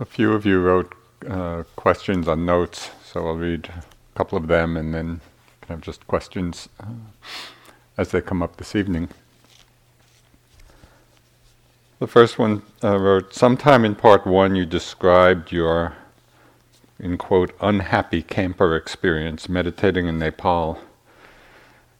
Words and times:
a 0.00 0.04
few 0.04 0.32
of 0.32 0.44
you 0.44 0.60
wrote 0.60 0.94
uh, 1.28 1.62
questions 1.76 2.26
on 2.26 2.44
notes, 2.44 2.90
so 3.04 3.26
I'll 3.26 3.36
read 3.36 3.68
a 3.68 3.82
couple 4.16 4.36
of 4.36 4.48
them 4.48 4.76
and 4.76 4.92
then 4.92 5.20
kind 5.60 5.78
of 5.78 5.80
just 5.82 6.06
questions 6.06 6.68
uh, 6.80 6.86
as 7.96 8.10
they 8.10 8.20
come 8.20 8.42
up 8.42 8.56
this 8.56 8.74
evening. 8.74 9.08
The 12.00 12.08
first 12.08 12.38
one 12.38 12.62
uh, 12.82 12.98
wrote, 12.98 13.32
Sometime 13.32 13.84
in 13.84 13.94
part 13.94 14.26
one, 14.26 14.56
you 14.56 14.66
described 14.66 15.52
your, 15.52 15.94
in 16.98 17.16
quote, 17.16 17.54
unhappy 17.60 18.22
camper 18.22 18.74
experience 18.74 19.48
meditating 19.48 20.08
in 20.08 20.18
Nepal. 20.18 20.80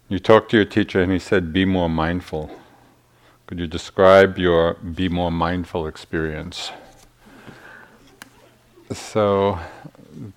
You 0.08 0.18
talked 0.18 0.50
to 0.50 0.56
your 0.56 0.66
teacher 0.66 1.00
and 1.00 1.12
he 1.12 1.20
said, 1.20 1.52
Be 1.52 1.64
more 1.64 1.88
mindful. 1.88 2.50
Could 3.52 3.60
you 3.60 3.66
describe 3.66 4.38
your 4.38 4.72
be 4.76 5.10
more 5.10 5.30
mindful 5.30 5.86
experience? 5.86 6.72
So, 8.90 9.58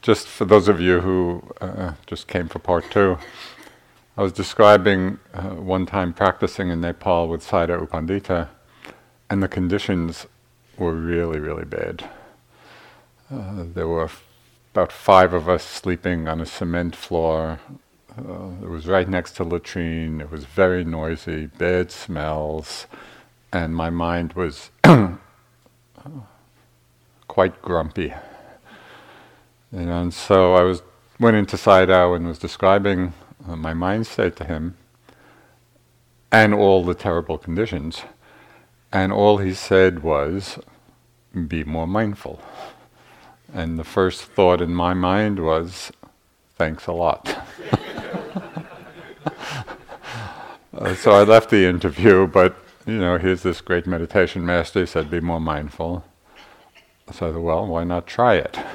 just 0.02 0.28
for 0.28 0.44
those 0.44 0.68
of 0.68 0.82
you 0.82 1.00
who 1.00 1.42
uh, 1.62 1.94
just 2.08 2.28
came 2.28 2.50
for 2.50 2.60
part 2.60 2.92
two, 2.92 3.18
I 4.18 4.22
was 4.22 4.34
describing 4.34 5.20
uh, 5.34 5.44
one 5.44 5.86
time 5.86 6.12
practicing 6.12 6.68
in 6.68 6.82
Nepal 6.82 7.30
with 7.30 7.42
Sayadaw 7.42 7.80
U 7.80 7.88
Pandita, 7.88 8.50
and 9.30 9.42
the 9.42 9.48
conditions 9.48 10.28
were 10.78 10.92
really, 10.92 11.40
really 11.40 11.64
bad. 11.64 12.10
Uh, 13.32 13.64
there 13.74 13.88
were 13.88 14.04
f- 14.04 14.26
about 14.74 14.92
five 14.92 15.32
of 15.32 15.48
us 15.48 15.64
sleeping 15.64 16.28
on 16.28 16.42
a 16.42 16.46
cement 16.46 16.98
floor. 16.98 17.62
Uh, 18.18 18.52
it 18.64 18.70
was 18.70 18.88
right 18.88 19.10
next 19.10 19.34
to 19.34 19.44
latrine. 19.44 20.22
It 20.22 20.32
was 20.32 20.46
very 20.46 20.86
noisy, 20.86 21.48
bad 21.48 21.92
smells, 21.92 22.88
and 23.52 23.76
my 23.76 23.90
mind 23.90 24.34
was 24.34 24.72
quite 27.28 27.62
grumpy. 27.62 28.14
And 29.72 30.14
so 30.14 30.56
I 30.56 30.64
was 30.64 30.82
went 31.20 31.36
into 31.38 31.58
Sayadaw 31.58 32.16
and 32.16 32.28
was 32.28 32.40
describing 32.40 33.14
uh, 33.48 33.56
my 33.56 33.74
mind 33.74 34.08
state 34.08 34.36
to 34.38 34.46
him 34.46 34.78
and 36.32 36.54
all 36.54 36.84
the 36.84 36.94
terrible 36.94 37.38
conditions. 37.38 38.04
And 38.92 39.12
all 39.12 39.38
he 39.38 39.54
said 39.54 40.04
was, 40.04 40.60
be 41.48 41.64
more 41.64 41.88
mindful. 41.88 42.42
And 43.54 43.78
the 43.78 43.84
first 43.84 44.24
thought 44.24 44.62
in 44.62 44.74
my 44.74 44.94
mind 44.94 45.40
was, 45.40 45.92
thanks 46.56 46.88
a 46.88 46.92
lot. 46.92 47.28
uh, 50.74 50.96
so 50.96 51.12
I 51.12 51.24
left 51.24 51.50
the 51.50 51.66
interview, 51.66 52.28
but 52.28 52.56
you 52.86 52.98
know, 52.98 53.18
here's 53.18 53.44
this 53.44 53.62
great 53.62 53.88
meditation 53.88 54.46
master. 54.46 54.82
He 54.82 54.86
said, 54.86 55.10
be 55.10 55.20
more 55.20 55.40
mindful. 55.40 56.06
So 57.12 57.30
I 57.30 57.32
thought, 57.32 57.42
well, 57.42 57.66
why 57.68 57.84
not 57.84 58.08
try 58.08 58.36
it? 58.36 58.58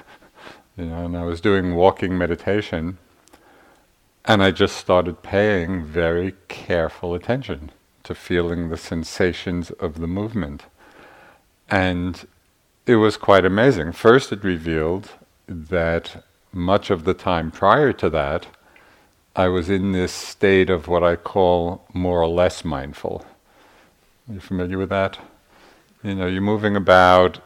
You 0.77 0.87
know, 0.87 1.05
and 1.05 1.17
I 1.17 1.25
was 1.25 1.43
doing 1.43 1.75
walking 1.75 2.17
meditation, 2.17 2.97
and 4.25 4.43
I 4.43 4.51
just 4.51 4.77
started 4.79 5.23
paying 5.23 5.85
very 5.85 6.37
careful 6.49 7.13
attention 7.13 7.71
to 8.05 8.15
feeling 8.15 8.71
the 8.71 8.79
sensations 8.79 9.71
of 9.73 10.01
the 10.01 10.07
movement. 10.07 10.63
And 11.69 12.27
it 12.87 12.97
was 12.97 13.19
quite 13.19 13.45
amazing. 13.45 13.93
First, 13.93 14.33
it 14.33 14.43
revealed 14.43 15.11
that 15.47 16.25
much 16.53 16.91
of 16.91 17.05
the 17.05 17.15
time 17.15 17.51
prior 17.51 17.93
to 17.95 18.11
that, 18.11 18.47
I 19.37 19.49
was 19.49 19.71
in 19.71 19.93
this 19.93 20.13
state 20.13 20.71
of 20.71 20.89
what 20.89 21.05
I 21.05 21.17
call 21.17 21.87
more 21.93 22.21
or 22.21 22.29
less 22.29 22.65
mindful. 22.65 23.25
Are 24.29 24.35
you 24.35 24.41
familiar 24.41 24.79
with 24.79 24.89
that? 24.91 25.19
You 26.03 26.15
know, 26.15 26.27
you're 26.27 26.41
moving 26.41 26.77
about 26.77 27.41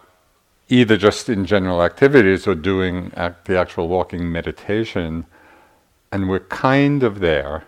either 0.68 0.96
just 0.96 1.28
in 1.28 1.44
general 1.44 1.82
activities 1.82 2.46
or 2.46 2.54
doing 2.54 3.12
act, 3.16 3.46
the 3.46 3.58
actual 3.58 3.88
walking 3.88 4.30
meditation, 4.32 5.26
and 6.10 6.28
we're 6.28 6.40
kind 6.40 7.02
of 7.02 7.20
there. 7.20 7.64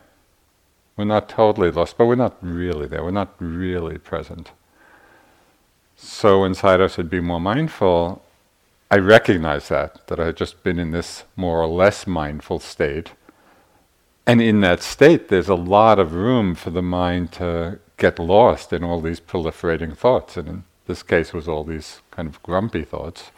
We're 0.96 1.04
not 1.04 1.28
totally 1.28 1.70
lost, 1.70 1.98
but 1.98 2.06
we're 2.06 2.14
not 2.14 2.36
really 2.40 2.86
there. 2.86 3.04
We're 3.04 3.10
not 3.10 3.34
really 3.38 3.98
present. 3.98 4.52
So 5.96 6.44
inside 6.44 6.80
us, 6.80 6.96
would 6.96 7.10
be 7.10 7.20
more 7.20 7.40
mindful. 7.40 8.22
I 8.88 8.98
recognize 8.98 9.68
that, 9.68 10.06
that 10.06 10.20
I 10.20 10.26
had 10.26 10.36
just 10.36 10.62
been 10.62 10.78
in 10.78 10.92
this 10.92 11.24
more 11.34 11.60
or 11.60 11.66
less 11.66 12.06
mindful 12.06 12.60
state. 12.60 13.12
And 14.26 14.40
in 14.40 14.60
that 14.60 14.80
state, 14.80 15.28
there's 15.28 15.48
a 15.48 15.56
lot 15.56 15.98
of 15.98 16.14
room 16.14 16.54
for 16.54 16.70
the 16.70 16.82
mind 16.82 17.32
to 17.32 17.80
get 17.96 18.18
lost 18.18 18.72
in 18.72 18.84
all 18.84 19.00
these 19.00 19.20
proliferating 19.20 19.96
thoughts. 19.96 20.36
And 20.36 20.48
in 20.48 20.64
this 20.86 21.02
case 21.02 21.32
was 21.32 21.48
all 21.48 21.64
these 21.64 22.00
kind 22.12 22.28
of 22.28 22.40
grumpy 22.44 22.84
thoughts. 22.84 23.32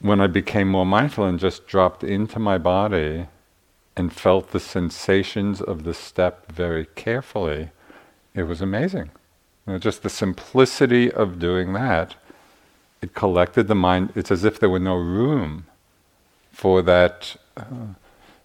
When 0.00 0.20
I 0.20 0.26
became 0.26 0.68
more 0.68 0.86
mindful 0.86 1.24
and 1.24 1.38
just 1.38 1.68
dropped 1.68 2.02
into 2.02 2.40
my 2.40 2.58
body 2.58 3.28
and 3.96 4.12
felt 4.12 4.50
the 4.50 4.58
sensations 4.58 5.60
of 5.60 5.84
the 5.84 5.94
step 5.94 6.50
very 6.50 6.86
carefully, 6.96 7.70
it 8.34 8.44
was 8.44 8.60
amazing. 8.60 9.10
You 9.66 9.74
know, 9.74 9.78
just 9.78 10.02
the 10.02 10.10
simplicity 10.10 11.12
of 11.12 11.38
doing 11.38 11.72
that, 11.74 12.16
it 13.02 13.14
collected 13.14 13.68
the 13.68 13.74
mind. 13.74 14.12
It's 14.14 14.30
as 14.30 14.44
if 14.44 14.58
there 14.58 14.70
were 14.70 14.78
no 14.78 14.94
room 14.94 15.66
for 16.52 16.80
that 16.82 17.36
uh, 17.56 17.94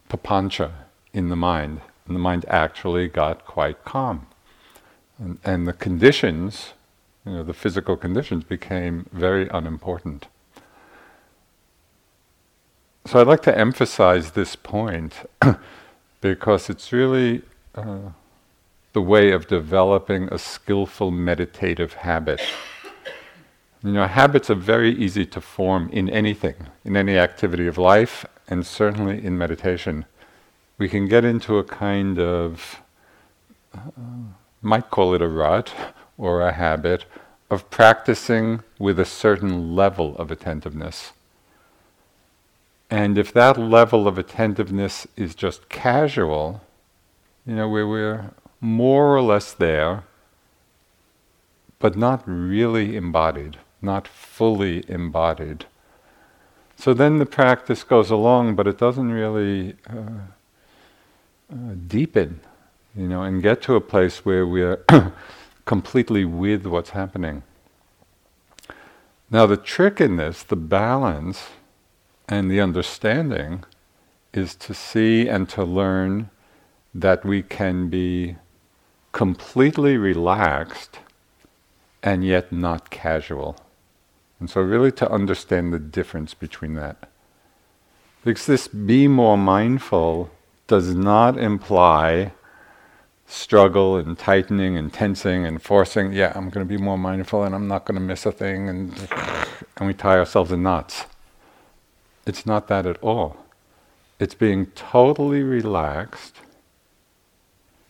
papancha 0.10 0.72
in 1.14 1.30
the 1.30 1.36
mind. 1.36 1.82
And 2.06 2.16
the 2.16 2.20
mind 2.20 2.46
actually 2.50 3.08
got 3.08 3.46
quite 3.46 3.86
calm. 3.86 4.28
And, 5.20 5.40
and 5.44 5.68
the 5.68 5.74
conditions 5.74 6.74
you 7.28 7.34
know, 7.34 7.44
the 7.44 7.54
physical 7.54 7.98
conditions 7.98 8.46
became 8.46 9.06
very 9.12 9.50
unimportant. 9.50 10.28
So 13.06 13.20
I'd 13.20 13.28
like 13.28 13.42
to 13.44 13.58
emphasize 13.58 14.32
this 14.32 14.56
point 14.56 15.30
because 16.22 16.70
it's 16.70 16.94
really 16.94 17.42
uh, 17.76 18.12
the 18.94 19.02
way 19.02 19.32
of 19.32 19.48
developing 19.48 20.30
a 20.32 20.38
skillful 20.38 21.12
meditative 21.12 21.94
habit. 21.94 22.42
You 23.88 23.94
know, 23.94 24.06
habits 24.06 24.50
are 24.50 24.56
very 24.56 24.92
easy 24.92 25.26
to 25.28 25.40
form 25.40 25.90
in 25.94 26.10
anything, 26.10 26.56
in 26.84 26.98
any 26.98 27.18
activity 27.18 27.68
of 27.68 27.78
life, 27.78 28.26
and 28.50 28.68
certainly 28.68 29.24
in 29.24 29.38
meditation. 29.38 30.04
We 30.78 30.90
can 30.90 31.08
get 31.08 31.24
into 31.24 31.58
a 31.58 31.64
kind 31.64 32.20
of, 32.20 32.82
uh, 33.74 33.80
might 34.62 34.90
call 34.90 35.14
it 35.14 35.22
a 35.22 35.30
rut, 35.30 35.74
or 36.18 36.42
a 36.42 36.52
habit 36.52 37.06
of 37.50 37.70
practicing 37.70 38.62
with 38.78 39.00
a 39.00 39.06
certain 39.06 39.74
level 39.74 40.18
of 40.18 40.32
attentiveness. 40.32 41.14
And 42.90 43.18
if 43.18 43.32
that 43.32 43.58
level 43.58 44.06
of 44.06 44.18
attentiveness 44.18 45.08
is 45.16 45.34
just 45.34 45.70
casual, 45.70 46.60
you 47.46 47.56
know, 47.56 47.70
where 47.70 47.88
we're 47.88 48.32
more 48.60 49.16
or 49.16 49.22
less 49.22 49.54
there, 49.54 50.04
but 51.80 51.96
not 51.96 52.22
really 52.26 52.98
embodied, 52.98 53.60
not 53.82 54.08
fully 54.08 54.84
embodied. 54.88 55.66
So 56.76 56.94
then 56.94 57.18
the 57.18 57.26
practice 57.26 57.84
goes 57.84 58.12
along, 58.12 58.56
but 58.56 58.68
it 58.68 58.78
doesn't 58.78 59.12
really 59.12 59.76
uh, 59.90 60.28
uh, 61.52 61.74
deepen, 61.88 62.40
you 62.96 63.08
know, 63.08 63.24
and 63.24 63.42
get 63.42 63.62
to 63.64 63.76
a 63.76 63.82
place 63.82 64.24
where 64.26 64.46
we're 64.46 64.84
completely 65.66 66.24
with 66.24 66.66
what's 66.66 66.92
happening. 66.92 67.44
Now, 69.30 69.46
the 69.46 69.58
trick 69.58 70.00
in 70.00 70.18
this, 70.18 70.44
the 70.44 70.56
balance 70.56 71.48
and 72.30 72.50
the 72.50 72.62
understanding, 72.62 73.64
is 74.34 74.56
to 74.56 74.74
see 74.74 75.28
and 75.28 75.50
to 75.50 75.64
learn 75.64 76.30
that 76.94 77.26
we 77.26 77.42
can 77.42 77.90
be 77.90 78.36
completely 79.12 79.98
relaxed 79.98 81.00
and 82.04 82.24
yet 82.24 82.52
not 82.52 82.90
casual. 82.90 83.58
And 84.40 84.50
so, 84.50 84.62
really, 84.62 84.92
to 84.94 85.12
understand 85.12 85.74
the 85.74 85.80
difference 85.80 86.34
between 86.34 86.76
that. 86.76 87.10
Because 88.24 88.46
this 88.46 88.68
be 88.68 89.08
more 89.08 89.38
mindful 89.38 90.30
does 90.68 90.94
not 90.94 91.38
imply 91.38 92.34
struggle 93.26 93.98
and 93.98 94.18
tightening 94.18 94.78
and 94.78 94.94
tensing 94.94 95.46
and 95.46 95.62
forcing, 95.62 96.14
yeah, 96.14 96.32
I'm 96.36 96.50
going 96.50 96.66
to 96.66 96.70
be 96.70 96.82
more 96.82 96.98
mindful 96.98 97.44
and 97.44 97.54
I'm 97.54 97.68
not 97.68 97.86
going 97.86 97.96
to 97.96 98.02
miss 98.02 98.26
a 98.26 98.32
thing, 98.32 98.70
and, 98.70 99.10
and 99.78 99.88
we 99.88 99.94
tie 99.94 100.18
ourselves 100.18 100.52
in 100.52 100.64
knots. 100.64 101.06
It's 102.26 102.46
not 102.46 102.68
that 102.68 102.86
at 102.86 102.98
all. 103.02 103.38
It's 104.20 104.34
being 104.34 104.68
totally 104.68 105.44
relaxed, 105.44 106.42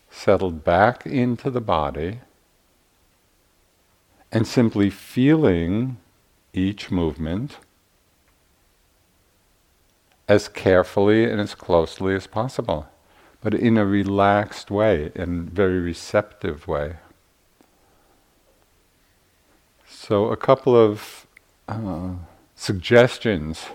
settled 0.10 0.64
back 0.64 1.06
into 1.06 1.50
the 1.50 1.62
body, 1.62 2.20
and 4.32 4.46
simply 4.46 4.90
feeling 4.90 5.98
each 6.58 6.92
movement 6.92 7.58
as 10.28 10.48
carefully 10.50 11.24
and 11.24 11.40
as 11.40 11.56
closely 11.56 12.16
as 12.16 12.28
possible 12.28 12.88
but 13.42 13.54
in 13.54 13.78
a 13.78 13.86
relaxed 13.86 14.72
way, 14.72 15.12
in 15.16 15.50
very 15.50 15.80
receptive 15.80 16.68
way. 16.68 16.96
So, 19.88 20.32
a 20.32 20.38
couple 20.38 20.76
of 20.76 21.28
uh, 21.68 22.10
suggestions 22.56 23.68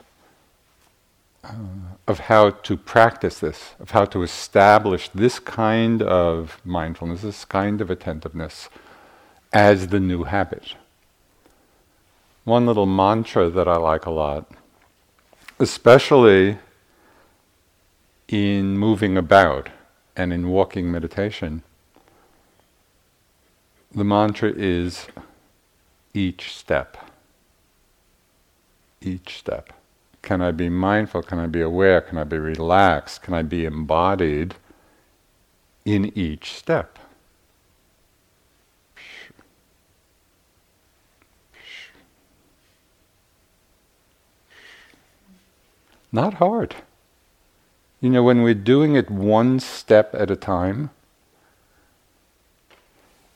uh, 1.44 1.54
of 2.06 2.20
how 2.20 2.50
to 2.50 2.76
practice 2.76 3.38
this, 3.38 3.74
of 3.80 3.90
how 3.90 4.04
to 4.06 4.22
establish 4.22 5.08
this 5.10 5.38
kind 5.38 6.02
of 6.02 6.60
mindfulness, 6.64 7.22
this 7.22 7.44
kind 7.44 7.80
of 7.80 7.90
attentiveness 7.90 8.68
as 9.52 9.88
the 9.88 10.00
new 10.00 10.24
habit. 10.24 10.74
One 12.44 12.66
little 12.66 12.86
mantra 12.86 13.50
that 13.50 13.68
I 13.68 13.76
like 13.76 14.04
a 14.04 14.10
lot, 14.10 14.50
especially 15.60 16.58
in 18.26 18.76
moving 18.76 19.16
about 19.16 19.68
and 20.16 20.32
in 20.32 20.48
walking 20.48 20.90
meditation, 20.90 21.62
the 23.94 24.02
mantra 24.02 24.50
is 24.50 25.06
each 26.14 26.52
step. 26.52 26.96
Each 29.00 29.38
step. 29.38 29.72
Can 30.22 30.40
I 30.40 30.50
be 30.50 30.68
mindful? 30.68 31.22
Can 31.22 31.38
I 31.38 31.46
be 31.46 31.60
aware? 31.60 32.00
Can 32.00 32.18
I 32.18 32.24
be 32.24 32.38
relaxed? 32.38 33.22
Can 33.22 33.34
I 33.34 33.42
be 33.42 33.64
embodied 33.64 34.54
in 35.84 36.16
each 36.16 36.54
step? 36.54 36.98
Not 46.12 46.34
hard. 46.34 46.76
You 48.00 48.10
know, 48.10 48.22
when 48.22 48.42
we're 48.42 48.54
doing 48.54 48.94
it 48.94 49.10
one 49.10 49.58
step 49.60 50.14
at 50.14 50.30
a 50.30 50.36
time, 50.36 50.90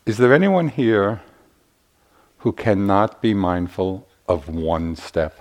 is 0.05 0.19
there 0.19 0.35
anyone 0.35 0.69
here 0.69 1.23
who 2.39 2.53
cannot 2.53 3.23
be 3.23 3.33
mindful 3.33 4.07
of 4.29 4.49
one 4.49 4.95
step? 4.95 5.41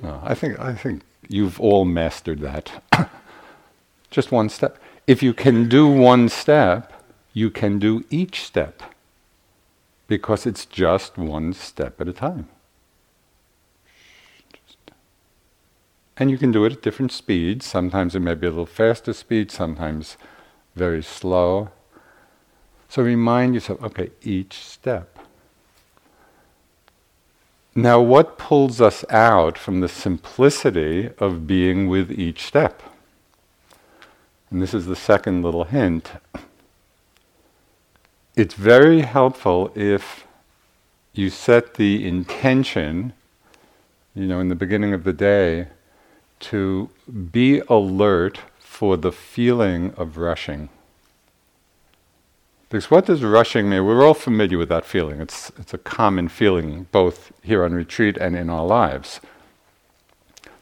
No, 0.00 0.20
I 0.22 0.34
think 0.34 0.60
I 0.60 0.74
think 0.74 1.02
you've 1.28 1.58
all 1.60 1.84
mastered 1.84 2.40
that. 2.40 2.84
Just 4.10 4.30
one 4.30 4.48
step. 4.48 4.78
If 5.06 5.22
you 5.22 5.32
can 5.32 5.68
do 5.68 5.88
one 5.88 6.28
step, 6.28 6.92
you 7.32 7.50
can 7.50 7.78
do 7.78 8.04
each 8.10 8.42
step 8.42 8.82
because 10.08 10.46
it's 10.46 10.64
just 10.64 11.18
one 11.18 11.52
step 11.52 12.00
at 12.00 12.08
a 12.08 12.12
time. 12.12 12.48
And 16.16 16.30
you 16.30 16.38
can 16.38 16.50
do 16.50 16.64
it 16.64 16.72
at 16.72 16.82
different 16.82 17.12
speeds. 17.12 17.66
Sometimes 17.66 18.14
it 18.14 18.20
may 18.20 18.34
be 18.34 18.46
a 18.46 18.50
little 18.50 18.66
faster 18.66 19.12
speed, 19.12 19.50
sometimes 19.50 20.16
very 20.74 21.02
slow. 21.02 21.70
So 22.88 23.02
remind 23.02 23.54
yourself 23.54 23.82
okay, 23.82 24.10
each 24.22 24.54
step. 24.54 25.18
Now, 27.74 28.00
what 28.00 28.38
pulls 28.38 28.80
us 28.80 29.04
out 29.10 29.58
from 29.58 29.80
the 29.80 29.88
simplicity 29.88 31.10
of 31.18 31.46
being 31.46 31.88
with 31.88 32.10
each 32.10 32.42
step? 32.44 32.82
And 34.50 34.62
this 34.62 34.72
is 34.72 34.86
the 34.86 34.96
second 34.96 35.42
little 35.42 35.64
hint. 35.64 36.12
It's 38.34 38.54
very 38.54 39.02
helpful 39.02 39.72
if 39.74 40.26
you 41.12 41.28
set 41.28 41.74
the 41.74 42.06
intention, 42.06 43.12
you 44.14 44.26
know, 44.26 44.40
in 44.40 44.48
the 44.48 44.54
beginning 44.54 44.94
of 44.94 45.04
the 45.04 45.12
day, 45.12 45.68
to 46.40 46.90
be 47.30 47.60
alert 47.68 48.40
for 48.58 48.96
the 48.96 49.12
feeling 49.12 49.92
of 49.96 50.18
rushing. 50.18 50.68
Because 52.68 52.90
what 52.90 53.06
does 53.06 53.22
rushing 53.22 53.70
mean? 53.70 53.84
We're 53.84 54.04
all 54.04 54.14
familiar 54.14 54.58
with 54.58 54.68
that 54.70 54.84
feeling. 54.84 55.20
It's, 55.20 55.50
it's 55.56 55.72
a 55.72 55.78
common 55.78 56.28
feeling 56.28 56.88
both 56.90 57.32
here 57.42 57.64
on 57.64 57.72
retreat 57.72 58.16
and 58.18 58.34
in 58.34 58.50
our 58.50 58.66
lives. 58.66 59.20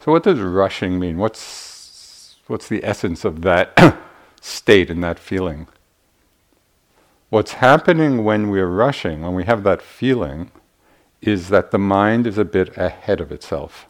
So, 0.00 0.12
what 0.12 0.22
does 0.22 0.38
rushing 0.38 0.98
mean? 0.98 1.16
What's, 1.16 2.36
what's 2.46 2.68
the 2.68 2.84
essence 2.84 3.24
of 3.24 3.40
that 3.42 3.98
state 4.40 4.90
and 4.90 5.02
that 5.02 5.18
feeling? 5.18 5.66
What's 7.30 7.52
happening 7.54 8.22
when 8.22 8.50
we're 8.50 8.68
rushing, 8.68 9.22
when 9.22 9.34
we 9.34 9.44
have 9.44 9.64
that 9.64 9.80
feeling, 9.80 10.50
is 11.22 11.48
that 11.48 11.70
the 11.70 11.78
mind 11.78 12.26
is 12.26 12.36
a 12.36 12.44
bit 12.44 12.76
ahead 12.76 13.20
of 13.20 13.32
itself. 13.32 13.86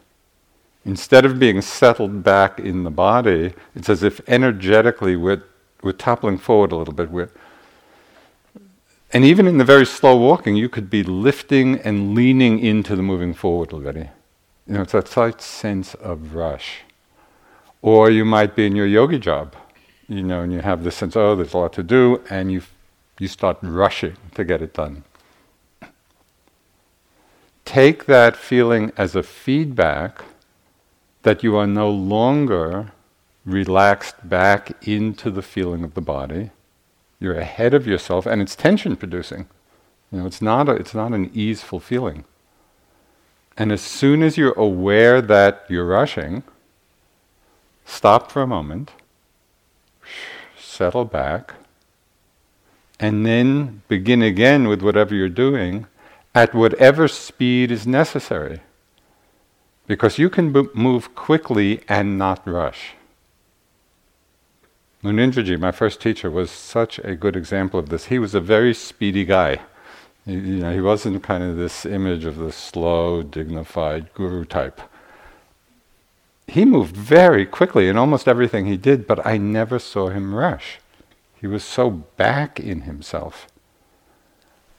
Instead 0.85 1.25
of 1.25 1.39
being 1.39 1.61
settled 1.61 2.23
back 2.23 2.59
in 2.59 2.83
the 2.83 2.91
body, 2.91 3.53
it's 3.75 3.89
as 3.89 4.03
if 4.03 4.21
energetically 4.29 5.15
we're, 5.15 5.43
we're 5.81 5.91
toppling 5.91 6.37
forward 6.37 6.71
a 6.71 6.75
little 6.75 6.93
bit. 6.93 7.09
We're, 7.09 7.29
and 9.11 9.25
even 9.25 9.47
in 9.47 9.57
the 9.57 9.63
very 9.63 9.85
slow 9.85 10.15
walking, 10.15 10.55
you 10.55 10.69
could 10.69 10.89
be 10.89 11.01
lifting 11.01 11.79
and 11.79 12.13
leaning 12.13 12.59
into 12.59 12.95
the 12.95 13.01
moving 13.01 13.33
forward 13.33 13.73
already. 13.73 14.09
You 14.67 14.75
know, 14.75 14.81
it's 14.83 14.91
that 14.91 15.07
slight 15.07 15.41
sense 15.41 15.95
of 15.95 16.35
rush. 16.35 16.81
Or 17.81 18.11
you 18.11 18.23
might 18.23 18.55
be 18.55 18.67
in 18.67 18.75
your 18.75 18.85
yogi 18.85 19.19
job, 19.19 19.55
you 20.07 20.21
know, 20.21 20.41
and 20.41 20.53
you 20.53 20.59
have 20.59 20.83
this 20.83 20.95
sense, 20.95 21.15
oh, 21.15 21.35
there's 21.35 21.53
a 21.53 21.57
lot 21.57 21.73
to 21.73 21.83
do, 21.83 22.21
and 22.29 22.51
you, 22.51 22.61
you 23.19 23.27
start 23.27 23.57
rushing 23.61 24.17
to 24.35 24.43
get 24.43 24.61
it 24.61 24.73
done. 24.73 25.03
Take 27.63 28.05
that 28.05 28.35
feeling 28.35 28.91
as 28.97 29.15
a 29.15 29.23
feedback 29.23 30.23
that 31.25 31.41
you 31.41 31.55
are 31.55 31.65
no 31.65 31.89
longer 31.89 32.91
relaxed 33.45 34.29
back 34.29 34.71
into 34.87 35.31
the 35.31 35.41
feeling 35.41 35.83
of 35.83 35.95
the 35.95 36.01
body. 36.01 36.51
You're 37.19 37.39
ahead 37.39 37.73
of 37.73 37.87
yourself, 37.87 38.27
and 38.27 38.43
it's 38.43 38.55
tension 38.55 38.95
producing. 38.95 39.47
You 40.11 40.19
know, 40.19 40.27
it's 40.27 40.39
not 40.39 40.69
a, 40.69 40.73
it's 40.73 40.93
not 40.93 41.13
an 41.13 41.31
easeful 41.33 41.79
feeling. 41.79 42.25
And 43.57 43.71
as 43.71 43.81
soon 43.81 44.21
as 44.21 44.37
you're 44.37 44.53
aware 44.53 45.19
that 45.19 45.65
you're 45.67 45.87
rushing, 45.87 46.43
stop 47.85 48.31
for 48.31 48.43
a 48.43 48.47
moment, 48.47 48.91
settle 50.59 51.05
back, 51.05 51.55
and 52.99 53.25
then 53.25 53.81
begin 53.87 54.21
again 54.21 54.67
with 54.67 54.83
whatever 54.83 55.15
you're 55.15 55.29
doing 55.29 55.87
at 56.35 56.53
whatever 56.53 57.07
speed 57.07 57.71
is 57.71 57.87
necessary. 57.87 58.59
Because 59.87 60.17
you 60.17 60.29
can 60.29 60.51
b- 60.51 60.67
move 60.73 61.13
quickly 61.15 61.81
and 61.87 62.17
not 62.17 62.45
rush. 62.47 62.95
Munindraji, 65.03 65.59
my 65.59 65.71
first 65.71 66.01
teacher, 66.01 66.31
was 66.31 66.49
such 66.49 66.97
a 66.99 67.15
good 67.15 67.35
example 67.35 67.79
of 67.79 67.89
this. 67.89 68.05
He 68.05 68.17
was 68.17 68.33
a 68.33 68.41
very 68.41 68.73
speedy 68.73 69.23
guy. 69.23 69.59
He, 70.25 70.33
you 70.33 70.59
know, 70.59 70.73
he 70.73 70.81
wasn't 70.81 71.21
kind 71.21 71.43
of 71.43 71.57
this 71.57 71.85
image 71.85 72.25
of 72.25 72.37
the 72.37 72.51
slow, 72.51 73.21
dignified 73.21 74.11
guru 74.15 74.45
type. 74.45 74.81
He 76.47 76.65
moved 76.65 76.95
very 76.95 77.45
quickly 77.45 77.87
in 77.87 77.97
almost 77.97 78.27
everything 78.27 78.65
he 78.65 78.77
did, 78.77 79.05
but 79.05 79.23
I 79.25 79.37
never 79.37 79.77
saw 79.77 80.09
him 80.09 80.33
rush. 80.33 80.79
He 81.39 81.47
was 81.47 81.63
so 81.63 81.89
back 81.91 82.59
in 82.59 82.81
himself. 82.81 83.47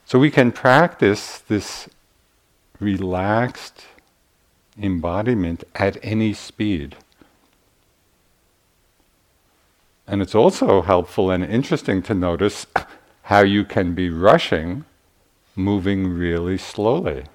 So 0.05 0.19
we 0.19 0.31
can 0.31 0.51
practice 0.51 1.39
this 1.39 1.89
relaxed, 2.79 3.85
embodiment 4.81 5.63
at 5.75 5.97
any 6.03 6.33
speed. 6.33 6.95
And 10.07 10.21
it's 10.21 10.35
also 10.35 10.81
helpful 10.81 11.29
and 11.29 11.43
interesting 11.43 12.01
to 12.03 12.13
notice 12.13 12.65
how 13.23 13.41
you 13.41 13.65
can 13.65 13.93
be 13.93 14.09
rushing, 14.09 14.85
moving 15.55 16.07
really 16.07 16.57
slowly. 16.57 17.25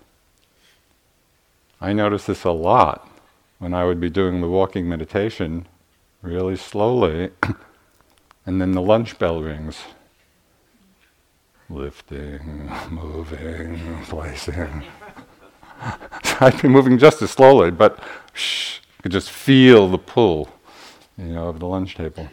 I 1.81 1.93
notice 1.93 2.27
this 2.27 2.45
a 2.45 2.51
lot 2.51 3.09
when 3.59 3.75
I 3.75 3.85
would 3.85 4.01
be 4.01 4.09
doing 4.09 4.41
the 4.41 4.49
walking 4.49 4.89
meditation 4.89 5.67
really 6.23 6.57
slowly, 6.57 7.31
and 8.47 8.61
then 8.61 8.73
the 8.73 8.81
lunch 8.81 9.19
bell 9.19 9.43
rings. 9.43 9.79
Lifting, 11.69 12.71
moving, 12.91 14.03
placing. 14.05 14.85
I'd 16.41 16.61
be 16.61 16.69
moving 16.69 16.99
just 16.99 17.23
as 17.23 17.31
slowly, 17.31 17.71
but 17.71 17.99
shh, 18.33 18.79
could 19.03 19.13
just 19.13 19.31
feel 19.31 19.89
the 19.89 19.99
pull, 19.99 20.49
you 21.19 21.27
know, 21.27 21.49
of 21.49 21.61
the 21.61 21.67
lunch 21.67 21.97
table. 21.97 22.29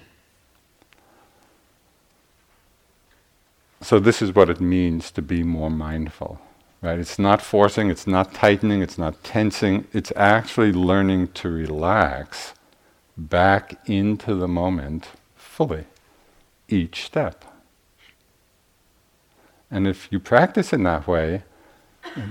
So 3.82 4.00
this 4.00 4.22
is 4.22 4.36
what 4.36 4.50
it 4.50 4.60
means 4.60 5.10
to 5.12 5.22
be 5.22 5.42
more 5.42 5.70
mindful, 5.72 6.40
right? 6.82 7.00
It's 7.00 7.18
not 7.18 7.42
forcing, 7.42 7.90
it's 7.90 8.06
not 8.06 8.34
tightening, 8.34 8.82
it's 8.82 8.98
not 8.98 9.24
tensing. 9.24 9.88
It's 9.94 10.12
actually 10.16 10.72
learning 10.74 11.30
to 11.30 11.50
relax 11.50 12.54
back 13.18 13.80
into 13.88 14.36
the 14.36 14.48
moment 14.48 15.08
fully, 15.36 15.86
each 16.68 17.06
step. 17.06 17.46
And 19.72 19.88
if 19.88 20.08
you 20.12 20.20
practice 20.20 20.74
in 20.74 20.84
that 20.84 21.08
way, 21.08 21.44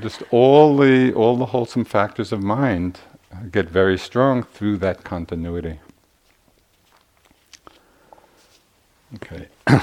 just 0.01 0.23
all 0.31 0.77
the 0.77 1.13
all 1.15 1.37
the 1.37 1.47
wholesome 1.47 1.85
factors 1.85 2.33
of 2.33 2.43
mind 2.43 3.01
get 3.51 3.69
very 3.69 3.99
strong 3.99 4.43
through 4.43 4.77
that 4.79 5.05
continuity. 5.05 5.79
Okay. 9.15 9.49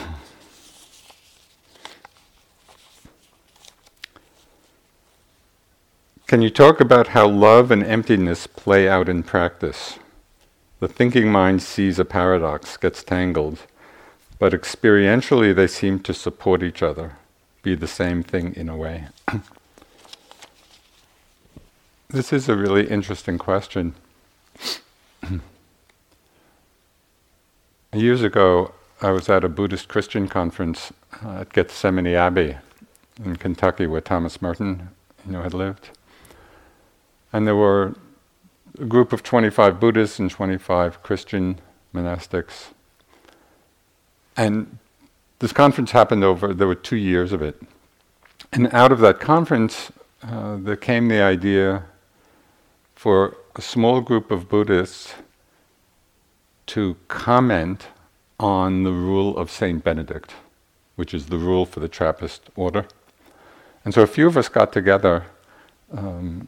Can 6.28 6.42
you 6.42 6.50
talk 6.50 6.82
about 6.82 7.10
how 7.10 7.28
love 7.28 7.70
and 7.72 7.84
emptiness 7.84 8.48
play 8.48 8.90
out 8.90 9.08
in 9.08 9.22
practice? 9.24 10.00
The 10.80 10.88
thinking 10.88 11.32
mind 11.32 11.62
sees 11.62 12.00
a 12.00 12.06
paradox, 12.06 12.78
gets 12.78 13.04
tangled, 13.04 13.60
but 14.40 14.52
experientially 14.54 15.56
they 15.56 15.68
seem 15.68 16.00
to 16.00 16.14
support 16.14 16.62
each 16.64 16.84
other, 16.84 17.18
be 17.64 17.76
the 17.76 17.88
same 17.88 18.24
thing 18.24 18.54
in 18.56 18.70
a 18.70 18.76
way. 18.76 19.06
this 22.16 22.32
is 22.32 22.48
a 22.48 22.56
really 22.56 22.88
interesting 22.88 23.38
question. 23.38 23.94
Years 27.94 28.24
ago, 28.24 28.74
I 29.02 29.12
was 29.12 29.28
at 29.28 29.44
a 29.44 29.50
Buddhist 29.50 29.90
Christian 29.90 30.30
conference 30.30 30.94
uh, 31.22 31.42
at 31.42 31.50
Gethsemani 31.50 32.14
Abbey 32.14 32.56
in 33.22 33.36
Kentucky, 33.36 33.86
where 33.86 34.00
Thomas 34.00 34.42
Merton, 34.42 34.92
you 35.26 35.34
know, 35.34 35.42
had 35.42 35.54
lived. 35.54 35.90
And 37.34 37.46
there 37.46 37.58
were 37.58 37.96
a 38.80 38.86
group 38.86 39.12
of 39.12 39.22
25 39.22 39.78
Buddhists 39.78 40.18
and 40.18 40.32
25 40.32 41.04
Christian 41.04 41.60
monastics. 41.94 42.68
And 44.38 44.78
this 45.40 45.52
conference 45.52 45.92
happened 45.92 46.24
over, 46.24 46.54
there 46.54 46.68
were 46.68 46.76
two 46.76 46.96
years 46.96 47.34
of 47.34 47.42
it. 47.42 47.62
And 48.54 48.74
out 48.74 48.94
of 48.94 49.00
that 49.00 49.20
conference, 49.20 49.92
uh, 50.24 50.56
there 50.56 50.78
came 50.78 51.10
the 51.10 51.22
idea 51.22 51.84
for 52.96 53.38
a 53.56 53.62
small 53.62 54.02
group 54.02 54.32
of 54.32 54.50
Buddhists 54.50 55.14
to 56.68 56.96
comment 57.08 57.88
on 58.40 58.84
the 58.84 58.92
rule 58.92 59.38
of 59.38 59.52
Saint 59.52 59.84
Benedict, 59.84 60.34
which 60.96 61.14
is 61.14 61.28
the 61.28 61.38
rule 61.38 61.66
for 61.66 61.80
the 61.80 61.88
Trappist 61.88 62.50
order. 62.56 62.86
And 63.84 63.94
so 63.94 64.02
a 64.02 64.08
few 64.08 64.28
of 64.28 64.36
us 64.36 64.50
got 64.50 64.74
together, 64.74 65.26
um, 65.92 66.48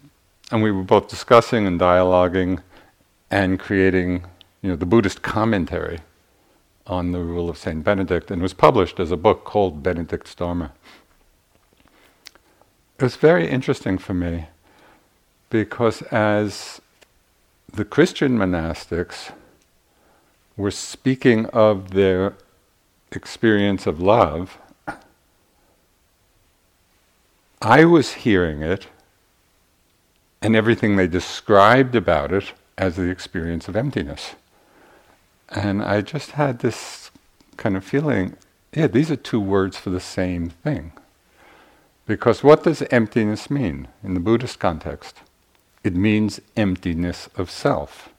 and 0.52 0.64
we 0.64 0.72
were 0.72 0.84
both 0.84 1.08
discussing 1.08 1.68
and 1.68 1.80
dialoguing 1.80 2.62
and 3.30 3.60
creating, 3.60 4.26
you 4.62 4.70
know, 4.70 4.76
the 4.76 4.86
Buddhist 4.86 5.22
commentary 5.22 6.00
on 6.88 7.12
the 7.12 7.20
rule 7.20 7.50
of 7.50 7.58
Saint 7.58 7.84
Benedict, 7.84 8.32
and 8.32 8.42
was 8.42 8.54
published 8.54 9.00
as 9.00 9.12
a 9.12 9.18
book 9.18 9.44
called 9.44 9.84
Benedict's 9.84 10.34
Dharma. 10.34 10.72
It 12.98 13.04
was 13.04 13.18
very 13.18 13.48
interesting 13.48 13.98
for 13.98 14.14
me 14.14 14.48
because 15.50 16.02
as 16.04 16.82
the 17.72 17.86
Christian 17.86 18.38
monastics 18.38 19.32
were 20.56 20.72
speaking 20.72 21.46
of 21.48 21.92
their 21.92 22.34
experience 23.12 23.88
of 23.88 24.02
love, 24.02 24.58
I 27.62 27.86
was 27.86 28.14
hearing 28.14 28.62
it 28.62 28.88
and 30.42 30.56
everything 30.56 30.96
they 30.96 31.08
described 31.08 31.96
about 31.96 32.32
it 32.32 32.54
as 32.78 32.96
the 32.96 33.10
experience 33.10 33.68
of 33.68 33.76
emptiness. 33.76 34.36
And 35.50 35.82
I 35.82 36.02
just 36.02 36.32
had 36.32 36.60
this 36.60 37.12
kind 37.56 37.76
of 37.76 37.84
feeling 37.84 38.36
yeah, 38.74 38.88
these 38.88 39.10
are 39.10 39.16
two 39.16 39.40
words 39.40 39.78
for 39.78 39.90
the 39.90 40.00
same 40.00 40.50
thing. 40.50 40.92
Because 42.06 42.44
what 42.44 42.64
does 42.64 42.84
emptiness 42.92 43.50
mean 43.50 43.88
in 44.04 44.14
the 44.14 44.20
Buddhist 44.20 44.60
context? 44.60 45.22
It 45.88 45.96
means 45.96 46.42
emptiness 46.58 47.30
of 47.38 47.50
self, 47.50 48.10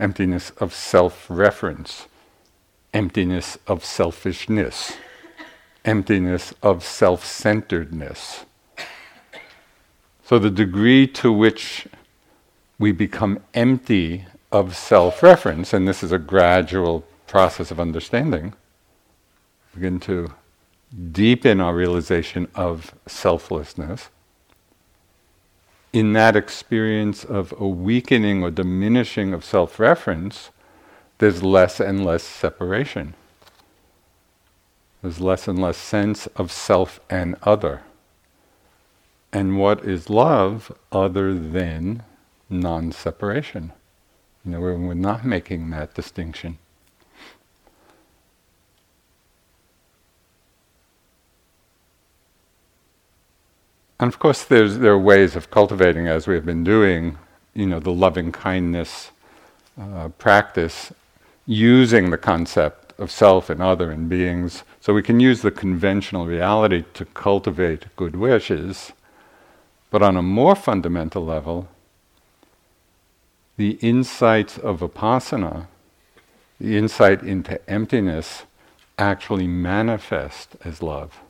emptiness 0.00 0.50
of 0.58 0.74
self 0.74 1.26
reference, 1.30 2.08
emptiness 2.92 3.56
of 3.68 3.84
selfishness, 3.84 4.94
emptiness 5.84 6.52
of 6.64 6.82
self 6.82 7.24
centeredness. 7.24 8.44
So, 10.24 10.40
the 10.40 10.50
degree 10.50 11.06
to 11.22 11.32
which 11.32 11.86
we 12.80 12.90
become 12.90 13.38
empty 13.54 14.24
of 14.50 14.74
self 14.74 15.22
reference, 15.22 15.72
and 15.72 15.86
this 15.86 16.02
is 16.02 16.10
a 16.10 16.18
gradual 16.18 17.04
process 17.28 17.70
of 17.70 17.78
understanding, 17.78 18.52
begin 19.72 20.00
to 20.00 20.32
deepen 21.12 21.60
our 21.60 21.72
realization 21.72 22.48
of 22.56 22.96
selflessness. 23.06 24.08
In 25.92 26.14
that 26.14 26.36
experience 26.36 27.22
of 27.24 27.52
a 27.58 27.68
weakening 27.68 28.42
or 28.42 28.50
diminishing 28.50 29.34
of 29.34 29.44
self 29.44 29.78
reference, 29.78 30.50
there's 31.18 31.42
less 31.42 31.80
and 31.80 32.04
less 32.04 32.22
separation. 32.22 33.14
There's 35.02 35.20
less 35.20 35.48
and 35.48 35.60
less 35.60 35.76
sense 35.76 36.26
of 36.28 36.50
self 36.50 37.00
and 37.10 37.36
other. 37.42 37.82
And 39.32 39.58
what 39.58 39.84
is 39.84 40.08
love 40.08 40.72
other 40.90 41.34
than 41.34 42.04
non 42.48 42.92
separation? 42.92 43.72
You 44.44 44.52
know, 44.52 44.60
we're, 44.60 44.76
we're 44.76 44.94
not 44.94 45.24
making 45.24 45.70
that 45.70 45.94
distinction. 45.94 46.58
And 54.02 54.12
of 54.12 54.18
course, 54.18 54.44
there's, 54.44 54.78
there 54.78 54.92
are 54.92 54.98
ways 54.98 55.36
of 55.36 55.50
cultivating, 55.50 56.08
as 56.08 56.26
we 56.26 56.34
have 56.34 56.44
been 56.44 56.64
doing, 56.64 57.18
you 57.54 57.66
know, 57.66 57.78
the 57.78 57.92
loving 57.92 58.32
kindness 58.32 59.12
uh, 59.80 60.08
practice 60.18 60.92
using 61.46 62.10
the 62.10 62.18
concept 62.18 62.98
of 62.98 63.10
self 63.10 63.48
and 63.48 63.62
other 63.62 63.90
and 63.90 64.08
beings. 64.08 64.64
So 64.80 64.92
we 64.92 65.02
can 65.02 65.20
use 65.20 65.42
the 65.42 65.50
conventional 65.52 66.26
reality 66.26 66.84
to 66.94 67.04
cultivate 67.04 67.94
good 67.96 68.16
wishes 68.16 68.92
but 69.92 70.02
on 70.02 70.16
a 70.16 70.22
more 70.22 70.56
fundamental 70.56 71.22
level, 71.22 71.68
the 73.58 73.72
insights 73.82 74.56
of 74.56 74.80
vipassana, 74.80 75.66
the 76.58 76.78
insight 76.78 77.22
into 77.22 77.60
emptiness, 77.70 78.44
actually 78.98 79.46
manifest 79.46 80.56
as 80.64 80.82
love. 80.82 81.20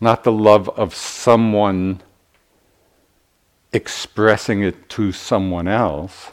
Not 0.00 0.24
the 0.24 0.32
love 0.32 0.68
of 0.70 0.94
someone 0.94 2.02
expressing 3.72 4.62
it 4.62 4.88
to 4.90 5.12
someone 5.12 5.68
else, 5.68 6.30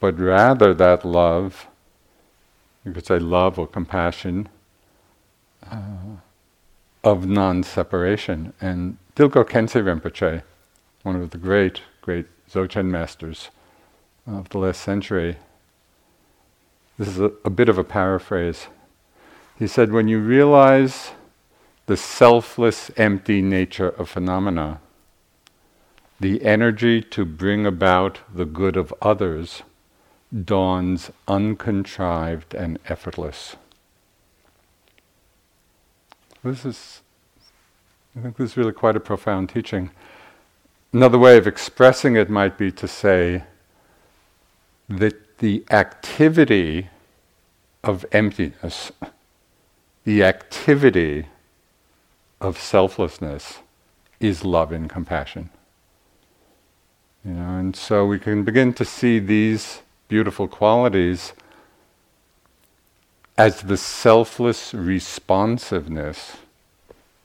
but 0.00 0.18
rather 0.18 0.74
that 0.74 1.04
love, 1.04 1.66
you 2.84 2.92
could 2.92 3.06
say 3.06 3.18
love 3.18 3.58
or 3.58 3.66
compassion, 3.66 4.48
uh, 5.70 6.16
of 7.04 7.26
non 7.26 7.62
separation. 7.62 8.52
And 8.60 8.98
Dilgo 9.14 9.44
Khyentse 9.44 9.82
Rinpoche, 9.82 10.42
one 11.02 11.16
of 11.16 11.30
the 11.30 11.38
great, 11.38 11.82
great 12.00 12.26
Dzogchen 12.50 12.86
masters 12.86 13.50
of 14.26 14.48
the 14.48 14.58
last 14.58 14.80
century, 14.80 15.36
this 16.98 17.08
is 17.08 17.20
a, 17.20 17.30
a 17.44 17.50
bit 17.50 17.68
of 17.68 17.78
a 17.78 17.84
paraphrase. 17.84 18.68
He 19.58 19.66
said, 19.66 19.92
When 19.92 20.08
you 20.08 20.18
realize 20.18 21.12
the 21.86 21.96
selfless, 21.96 22.90
empty 22.96 23.40
nature 23.40 23.88
of 23.88 24.08
phenomena, 24.08 24.80
the 26.18 26.42
energy 26.44 27.00
to 27.00 27.24
bring 27.24 27.66
about 27.66 28.20
the 28.34 28.44
good 28.44 28.76
of 28.76 28.92
others 29.00 29.62
dawns 30.44 31.10
uncontrived 31.28 32.54
and 32.54 32.78
effortless. 32.88 33.56
This 36.42 36.64
is 36.64 37.02
I 38.16 38.22
think 38.22 38.36
this 38.36 38.52
is 38.52 38.56
really 38.56 38.72
quite 38.72 38.96
a 38.96 39.00
profound 39.00 39.50
teaching. 39.50 39.90
Another 40.92 41.18
way 41.18 41.36
of 41.36 41.46
expressing 41.46 42.16
it 42.16 42.30
might 42.30 42.56
be 42.56 42.72
to 42.72 42.88
say 42.88 43.44
that 44.88 45.38
the 45.38 45.64
activity 45.70 46.88
of 47.84 48.06
emptiness, 48.12 48.90
the 50.04 50.24
activity 50.24 51.26
of 52.40 52.58
selflessness, 52.58 53.60
is 54.20 54.44
love 54.44 54.72
and 54.72 54.88
compassion. 54.88 55.50
You 57.24 57.32
know, 57.32 57.58
and 57.58 57.74
so 57.74 58.06
we 58.06 58.18
can 58.18 58.44
begin 58.44 58.72
to 58.74 58.84
see 58.84 59.18
these 59.18 59.82
beautiful 60.08 60.46
qualities 60.46 61.32
as 63.36 63.62
the 63.62 63.76
selfless 63.76 64.72
responsiveness 64.72 66.36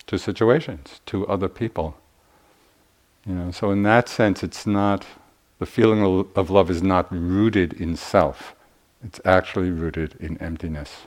to 0.07 0.17
situations, 0.17 0.99
to 1.05 1.25
other 1.27 1.47
people. 1.47 1.95
You 3.25 3.35
know, 3.35 3.51
so 3.51 3.71
in 3.71 3.83
that 3.83 4.09
sense, 4.09 4.43
it's 4.43 4.65
not 4.65 5.05
the 5.59 5.65
feeling 5.65 6.25
of 6.35 6.49
love 6.49 6.71
is 6.71 6.81
not 6.81 7.11
rooted 7.11 7.73
in 7.73 7.95
self. 7.95 8.55
It's 9.03 9.21
actually 9.23 9.69
rooted 9.69 10.15
in 10.19 10.37
emptiness. 10.39 11.01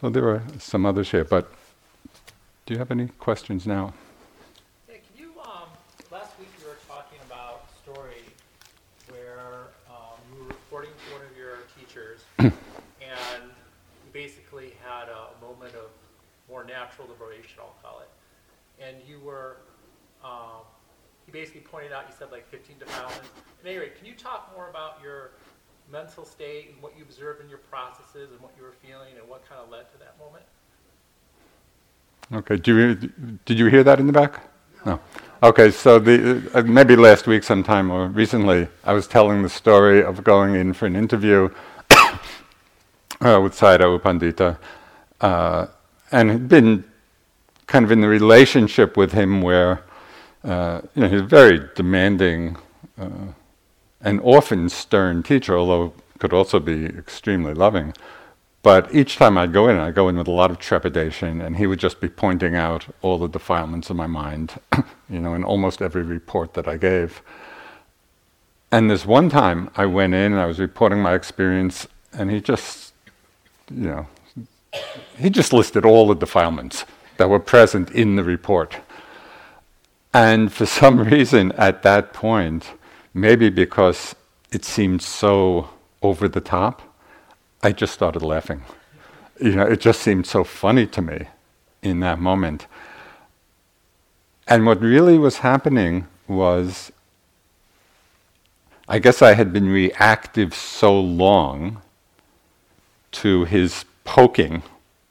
So 0.00 0.08
there 0.10 0.28
are 0.28 0.42
some 0.60 0.86
others 0.86 1.10
here, 1.10 1.24
but 1.24 1.50
do 2.66 2.74
you 2.74 2.78
have 2.78 2.92
any 2.92 3.08
questions 3.18 3.66
now? 3.66 3.92
Yeah, 4.88 4.94
can 4.94 5.24
you, 5.24 5.32
um, 5.40 5.66
last 6.12 6.38
week 6.38 6.46
you 6.60 6.68
were 6.68 6.78
talking 6.86 7.18
about 7.26 7.64
a 7.66 7.82
story 7.82 8.22
where 9.10 9.40
um, 9.90 10.14
you 10.30 10.44
were 10.44 10.48
reporting 10.50 10.90
to 10.90 11.14
one 11.16 11.26
of 11.26 11.36
your 11.36 11.58
teachers 11.76 12.20
and 12.38 13.42
you 13.42 14.10
basically 14.12 14.74
had 14.86 15.08
a 15.08 15.44
moment 15.44 15.74
of 15.74 15.90
more 16.48 16.62
natural 16.62 17.08
liberation, 17.08 17.58
I'll 17.58 17.74
call 17.82 18.00
it. 18.00 18.10
And 18.80 18.98
you 19.08 19.18
were, 19.18 19.56
um, 20.22 20.62
he 21.26 21.32
basically 21.32 21.62
pointed 21.62 21.90
out, 21.90 22.04
you 22.08 22.14
said 22.16 22.30
like 22.30 22.48
15 22.48 22.76
defilements. 22.78 23.28
At 23.64 23.66
any 23.66 23.78
rate, 23.78 23.96
can 23.96 24.06
you 24.06 24.14
talk 24.14 24.52
more 24.54 24.70
about 24.70 25.00
your 25.02 25.32
mental 25.90 26.24
state 26.24 26.70
and 26.72 26.82
what 26.82 26.96
you 26.96 27.02
observed 27.02 27.42
in 27.42 27.48
your 27.48 27.58
processes 27.58 28.30
and 28.30 28.40
what 28.40 28.52
you 28.56 28.62
were 28.62 28.74
feeling 28.86 29.14
and 29.18 29.28
what 29.28 29.48
kind 29.48 29.60
of 29.60 29.70
led 29.70 29.90
to 29.92 29.98
that 29.98 30.18
moment? 30.18 30.44
Okay. 32.32 32.56
Do 32.56 32.76
you, 32.76 32.94
did 33.46 33.58
you 33.58 33.66
hear 33.66 33.82
that 33.84 34.00
in 34.00 34.06
the 34.06 34.12
back? 34.12 34.40
No. 34.84 35.00
Okay. 35.42 35.70
So 35.70 35.98
the 35.98 36.50
uh, 36.54 36.62
maybe 36.62 36.94
last 36.94 37.26
week 37.26 37.42
sometime 37.42 37.90
or 37.90 38.08
recently, 38.08 38.68
I 38.84 38.92
was 38.92 39.06
telling 39.06 39.42
the 39.42 39.48
story 39.48 40.02
of 40.02 40.22
going 40.24 40.54
in 40.54 40.72
for 40.74 40.86
an 40.86 40.96
interview 40.96 41.48
uh, 41.90 43.40
with 43.42 43.54
Sayadaw 43.54 43.92
U 43.92 43.98
Pandita, 43.98 44.58
uh, 45.20 45.66
and 46.12 46.30
had 46.30 46.48
been 46.48 46.84
kind 47.66 47.84
of 47.84 47.90
in 47.90 48.00
the 48.00 48.08
relationship 48.08 48.96
with 48.96 49.12
him 49.12 49.40
where 49.40 49.84
uh, 50.44 50.82
you 50.94 51.02
know 51.02 51.08
he's 51.08 51.20
a 51.20 51.24
very 51.24 51.60
demanding 51.74 52.56
and 54.00 54.20
often 54.22 54.68
stern 54.68 55.22
teacher, 55.22 55.56
although 55.56 55.92
could 56.18 56.32
also 56.32 56.58
be 56.60 56.86
extremely 56.86 57.54
loving. 57.54 57.94
But 58.62 58.92
each 58.94 59.16
time 59.16 59.38
I'd 59.38 59.52
go 59.52 59.68
in, 59.68 59.78
I'd 59.78 59.94
go 59.94 60.08
in 60.08 60.16
with 60.16 60.26
a 60.26 60.32
lot 60.32 60.50
of 60.50 60.58
trepidation, 60.58 61.40
and 61.40 61.56
he 61.56 61.66
would 61.66 61.78
just 61.78 62.00
be 62.00 62.08
pointing 62.08 62.54
out 62.54 62.86
all 63.02 63.18
the 63.18 63.28
defilements 63.28 63.88
of 63.88 63.96
my 63.96 64.06
mind, 64.06 64.60
you 65.08 65.20
know, 65.20 65.34
in 65.34 65.44
almost 65.44 65.80
every 65.80 66.02
report 66.02 66.54
that 66.54 66.66
I 66.66 66.76
gave. 66.76 67.22
And 68.70 68.90
this 68.90 69.06
one 69.06 69.30
time 69.30 69.70
I 69.76 69.86
went 69.86 70.12
in 70.12 70.32
and 70.32 70.40
I 70.40 70.46
was 70.46 70.58
reporting 70.58 71.00
my 71.00 71.14
experience, 71.14 71.86
and 72.12 72.30
he 72.30 72.40
just, 72.40 72.92
you 73.70 73.86
know, 73.86 74.06
he 75.16 75.30
just 75.30 75.52
listed 75.52 75.84
all 75.84 76.08
the 76.08 76.14
defilements 76.14 76.84
that 77.16 77.30
were 77.30 77.40
present 77.40 77.90
in 77.92 78.16
the 78.16 78.24
report. 78.24 78.76
And 80.12 80.52
for 80.52 80.66
some 80.80 81.00
reason, 81.00 81.52
at 81.52 81.82
that 81.84 82.12
point, 82.12 82.72
maybe 83.20 83.50
because 83.50 84.14
it 84.50 84.64
seemed 84.64 85.02
so 85.02 85.70
over 86.02 86.28
the 86.28 86.40
top, 86.40 86.82
I 87.62 87.72
just 87.72 87.92
started 87.92 88.22
laughing. 88.22 88.62
You 89.40 89.56
know, 89.56 89.66
it 89.66 89.80
just 89.80 90.00
seemed 90.00 90.26
so 90.26 90.44
funny 90.44 90.86
to 90.86 91.02
me 91.02 91.26
in 91.82 92.00
that 92.00 92.18
moment. 92.18 92.66
And 94.46 94.64
what 94.64 94.80
really 94.80 95.18
was 95.18 95.38
happening 95.38 96.06
was, 96.26 96.90
I 98.88 98.98
guess 98.98 99.20
I 99.20 99.34
had 99.34 99.52
been 99.52 99.68
reactive 99.68 100.54
so 100.54 100.98
long 100.98 101.82
to 103.10 103.44
his 103.44 103.84
poking 104.04 104.62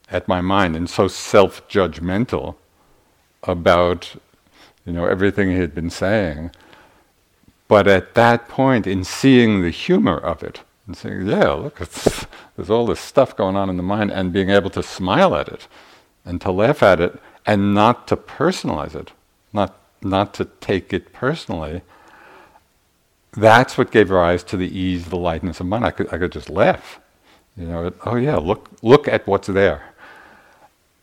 at 0.09 0.27
my 0.27 0.41
mind 0.41 0.75
and 0.75 0.89
so 0.89 1.07
self-judgmental 1.07 2.55
about, 3.43 4.15
you 4.85 4.93
know, 4.93 5.05
everything 5.05 5.51
he 5.51 5.57
had 5.57 5.75
been 5.75 5.89
saying. 5.89 6.51
But 7.67 7.87
at 7.87 8.13
that 8.15 8.47
point, 8.47 8.87
in 8.87 9.03
seeing 9.03 9.61
the 9.61 9.69
humor 9.69 10.17
of 10.17 10.41
it, 10.43 10.61
and 10.87 10.95
saying, 10.95 11.27
yeah, 11.27 11.51
look, 11.51 11.79
there's 12.55 12.69
all 12.69 12.85
this 12.85 13.01
stuff 13.01 13.35
going 13.35 13.57
on 13.57 13.69
in 13.69 13.77
the 13.77 13.83
mind, 13.83 14.09
and 14.09 14.31
being 14.31 14.49
able 14.49 14.69
to 14.71 14.81
smile 14.81 15.35
at 15.35 15.49
it 15.49 15.67
and 16.23 16.39
to 16.41 16.51
laugh 16.51 16.81
at 16.81 17.01
it 17.01 17.19
and 17.45 17.73
not 17.73 18.07
to 18.07 18.15
personalize 18.15 18.95
it, 18.95 19.11
not, 19.51 19.77
not 20.01 20.33
to 20.35 20.45
take 20.45 20.93
it 20.93 21.11
personally, 21.13 21.81
that's 23.33 23.77
what 23.77 23.91
gave 23.91 24.09
rise 24.09 24.43
to 24.45 24.57
the 24.57 24.77
ease, 24.77 25.05
the 25.05 25.17
lightness 25.17 25.59
of 25.59 25.67
mind. 25.67 25.85
I 25.85 25.91
could, 25.91 26.11
I 26.13 26.17
could 26.17 26.31
just 26.31 26.49
laugh. 26.49 26.99
You 27.57 27.67
know, 27.67 27.93
oh 28.05 28.15
yeah, 28.15 28.37
look, 28.37 28.69
look 28.81 29.07
at 29.07 29.27
what's 29.27 29.47
there. 29.47 29.93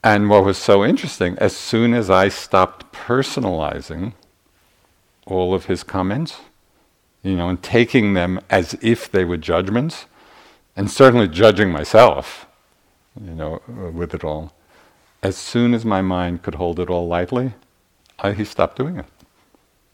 And 0.02 0.28
what 0.28 0.44
was 0.44 0.58
so 0.58 0.84
interesting, 0.84 1.36
as 1.38 1.56
soon 1.56 1.94
as 1.94 2.10
I 2.10 2.28
stopped 2.28 2.92
personalizing 2.92 4.12
all 5.26 5.54
of 5.54 5.66
his 5.66 5.82
comments, 5.82 6.36
you 7.24 7.34
know, 7.34 7.48
and 7.48 7.60
taking 7.62 8.14
them 8.14 8.38
as 8.50 8.76
if 8.82 9.10
they 9.10 9.24
were 9.24 9.38
judgments, 9.38 10.04
and 10.76 10.90
certainly 10.90 11.26
judging 11.26 11.72
myself, 11.72 12.46
you 13.20 13.32
know, 13.32 13.60
with 13.66 14.14
it 14.14 14.22
all. 14.22 14.52
As 15.22 15.36
soon 15.36 15.72
as 15.72 15.84
my 15.84 16.02
mind 16.02 16.42
could 16.42 16.56
hold 16.56 16.78
it 16.78 16.90
all 16.90 17.08
lightly, 17.08 17.54
I, 18.18 18.32
he 18.32 18.44
stopped 18.44 18.76
doing 18.76 18.98
it. 18.98 19.06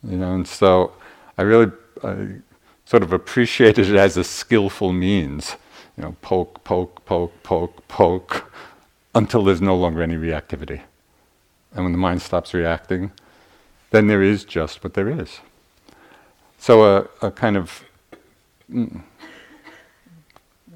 You 0.02 0.16
know, 0.16 0.34
and 0.34 0.46
so 0.46 0.92
I 1.38 1.42
really 1.42 1.70
I 2.02 2.40
sort 2.84 3.02
of 3.04 3.12
appreciated 3.12 3.88
it 3.88 3.96
as 3.96 4.16
a 4.16 4.24
skillful 4.24 4.92
means. 4.92 5.56
You 5.96 6.02
know, 6.02 6.16
poke, 6.22 6.64
poke, 6.64 7.04
poke, 7.04 7.42
poke, 7.44 7.86
poke, 7.86 8.52
until 9.14 9.44
there's 9.44 9.60
no 9.60 9.76
longer 9.76 10.02
any 10.02 10.16
reactivity. 10.16 10.82
And 11.72 11.84
when 11.84 11.92
the 11.92 11.98
mind 11.98 12.22
stops 12.22 12.52
reacting, 12.52 13.12
then 13.90 14.08
there 14.08 14.22
is 14.22 14.44
just 14.44 14.82
what 14.82 14.94
there 14.94 15.08
is. 15.08 15.40
So 16.60 16.84
a, 16.84 17.26
a 17.26 17.30
kind 17.30 17.56
of 17.56 17.82
mm, 18.70 19.00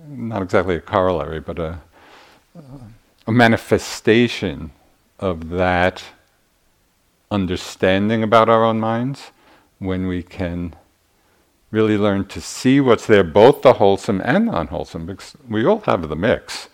not 0.08 0.40
exactly 0.40 0.76
a 0.76 0.80
corollary, 0.80 1.40
but 1.40 1.58
a, 1.58 1.78
a 3.26 3.30
manifestation 3.30 4.70
of 5.18 5.50
that 5.50 6.02
understanding 7.30 8.22
about 8.22 8.48
our 8.48 8.64
own 8.64 8.80
minds 8.80 9.30
when 9.78 10.06
we 10.06 10.22
can 10.22 10.74
really 11.70 11.98
learn 11.98 12.24
to 12.28 12.40
see 12.40 12.80
what's 12.80 13.06
there, 13.06 13.22
both 13.22 13.60
the 13.60 13.74
wholesome 13.74 14.22
and 14.24 14.48
the 14.48 14.58
unwholesome, 14.58 15.04
because 15.04 15.36
we 15.46 15.66
all 15.66 15.80
have 15.80 16.08
the 16.08 16.16
mix, 16.16 16.70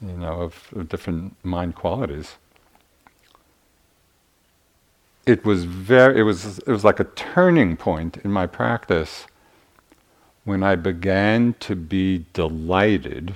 you 0.00 0.12
know, 0.12 0.42
of, 0.42 0.68
of 0.76 0.88
different 0.88 1.34
mind 1.42 1.74
qualities 1.74 2.36
it 5.26 5.44
was 5.44 5.64
very 5.64 6.20
it 6.20 6.22
was 6.22 6.58
it 6.58 6.68
was 6.68 6.84
like 6.84 7.00
a 7.00 7.04
turning 7.04 7.76
point 7.76 8.18
in 8.18 8.30
my 8.30 8.46
practice 8.46 9.26
when 10.44 10.62
I 10.62 10.76
began 10.76 11.54
to 11.60 11.74
be 11.74 12.26
delighted 12.34 13.34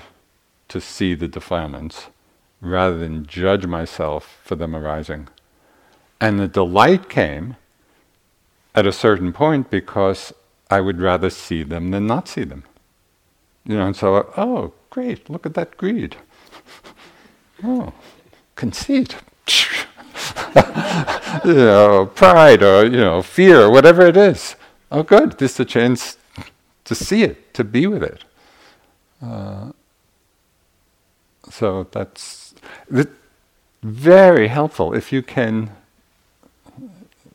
to 0.69 0.81
see 0.81 1.15
the 1.15 1.29
defilements 1.29 2.09
rather 2.61 2.99
than 2.99 3.27
judge 3.27 3.67
myself 3.67 4.39
for 4.45 4.57
them 4.57 4.77
arising. 4.77 5.29
And 6.21 6.39
the 6.39 6.49
delight 6.49 7.09
came 7.09 7.57
at 8.75 8.87
a 8.87 8.93
certain 8.93 9.33
point 9.33 9.71
because 9.71 10.33
I 10.71 10.81
would 10.81 11.01
rather 11.01 11.31
see 11.31 11.63
them 11.63 11.91
than 11.91 12.07
not 12.07 12.29
see 12.29 12.45
them. 12.45 12.65
You 13.65 13.77
know, 13.77 13.87
and 13.87 13.97
so, 13.97 14.31
oh, 14.37 14.75
great, 14.91 15.31
look 15.31 15.47
at 15.47 15.55
that 15.55 15.77
greed. 15.77 16.17
oh, 17.65 17.93
conceit. 18.57 19.17
you 21.45 21.55
know, 21.55 22.11
pride 22.15 22.63
or 22.63 22.85
you 22.85 22.99
know, 22.99 23.23
fear, 23.23 23.71
whatever 23.71 24.07
it 24.07 24.17
is. 24.17 24.57
Oh, 24.91 25.03
good! 25.03 25.39
This 25.39 25.55
is 25.55 25.61
a 25.61 25.65
chance 25.65 26.17
to 26.85 26.95
see 26.95 27.23
it, 27.23 27.53
to 27.55 27.65
be 27.65 27.87
with 27.87 28.03
it. 28.03 28.25
Uh, 29.23 29.73
so 31.51 31.87
that's 31.91 32.55
very 33.83 34.49
helpful 34.49 34.95
if 34.95 35.13
you 35.13 35.23
can. 35.23 35.71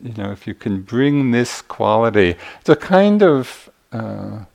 You 0.01 0.13
know, 0.17 0.31
if 0.31 0.47
you 0.47 0.53
can 0.53 0.81
bring 0.81 1.31
this 1.31 1.61
quality, 1.61 2.35
it's 2.59 2.69
a 2.69 2.75
kind 2.75 3.23
of 3.23 3.69
uh, 3.91 4.45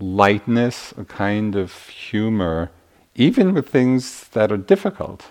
lightness, 0.00 0.92
a 0.96 1.04
kind 1.04 1.54
of 1.54 1.88
humor, 1.88 2.70
even 3.14 3.54
with 3.54 3.68
things 3.68 4.28
that 4.28 4.50
are 4.50 4.56
difficult. 4.56 5.26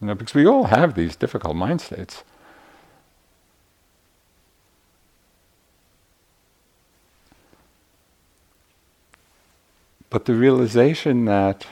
You 0.00 0.08
know, 0.08 0.14
because 0.14 0.34
we 0.34 0.46
all 0.46 0.64
have 0.64 0.94
these 0.94 1.16
difficult 1.16 1.56
mind 1.56 1.80
states. 1.80 2.22
But 10.10 10.26
the 10.26 10.34
realization 10.34 11.24
that 11.24 11.66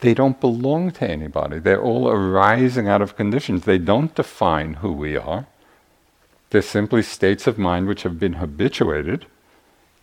they 0.00 0.14
don't 0.14 0.40
belong 0.40 0.90
to 0.92 1.10
anybody. 1.10 1.58
They're 1.58 1.82
all 1.82 2.08
arising 2.08 2.88
out 2.88 3.02
of 3.02 3.16
conditions. 3.16 3.64
They 3.64 3.78
don't 3.78 4.14
define 4.14 4.74
who 4.74 4.92
we 4.92 5.16
are. 5.16 5.46
They're 6.50 6.62
simply 6.62 7.02
states 7.02 7.46
of 7.46 7.58
mind 7.58 7.88
which 7.88 8.04
have 8.04 8.18
been 8.18 8.34
habituated. 8.34 9.26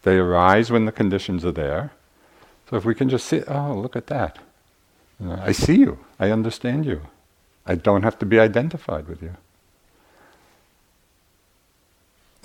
They 0.04 0.18
arise 0.18 0.70
when 0.70 0.86
the 0.86 0.92
conditions 0.92 1.46
are 1.46 1.52
there. 1.52 1.92
So 2.70 2.76
if 2.76 2.86
we 2.86 2.94
can 2.94 3.10
just 3.10 3.26
see, 3.26 3.42
oh, 3.48 3.74
look 3.74 3.96
at 3.96 4.08
that. 4.08 4.40
I 5.24 5.52
see 5.52 5.76
you. 5.76 6.00
I 6.20 6.32
understand 6.32 6.86
you. 6.86 7.02
I 7.66 7.76
don't 7.76 8.04
have 8.04 8.20
to 8.20 8.26
be 8.26 8.40
identified 8.40 9.08
with 9.08 9.22
you. 9.22 9.36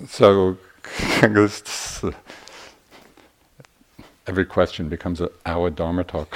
So, 0.07 0.57
every 4.25 4.45
question 4.45 4.89
becomes 4.89 5.21
an 5.21 5.29
hour 5.45 5.69
Dharma 5.69 6.03
talk. 6.03 6.35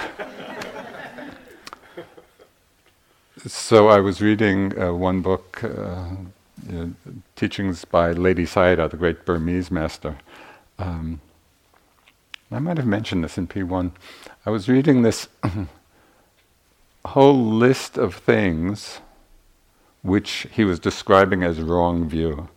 so, 3.47 3.87
I 3.87 3.99
was 3.99 4.21
reading 4.21 4.79
uh, 4.79 4.93
one 4.93 5.21
book, 5.21 5.63
uh, 5.63 6.09
you 6.69 6.73
know, 6.73 6.93
teachings 7.35 7.85
by 7.85 8.13
Ledi 8.13 8.45
Sayadaw, 8.45 8.91
the 8.91 8.97
great 8.97 9.25
Burmese 9.25 9.71
master. 9.71 10.17
Um, 10.77 11.21
I 12.51 12.59
might 12.59 12.77
have 12.77 12.85
mentioned 12.85 13.23
this 13.23 13.37
in 13.37 13.47
P1. 13.47 13.91
I 14.45 14.49
was 14.51 14.69
reading 14.69 15.01
this 15.01 15.27
whole 17.07 17.35
list 17.35 17.97
of 17.97 18.15
things 18.15 18.99
which 20.01 20.47
he 20.51 20.63
was 20.63 20.79
describing 20.79 21.43
as 21.43 21.59
wrong 21.59 22.07
view, 22.07 22.47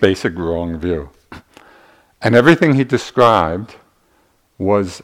basic 0.00 0.36
wrong 0.36 0.78
view. 0.78 1.10
And 2.22 2.34
everything 2.34 2.74
he 2.74 2.84
described 2.84 3.76
was 4.58 5.02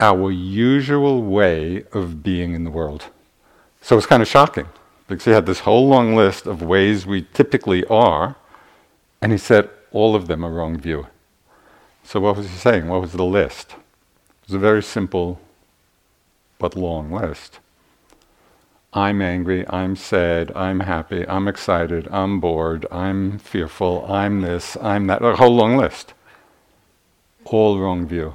our 0.00 0.30
usual 0.30 1.22
way 1.22 1.84
of 1.92 2.22
being 2.22 2.54
in 2.54 2.64
the 2.64 2.70
world. 2.70 3.06
So 3.80 3.96
it's 3.96 4.06
kind 4.06 4.22
of 4.22 4.28
shocking 4.28 4.68
because 5.08 5.24
he 5.24 5.30
had 5.30 5.46
this 5.46 5.60
whole 5.60 5.88
long 5.88 6.14
list 6.14 6.46
of 6.46 6.62
ways 6.62 7.06
we 7.06 7.22
typically 7.32 7.84
are, 7.86 8.36
and 9.22 9.32
he 9.32 9.38
said 9.38 9.70
all 9.92 10.14
of 10.14 10.26
them 10.26 10.44
are 10.44 10.50
wrong 10.50 10.76
view. 10.76 11.06
So 12.02 12.20
what 12.20 12.36
was 12.36 12.48
he 12.48 12.56
saying? 12.56 12.88
What 12.88 13.00
was 13.00 13.12
the 13.12 13.24
list? 13.24 13.70
It 13.70 14.48
was 14.48 14.54
a 14.54 14.58
very 14.58 14.82
simple 14.82 15.40
but 16.58 16.76
long 16.76 17.10
list. 17.10 17.60
I'm 18.92 19.20
angry, 19.20 19.68
I'm 19.68 19.94
sad, 19.94 20.50
I'm 20.56 20.80
happy, 20.80 21.28
I'm 21.28 21.48
excited, 21.48 22.08
I'm 22.10 22.40
bored, 22.40 22.86
I'm 22.90 23.38
fearful, 23.38 24.06
I'm 24.10 24.40
this, 24.40 24.76
I'm 24.80 25.06
that, 25.08 25.22
a 25.22 25.36
whole 25.36 25.54
long 25.54 25.76
list. 25.76 26.14
All 27.44 27.78
wrong 27.78 28.06
view. 28.06 28.34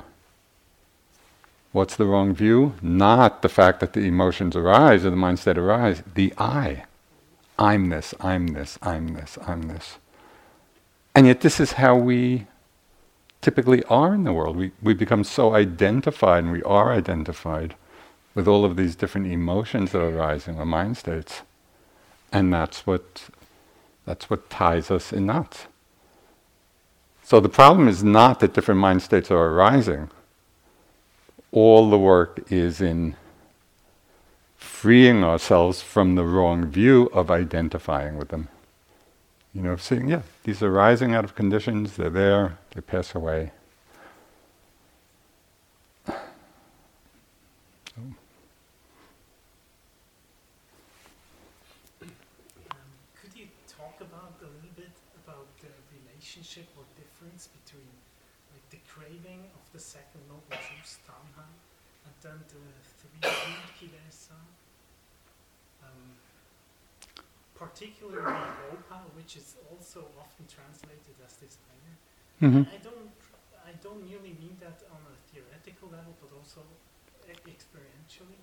What's 1.71 1.95
the 1.95 2.05
wrong 2.05 2.35
view? 2.35 2.75
Not 2.81 3.41
the 3.41 3.49
fact 3.49 3.79
that 3.79 3.93
the 3.93 4.01
emotions 4.01 4.55
arise 4.55 5.03
or 5.03 5.09
the 5.09 5.15
mind 5.15 5.39
state 5.39 5.57
arise, 5.57 6.03
the 6.13 6.33
I. 6.37 6.83
I'm 7.57 7.89
this, 7.89 8.13
I'm 8.19 8.47
this, 8.47 8.77
I'm 8.81 9.13
this, 9.15 9.37
I'm 9.47 9.63
this. 9.63 9.97
And 11.15 11.27
yet, 11.27 11.41
this 11.41 11.59
is 11.59 11.73
how 11.73 11.95
we 11.95 12.47
typically 13.41 13.83
are 13.85 14.13
in 14.13 14.23
the 14.23 14.33
world. 14.33 14.55
We, 14.55 14.71
we 14.81 14.93
become 14.93 15.23
so 15.23 15.55
identified, 15.55 16.43
and 16.43 16.53
we 16.53 16.63
are 16.63 16.93
identified 16.93 17.75
with 18.33 18.47
all 18.47 18.63
of 18.63 18.77
these 18.77 18.95
different 18.95 19.27
emotions 19.27 19.91
that 19.91 20.01
are 20.01 20.09
arising, 20.09 20.57
or 20.57 20.65
mind 20.65 20.97
states. 20.97 21.41
And 22.31 22.53
that's 22.53 22.87
what, 22.87 23.29
that's 24.05 24.29
what 24.29 24.49
ties 24.49 24.89
us 24.89 25.11
in 25.11 25.25
knots. 25.25 25.67
So 27.23 27.39
the 27.39 27.49
problem 27.49 27.87
is 27.87 28.03
not 28.03 28.39
that 28.39 28.53
different 28.53 28.79
mind 28.79 29.01
states 29.01 29.31
are 29.31 29.47
arising. 29.47 30.09
All 31.51 31.89
the 31.89 31.97
work 31.97 32.51
is 32.51 32.79
in 32.79 33.15
freeing 34.57 35.23
ourselves 35.23 35.81
from 35.81 36.15
the 36.15 36.23
wrong 36.23 36.65
view 36.65 37.09
of 37.13 37.29
identifying 37.29 38.17
with 38.17 38.29
them. 38.29 38.47
You 39.53 39.61
know, 39.61 39.75
seeing, 39.75 40.07
yeah, 40.07 40.21
these 40.43 40.63
are 40.63 40.71
rising 40.71 41.13
out 41.13 41.25
of 41.25 41.35
conditions, 41.35 41.97
they're 41.97 42.09
there, 42.09 42.57
they 42.73 42.81
pass 42.81 43.13
away. 43.13 43.51
relationship 56.31 56.67
or 56.77 56.83
difference 56.95 57.49
between 57.63 57.87
like 58.53 58.63
the 58.69 58.79
craving 58.87 59.43
of 59.55 59.65
the 59.73 59.79
second 59.79 60.21
noble 60.27 60.43
truth, 60.49 60.99
tanha, 61.03 61.45
and 62.05 62.13
then 62.21 62.39
the 62.47 62.61
three 62.99 63.19
greed 63.19 63.69
kilesa, 63.75 64.39
um, 65.83 66.15
particularly 67.55 68.21
lobha, 68.23 68.99
which 69.15 69.35
is 69.35 69.55
also 69.69 70.05
often 70.19 70.45
translated 70.47 71.15
as 71.25 71.33
desire. 71.35 71.95
Mm-hmm. 72.41 72.57
I 72.57 72.77
don't, 72.83 72.95
I 73.67 73.71
don't 73.83 74.01
merely 74.09 74.35
mean 74.41 74.57
that 74.61 74.81
on 74.91 74.97
a 75.05 75.15
theoretical 75.31 75.89
level, 75.89 76.15
but 76.19 76.35
also 76.35 76.61
experientially. 77.47 78.37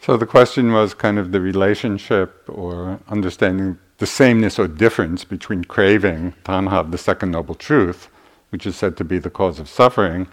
So 0.00 0.16
the 0.16 0.26
question 0.26 0.72
was 0.72 0.94
kind 0.94 1.18
of 1.18 1.32
the 1.32 1.40
relationship 1.40 2.44
or 2.48 3.00
understanding 3.08 3.78
the 3.98 4.06
sameness 4.06 4.58
or 4.58 4.68
difference 4.68 5.24
between 5.24 5.64
craving, 5.64 6.34
tanha, 6.44 6.88
the 6.88 6.98
second 6.98 7.32
noble 7.32 7.56
truth, 7.56 8.08
which 8.50 8.64
is 8.64 8.76
said 8.76 8.96
to 8.98 9.04
be 9.04 9.18
the 9.18 9.30
cause 9.30 9.58
of 9.58 9.68
suffering, 9.68 10.28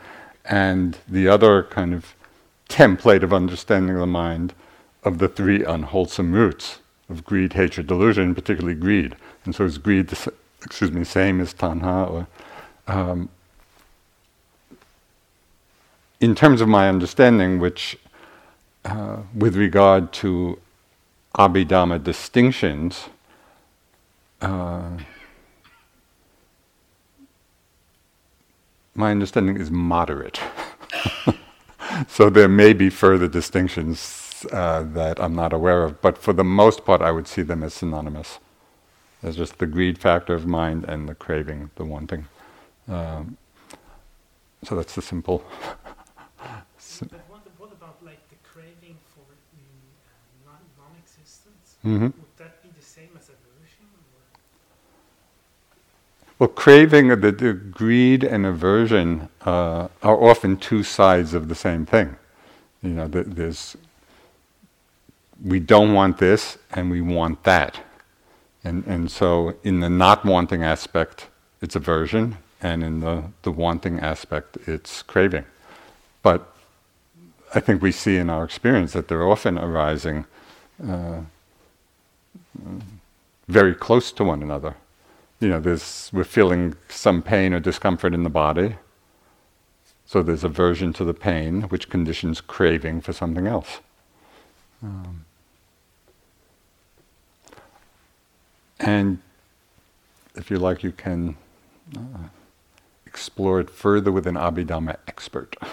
and 0.45 0.97
the 1.07 1.27
other 1.27 1.63
kind 1.63 1.93
of 1.93 2.13
template 2.69 3.23
of 3.23 3.33
understanding 3.33 3.97
the 3.97 4.05
mind 4.05 4.53
of 5.03 5.17
the 5.17 5.27
three 5.27 5.63
unwholesome 5.63 6.31
roots 6.33 6.79
of 7.09 7.25
greed, 7.25 7.53
hatred, 7.53 7.87
delusion, 7.87 8.35
particularly 8.35 8.75
greed. 8.75 9.15
And 9.45 9.55
so 9.55 9.63
is 9.63 9.77
greed, 9.77 10.09
the, 10.09 10.33
excuse 10.63 10.91
me, 10.91 11.03
same 11.03 11.41
as 11.41 11.53
tanha? 11.53 12.09
Or, 12.09 12.27
um, 12.87 13.29
in 16.19 16.35
terms 16.35 16.61
of 16.61 16.67
my 16.67 16.87
understanding, 16.87 17.59
which 17.59 17.97
uh, 18.85 19.17
with 19.35 19.55
regard 19.55 20.13
to 20.13 20.59
Abhidhamma 21.37 22.03
distinctions, 22.03 23.09
uh, 24.41 24.89
my 28.95 29.11
understanding 29.11 29.57
is 29.57 29.71
moderate. 29.71 30.39
so 32.07 32.29
there 32.29 32.47
may 32.47 32.73
be 32.73 32.89
further 32.89 33.27
distinctions 33.27 34.45
uh, 34.51 34.83
that 34.83 35.19
I'm 35.21 35.35
not 35.35 35.53
aware 35.53 35.83
of, 35.83 36.01
but 36.01 36.17
for 36.17 36.33
the 36.33 36.43
most 36.43 36.85
part, 36.85 37.01
I 37.01 37.11
would 37.11 37.27
see 37.27 37.41
them 37.41 37.63
as 37.63 37.73
synonymous. 37.73 38.39
There's 39.21 39.37
just 39.37 39.57
the 39.57 39.67
greed 39.67 39.97
factor 39.97 40.33
of 40.33 40.45
mind 40.45 40.83
and 40.85 41.07
the 41.07 41.15
craving, 41.15 41.71
the 41.75 41.85
wanting. 41.85 42.27
Um, 42.87 43.37
so 44.63 44.75
that's 44.75 44.95
the 44.95 45.01
simple. 45.01 45.43
but 46.37 47.11
what, 47.27 47.41
what, 47.57 47.71
about 47.71 47.97
like 48.03 48.27
the 48.29 48.35
craving 48.43 48.97
for 49.13 49.25
uh, 50.47 50.51
non-existence? 50.77 51.75
Mm-hmm. 51.85 52.03
Would 52.03 52.37
that 52.37 52.61
be 52.63 52.69
the 52.77 52.85
same 52.85 53.09
as 53.17 53.29
aversion? 53.29 53.87
Or? 54.13 54.21
Well, 56.39 56.49
craving, 56.49 57.09
the, 57.09 57.31
the 57.31 57.53
greed 57.53 58.23
and 58.23 58.45
aversion 58.45 59.29
uh, 59.45 59.87
are 60.01 60.23
often 60.23 60.57
two 60.57 60.83
sides 60.83 61.33
of 61.33 61.49
the 61.49 61.55
same 61.55 61.85
thing. 61.85 62.15
You 62.81 62.89
know, 62.89 63.07
the, 63.07 63.23
there's 63.23 63.77
we 65.43 65.59
don't 65.59 65.93
want 65.93 66.19
this 66.19 66.57
and 66.71 66.89
we 66.89 67.01
want 67.01 67.43
that, 67.43 67.79
and 68.63 68.85
and 68.85 69.11
so 69.11 69.55
in 69.63 69.79
the 69.79 69.89
not 69.89 70.25
wanting 70.25 70.63
aspect, 70.63 71.27
it's 71.61 71.75
aversion, 71.75 72.37
and 72.63 72.83
in 72.83 73.01
the 73.01 73.25
the 73.43 73.51
wanting 73.51 73.99
aspect, 73.99 74.57
it's 74.65 75.03
craving. 75.03 75.45
But 76.23 76.51
I 77.53 77.59
think 77.59 77.81
we 77.81 77.91
see 77.91 78.17
in 78.17 78.29
our 78.29 78.43
experience 78.43 78.93
that 78.93 79.07
they're 79.07 79.27
often 79.27 79.59
arising 79.59 80.25
uh, 80.83 81.21
very 83.47 83.75
close 83.75 84.11
to 84.13 84.23
one 84.23 84.41
another 84.41 84.75
you 85.43 85.49
know, 85.49 85.59
there's, 85.59 86.09
we're 86.13 86.23
feeling 86.23 86.75
some 86.87 87.21
pain 87.21 87.53
or 87.53 87.59
discomfort 87.59 88.13
in 88.13 88.23
the 88.23 88.29
body. 88.29 88.77
So 90.05 90.23
there's 90.23 90.45
aversion 90.45 90.93
to 90.93 91.03
the 91.03 91.13
pain, 91.13 91.63
which 91.63 91.89
conditions 91.89 92.39
craving 92.39 93.01
for 93.01 93.11
something 93.11 93.45
else. 93.45 93.81
Um, 94.81 95.25
and 98.79 99.19
if 100.35 100.49
you 100.49 100.59
like, 100.59 100.81
you 100.81 100.93
can 100.93 101.35
uh, 101.97 102.29
explore 103.13 103.59
it 103.59 103.69
further 103.69 104.11
with 104.11 104.25
an 104.25 104.33
Abhidhamma 104.33 104.97
expert. 105.07 105.55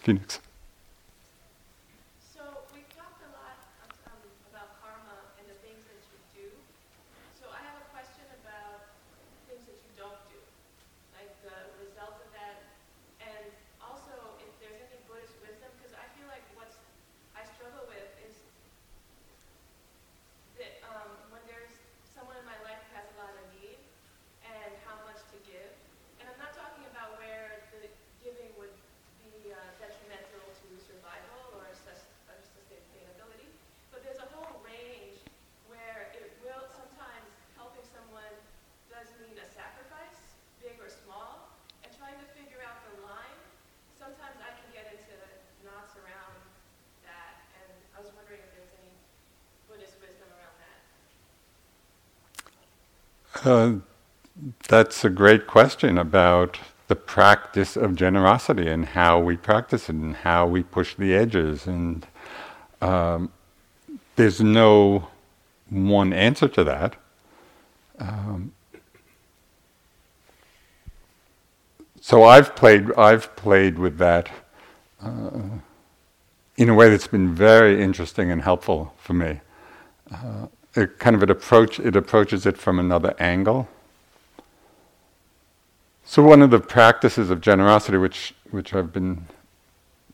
Phoenix. 0.00 0.40
That's 54.68 55.04
a 55.04 55.10
great 55.10 55.46
question 55.46 55.98
about 55.98 56.58
the 56.88 56.94
the 56.94 57.00
practice 57.00 57.76
of 57.76 57.96
generosity 57.96 58.68
and 58.68 58.86
how 58.86 59.18
we 59.18 59.36
practice 59.36 59.88
it 59.88 59.96
and 59.96 60.16
how 60.16 60.46
we 60.46 60.62
push 60.62 60.94
the 60.94 61.14
edges. 61.14 61.66
And 61.66 62.06
um, 62.80 63.32
there's 64.16 64.40
no 64.40 65.08
one 65.70 66.12
answer 66.12 66.46
to 66.48 66.64
that. 66.64 66.96
Um, 67.98 68.52
so 72.00 72.22
I've 72.22 72.54
played, 72.54 72.92
I've 72.96 73.34
played 73.34 73.78
with 73.78 73.98
that 73.98 74.30
uh, 75.02 75.30
in 76.56 76.68
a 76.68 76.74
way 76.74 76.90
that's 76.90 77.06
been 77.06 77.34
very 77.34 77.82
interesting 77.82 78.30
and 78.30 78.42
helpful 78.42 78.94
for 78.98 79.14
me. 79.14 79.40
Uh, 80.12 80.46
it 80.74 80.98
kind 80.98 81.14
of 81.16 81.22
it 81.22 81.30
approach 81.30 81.78
it 81.78 81.96
approaches 81.96 82.46
it 82.46 82.58
from 82.58 82.78
another 82.78 83.14
angle. 83.18 83.68
So 86.04 86.22
one 86.22 86.42
of 86.42 86.50
the 86.50 86.60
practices 86.60 87.30
of 87.30 87.40
generosity, 87.40 87.96
which 87.96 88.34
which 88.50 88.74
I've 88.74 88.92
been 88.92 89.26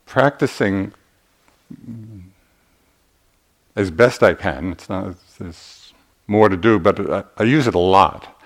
practicing 0.06 0.92
as 3.76 3.90
best 3.90 4.22
I 4.22 4.34
can, 4.34 4.72
it's 4.72 4.88
not 4.88 5.14
there's 5.38 5.92
more 6.26 6.48
to 6.48 6.56
do, 6.56 6.78
but 6.78 7.10
I, 7.10 7.24
I 7.38 7.42
use 7.44 7.66
it 7.66 7.74
a 7.74 7.78
lot. 7.78 8.40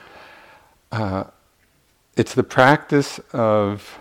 Uh, 0.91 1.25
it's 2.17 2.35
the 2.35 2.45
practice 2.45 3.19
of 3.33 3.99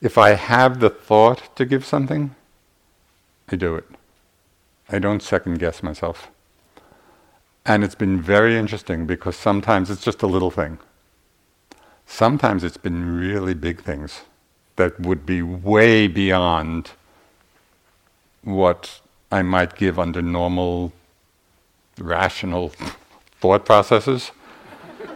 if 0.00 0.18
I 0.18 0.30
have 0.30 0.80
the 0.80 0.90
thought 0.90 1.54
to 1.56 1.64
give 1.64 1.84
something, 1.84 2.34
I 3.50 3.56
do 3.56 3.74
it. 3.76 3.84
I 4.88 4.98
don't 4.98 5.22
second 5.22 5.58
guess 5.58 5.82
myself. 5.82 6.31
And 7.64 7.84
it's 7.84 7.94
been 7.94 8.20
very 8.20 8.56
interesting 8.56 9.06
because 9.06 9.36
sometimes 9.36 9.88
it's 9.90 10.02
just 10.02 10.22
a 10.22 10.26
little 10.26 10.50
thing. 10.50 10.78
Sometimes 12.06 12.64
it's 12.64 12.76
been 12.76 13.16
really 13.16 13.54
big 13.54 13.80
things 13.82 14.22
that 14.76 14.98
would 14.98 15.24
be 15.24 15.42
way 15.42 16.08
beyond 16.08 16.90
what 18.42 19.00
I 19.30 19.42
might 19.42 19.76
give 19.76 19.98
under 19.98 20.20
normal, 20.20 20.92
rational 21.98 22.72
thought 23.40 23.64
processes. 23.64 24.32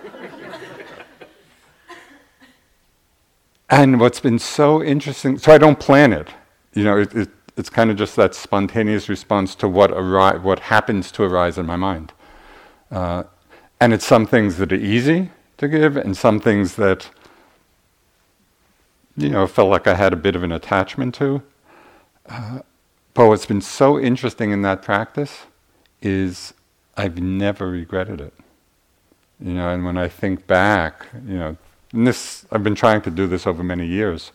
and 3.71 3.99
what's 3.99 4.21
been 4.21 4.39
so 4.39 4.83
interesting, 4.83 5.39
so 5.39 5.53
I 5.53 5.59
don't 5.59 5.81
plan 5.81 6.13
it. 6.13 6.29
You 6.75 6.85
know, 6.85 6.99
it, 6.99 7.13
it, 7.15 7.29
it's 7.57 7.71
kind 7.71 7.91
of 7.91 7.97
just 7.97 8.15
that 8.17 8.37
spontaneous 8.37 9.09
response 9.09 9.57
to 9.57 9.69
what, 9.69 9.91
ari- 9.93 10.39
what 10.39 10.61
happens 10.61 11.11
to 11.13 11.25
arise 11.25 11.59
in 11.59 11.67
my 11.67 11.77
mind. 11.77 12.13
Uh, 12.91 13.25
and 13.81 13.93
it's 13.93 14.07
some 14.07 14.27
things 14.27 14.57
that 14.57 14.73
are 14.73 14.77
easy 14.77 15.31
to 15.59 15.69
give, 15.69 15.97
and 15.97 16.17
some 16.17 16.41
things 16.41 16.77
that, 16.77 17.11
you 19.17 19.29
know, 19.29 19.47
felt 19.47 19.71
like 19.71 19.87
I 19.87 19.95
had 19.95 20.13
a 20.13 20.17
bit 20.17 20.37
of 20.37 20.43
an 20.43 20.53
attachment 20.53 21.15
to. 21.17 21.43
Uh, 22.29 22.61
but 23.15 23.29
what's 23.29 23.47
been 23.47 23.63
so 23.63 23.99
interesting 23.99 24.51
in 24.51 24.63
that 24.63 24.83
practice 24.83 25.45
is 26.03 26.53
I've 26.97 27.19
never 27.19 27.71
regretted 27.71 28.21
it. 28.21 28.35
You 29.41 29.53
know, 29.55 29.69
and 29.69 29.85
when 29.85 29.99
I 29.99 30.09
think 30.09 30.47
back, 30.47 31.07
you 31.27 31.39
know, 31.39 31.57
this 31.93 32.47
I've 32.51 32.63
been 32.63 32.75
trying 32.75 33.03
to 33.03 33.11
do 33.11 33.27
this 33.27 33.47
over 33.47 33.63
many 33.63 33.87
years. 33.87 34.33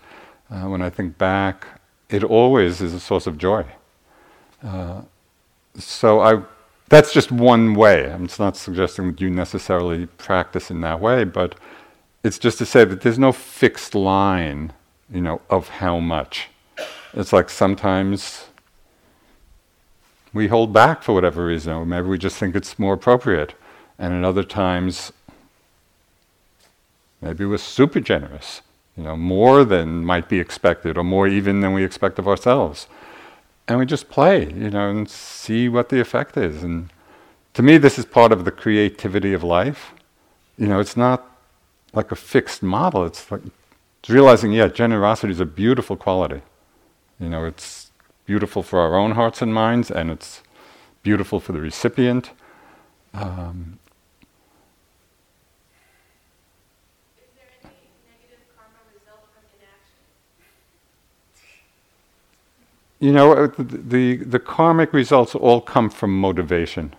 Uh, 0.50 0.64
when 0.64 0.82
I 0.82 0.90
think 0.90 1.18
back, 1.18 1.68
it 2.10 2.24
always 2.24 2.82
is 2.82 2.94
a 2.94 3.00
source 3.00 3.28
of 3.28 3.38
joy. 3.38 3.66
Uh, 4.64 5.02
so 5.76 6.20
I 6.20 6.42
that's 6.91 7.13
just 7.13 7.32
one 7.32 7.73
way. 7.73 8.12
I'm 8.12 8.27
not 8.38 8.58
suggesting 8.58 9.12
that 9.12 9.21
you 9.21 9.30
necessarily 9.30 10.08
practice 10.08 10.69
in 10.69 10.82
that 10.82 10.99
way, 10.99 11.23
but 11.23 11.56
it's 12.21 12.38
just 12.38 12.58
to 12.58 12.65
say 12.65 12.84
that 12.84 12.99
there's 12.99 13.17
no 13.17 13.32
fixed 13.32 13.95
line, 13.95 14.73
you 15.10 15.21
know, 15.21 15.41
of 15.49 15.69
how 15.69 15.99
much. 15.99 16.49
It's 17.13 17.32
like 17.32 17.49
sometimes 17.49 18.47
we 20.34 20.49
hold 20.49 20.73
back 20.73 21.01
for 21.01 21.13
whatever 21.13 21.45
reason, 21.45 21.71
or 21.71 21.86
maybe 21.86 22.08
we 22.08 22.17
just 22.17 22.36
think 22.36 22.56
it's 22.56 22.77
more 22.77 22.93
appropriate. 22.93 23.54
And 23.97 24.13
at 24.13 24.25
other 24.25 24.43
times, 24.43 25.13
maybe 27.21 27.45
we're 27.45 27.58
super 27.58 28.01
generous, 28.01 28.62
you 28.97 29.04
know, 29.04 29.15
more 29.15 29.63
than 29.63 30.04
might 30.04 30.27
be 30.27 30.41
expected, 30.41 30.97
or 30.97 31.06
more 31.06 31.25
even 31.25 31.62
than 31.62 31.71
we 31.71 31.86
expect 31.86 32.19
of 32.19 32.27
ourselves 32.27 32.88
and 33.71 33.79
we 33.79 33.86
just 33.86 34.10
play, 34.10 34.51
you 34.51 34.69
know, 34.69 34.89
and 34.89 35.10
see 35.10 35.69
what 35.69 35.88
the 35.88 36.01
effect 36.01 36.36
is. 36.36 36.62
And 36.62 36.89
to 37.53 37.63
me, 37.63 37.77
this 37.77 37.97
is 37.97 38.03
part 38.03 38.34
of 38.34 38.43
the 38.43 38.51
creativity 38.51 39.31
of 39.31 39.43
life. 39.43 39.93
You 40.57 40.67
know, 40.67 40.81
it's 40.81 40.97
not 40.97 41.25
like 41.93 42.12
a 42.12 42.17
fixed 42.17 42.62
model. 42.62 43.05
It's 43.05 43.31
like 43.31 43.43
it's 43.99 44.10
realizing, 44.10 44.51
yeah, 44.51 44.67
generosity 44.67 45.31
is 45.31 45.39
a 45.39 45.45
beautiful 45.45 45.95
quality. 45.95 46.41
You 47.17 47.29
know, 47.29 47.45
it's 47.45 47.91
beautiful 48.25 48.62
for 48.62 48.81
our 48.81 48.95
own 48.97 49.12
hearts 49.12 49.41
and 49.41 49.53
minds, 49.53 49.89
and 49.89 50.12
it's 50.12 50.41
beautiful 51.01 51.39
for 51.39 51.53
the 51.53 51.62
recipient. 51.62 52.31
Um, 53.13 53.79
You 63.02 63.12
know, 63.12 63.34
uh, 63.34 63.48
the, 63.58 64.18
the, 64.18 64.38
karmic 64.38 64.94
results 64.94 65.34
all 65.34 65.60
come 65.60 65.90
from 65.90 66.20
motivation. 66.20 66.94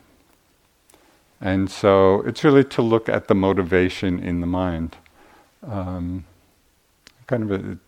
And 1.41 1.71
so 1.71 2.23
it's 2.23 2.43
really 2.43 2.65
to 2.65 2.83
look 2.83 3.09
at 3.09 3.29
the 3.29 3.37
motivation 3.37 4.19
in 4.19 4.41
the 4.41 4.47
mind. 4.49 4.97
Um, 5.62 6.25
kind 7.29 7.45
of 7.45 7.53
a, 7.53 7.79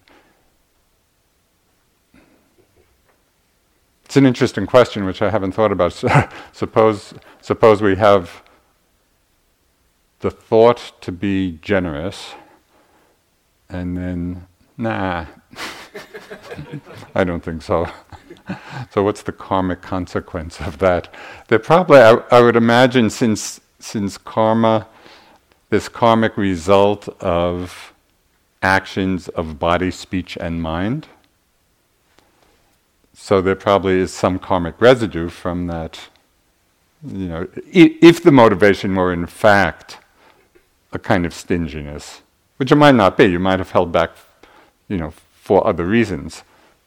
it's 4.05 4.17
an 4.17 4.27
interesting 4.27 4.67
question 4.67 5.07
which 5.07 5.21
I 5.21 5.31
haven't 5.31 5.51
thought 5.51 5.73
about. 5.73 5.93
suppose, 6.53 7.15
suppose 7.41 7.83
we 7.83 7.97
have 7.97 8.45
the 10.21 10.31
thought 10.31 10.93
to 11.01 11.11
be 11.11 11.59
generous, 11.63 12.35
and 13.69 13.99
then, 13.99 14.47
nah, 14.79 15.27
I 17.15 17.25
don't 17.25 17.43
think 17.43 17.63
so. 17.63 17.89
so 18.91 19.03
what's 19.03 19.23
the 19.23 19.33
karmic 19.33 19.83
consequence 19.83 20.61
of 20.61 20.79
that? 20.79 21.13
There 21.49 21.59
probably, 21.59 21.99
I, 21.99 22.15
I 22.31 22.41
would 22.41 22.57
imagine, 22.57 23.11
since 23.11 23.61
since 23.79 24.17
karma, 24.17 24.87
this 25.69 25.89
karmic 25.89 26.37
result 26.37 27.09
of 27.21 27.93
actions 28.63 29.29
of 29.29 29.59
body, 29.59 29.91
speech, 29.91 30.39
and 30.41 30.63
mind. 30.63 31.07
So 33.13 33.41
there 33.41 33.55
probably 33.55 33.99
is 33.99 34.13
some 34.13 34.39
karmic 34.39 34.81
residue 34.81 35.29
from 35.29 35.67
that. 35.67 36.01
You 37.07 37.29
know, 37.29 37.49
if 37.71 38.23
the 38.23 38.33
motivation 38.33 38.95
were 38.97 39.13
in 39.13 39.27
fact 39.27 39.99
a 40.93 40.99
kind 40.99 41.27
of 41.27 41.35
stinginess, 41.35 42.23
which 42.57 42.73
it 42.73 42.77
might 42.77 42.95
not 42.95 43.17
be, 43.17 43.27
you 43.27 43.39
might 43.39 43.59
have 43.59 43.73
held 43.73 43.93
back, 43.93 44.13
you 44.89 44.97
know, 44.97 45.13
for 45.45 45.67
other 45.67 45.85
reasons. 45.85 46.43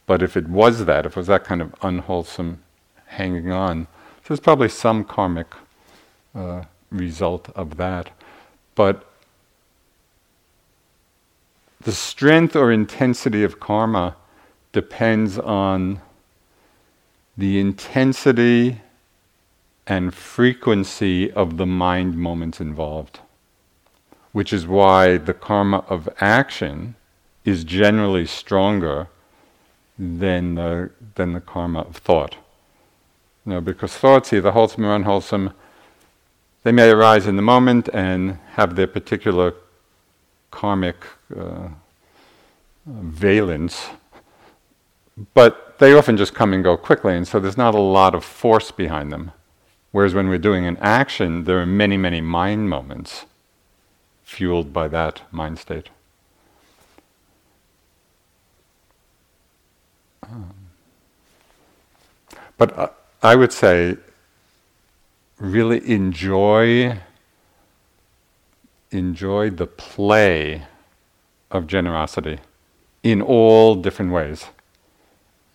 But 0.07 0.23
if 0.23 0.35
it 0.35 0.47
was 0.47 0.85
that, 0.85 1.05
if 1.05 1.11
it 1.11 1.17
was 1.17 1.27
that 1.27 1.43
kind 1.43 1.61
of 1.61 1.75
unwholesome 1.83 2.63
hanging 3.05 3.51
on, 3.51 3.85
there's 4.23 4.39
probably 4.39 4.67
some 4.67 5.03
karmic 5.03 5.45
uh, 6.33 6.63
result 6.91 7.49
of 7.55 7.77
that. 7.77 8.09
But 8.73 9.05
the 11.81 11.91
strength 11.91 12.55
or 12.55 12.71
intensity 12.71 13.43
of 13.43 13.59
karma 13.59 14.15
depends 14.71 15.37
on 15.37 16.01
the 17.37 17.59
intensity 17.59 18.81
and 19.85 20.15
frequency 20.15 21.31
of 21.31 21.57
the 21.57 21.67
mind 21.67 22.17
moments 22.17 22.59
involved, 22.59 23.19
which 24.31 24.51
is 24.51 24.65
why 24.65 25.17
the 25.17 25.35
karma 25.35 25.85
of 25.89 26.09
action 26.19 26.95
is 27.47 27.63
generally 27.63 28.25
stronger 28.25 29.07
than 29.97 30.55
the, 30.55 30.91
than 31.15 31.31
the 31.31 31.39
karma 31.39 31.79
of 31.79 31.95
thought. 31.95 32.35
You 33.45 33.53
know, 33.53 33.61
because 33.61 33.93
thoughts, 33.95 34.33
either 34.33 34.51
wholesome 34.51 34.85
or 34.85 34.93
unwholesome, 34.93 35.53
they 36.63 36.73
may 36.73 36.89
arise 36.89 37.25
in 37.25 37.37
the 37.37 37.41
moment 37.41 37.87
and 37.93 38.37
have 38.55 38.75
their 38.75 38.85
particular 38.85 39.53
karmic 40.51 40.97
uh, 41.33 41.69
valence, 42.85 43.87
but 45.33 45.79
they 45.79 45.93
often 45.93 46.17
just 46.17 46.35
come 46.35 46.51
and 46.51 46.65
go 46.65 46.75
quickly, 46.75 47.15
and 47.15 47.25
so 47.25 47.39
there's 47.39 47.57
not 47.57 47.73
a 47.73 47.79
lot 47.79 48.13
of 48.13 48.25
force 48.25 48.71
behind 48.71 49.09
them. 49.09 49.31
Whereas 49.91 50.13
when 50.13 50.27
we're 50.27 50.37
doing 50.37 50.65
an 50.65 50.75
action, 50.81 51.45
there 51.45 51.61
are 51.61 51.65
many, 51.65 51.95
many 51.95 52.19
mind 52.19 52.69
moments 52.69 53.25
fueled 54.25 54.73
by 54.73 54.89
that 54.89 55.21
mind 55.31 55.59
state. 55.59 55.89
But 62.57 62.77
uh, 62.77 62.89
I 63.21 63.35
would 63.35 63.53
say, 63.53 63.97
really 65.39 65.87
enjoy 65.89 66.99
enjoy 68.91 69.49
the 69.49 69.67
play 69.67 70.63
of 71.51 71.67
generosity 71.67 72.39
in 73.03 73.21
all 73.21 73.75
different 73.75 74.11
ways. 74.11 74.47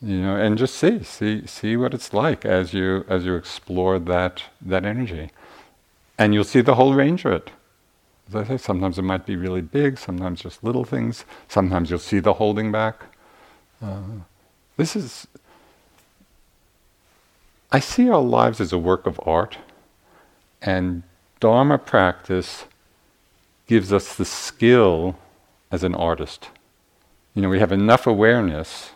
You 0.01 0.21
know, 0.21 0.37
and 0.37 0.59
just 0.59 0.75
see, 0.75 1.03
see, 1.05 1.47
see 1.47 1.77
what 1.77 1.95
it's 1.95 2.13
like 2.13 2.45
as 2.45 2.75
you 2.75 3.05
as 3.09 3.25
you 3.25 3.37
explore 3.37 3.99
that 4.01 4.43
that 4.61 4.85
energy, 4.85 5.31
and 6.19 6.35
you'll 6.35 6.45
see 6.45 6.61
the 6.61 6.75
whole 6.75 6.95
range 6.95 7.25
of 7.25 7.33
it. 7.33 7.51
As 8.29 8.35
I 8.35 8.45
say, 8.45 8.57
sometimes 8.57 8.99
it 8.99 9.03
might 9.03 9.27
be 9.27 9.37
really 9.37 9.61
big, 9.61 9.99
sometimes 9.99 10.43
just 10.43 10.65
little 10.65 10.85
things. 10.85 11.25
Sometimes 11.49 11.91
you'll 11.91 12.01
see 12.01 12.19
the 12.19 12.35
holding 12.35 12.73
back. 12.73 12.97
Uh, 13.81 14.01
this 14.77 14.97
is. 14.97 15.27
I 17.71 17.81
see 17.81 18.09
our 18.09 18.21
lives 18.21 18.61
as 18.61 18.73
a 18.73 18.79
work 18.79 19.07
of 19.07 19.21
art, 19.25 19.59
and 20.61 21.03
Dharma 21.41 21.79
practice 21.79 22.65
gives 23.67 23.93
us 23.93 24.15
the 24.15 24.25
skill 24.25 25.17
as 25.71 25.83
an 25.83 25.95
artist. 25.95 26.49
You 27.35 27.43
know, 27.43 27.49
we 27.49 27.59
have 27.61 27.73
enough 27.73 28.07
awareness 28.07 28.91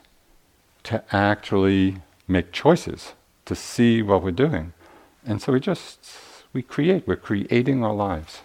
to 0.84 1.02
actually 1.10 1.96
make 2.28 2.52
choices, 2.52 3.14
to 3.46 3.54
see 3.54 4.02
what 4.02 4.22
we're 4.22 4.30
doing. 4.30 4.74
And 5.24 5.40
so 5.40 5.52
we 5.52 5.60
just, 5.60 6.06
we 6.52 6.62
create, 6.62 7.06
we're 7.06 7.16
creating 7.16 7.82
our 7.82 7.94
lives. 7.94 8.42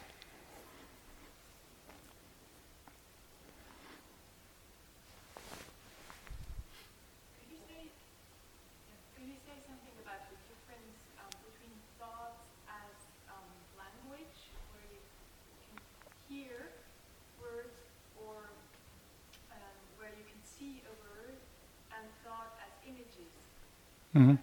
Mm-hmm. 24.14 24.36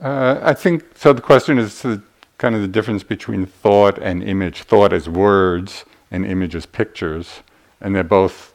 Uh, 0.00 0.31
I 0.44 0.54
think 0.54 0.84
so. 0.96 1.12
The 1.12 1.22
question 1.22 1.58
is 1.58 1.82
the, 1.82 2.02
kind 2.38 2.54
of 2.54 2.62
the 2.62 2.68
difference 2.68 3.02
between 3.02 3.46
thought 3.46 3.98
and 3.98 4.22
image. 4.22 4.62
Thought 4.62 4.92
as 4.92 5.08
words, 5.08 5.84
and 6.12 6.26
image 6.26 6.54
as 6.54 6.66
pictures, 6.66 7.40
and 7.80 7.96
they're 7.96 8.04
both 8.04 8.54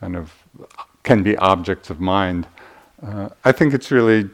kind 0.00 0.16
of 0.16 0.32
can 1.02 1.22
be 1.22 1.36
objects 1.38 1.90
of 1.90 1.98
mind. 1.98 2.46
Uh, 3.02 3.30
I 3.44 3.52
think 3.52 3.72
it's 3.72 3.90
really 3.90 4.28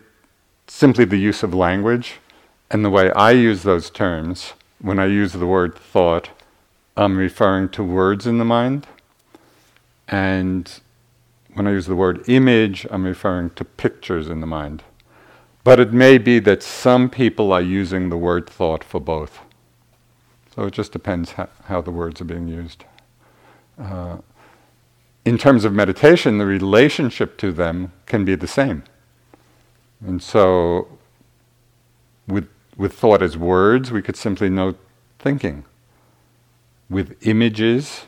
simply 0.67 1.05
the 1.05 1.17
use 1.17 1.45
of 1.45 1.55
language, 1.55 2.17
and 2.71 2.85
the 2.85 2.91
way 2.91 3.11
I 3.13 3.31
use 3.31 3.63
those 3.63 3.89
terms. 3.89 4.53
When 4.81 4.99
I 4.99 5.07
use 5.07 5.33
the 5.33 5.47
word 5.47 5.75
thought, 5.77 6.29
I'm 6.97 7.17
referring 7.17 7.71
to 7.71 7.85
words 7.85 8.27
in 8.27 8.39
the 8.39 8.45
mind, 8.45 8.87
and 10.09 10.71
when 11.55 11.67
I 11.67 11.71
use 11.71 11.87
the 11.87 11.97
word 11.97 12.29
image, 12.29 12.87
I'm 12.91 13.05
referring 13.05 13.51
to 13.51 13.65
pictures 13.65 14.29
in 14.29 14.41
the 14.41 14.47
mind. 14.47 14.83
But 15.67 15.81
it 15.81 15.93
may 15.93 16.17
be 16.19 16.39
that 16.39 16.63
some 16.63 17.11
people 17.11 17.53
are 17.53 17.61
using 17.61 18.09
the 18.09 18.17
word 18.17 18.49
thought 18.49 18.85
for 18.85 19.01
both. 19.01 19.41
So 20.55 20.63
it 20.63 20.73
just 20.73 20.93
depends 20.93 21.33
how, 21.33 21.49
how 21.65 21.81
the 21.81 21.91
words 21.91 22.21
are 22.21 22.25
being 22.25 22.47
used. 22.47 22.85
Uh, 23.77 24.19
in 25.25 25.37
terms 25.37 25.65
of 25.65 25.73
meditation, 25.73 26.39
the 26.39 26.47
relationship 26.47 27.37
to 27.39 27.51
them 27.51 27.91
can 28.07 28.25
be 28.25 28.37
the 28.37 28.47
same. 28.47 28.85
And 30.07 30.23
so, 30.23 30.87
with, 32.29 32.49
with 32.77 32.93
thought 32.93 33.21
as 33.21 33.37
words, 33.37 33.91
we 33.91 34.03
could 34.03 34.15
simply 34.15 34.49
note 34.49 34.79
thinking. 35.19 35.65
With 36.89 37.17
images, 37.27 38.05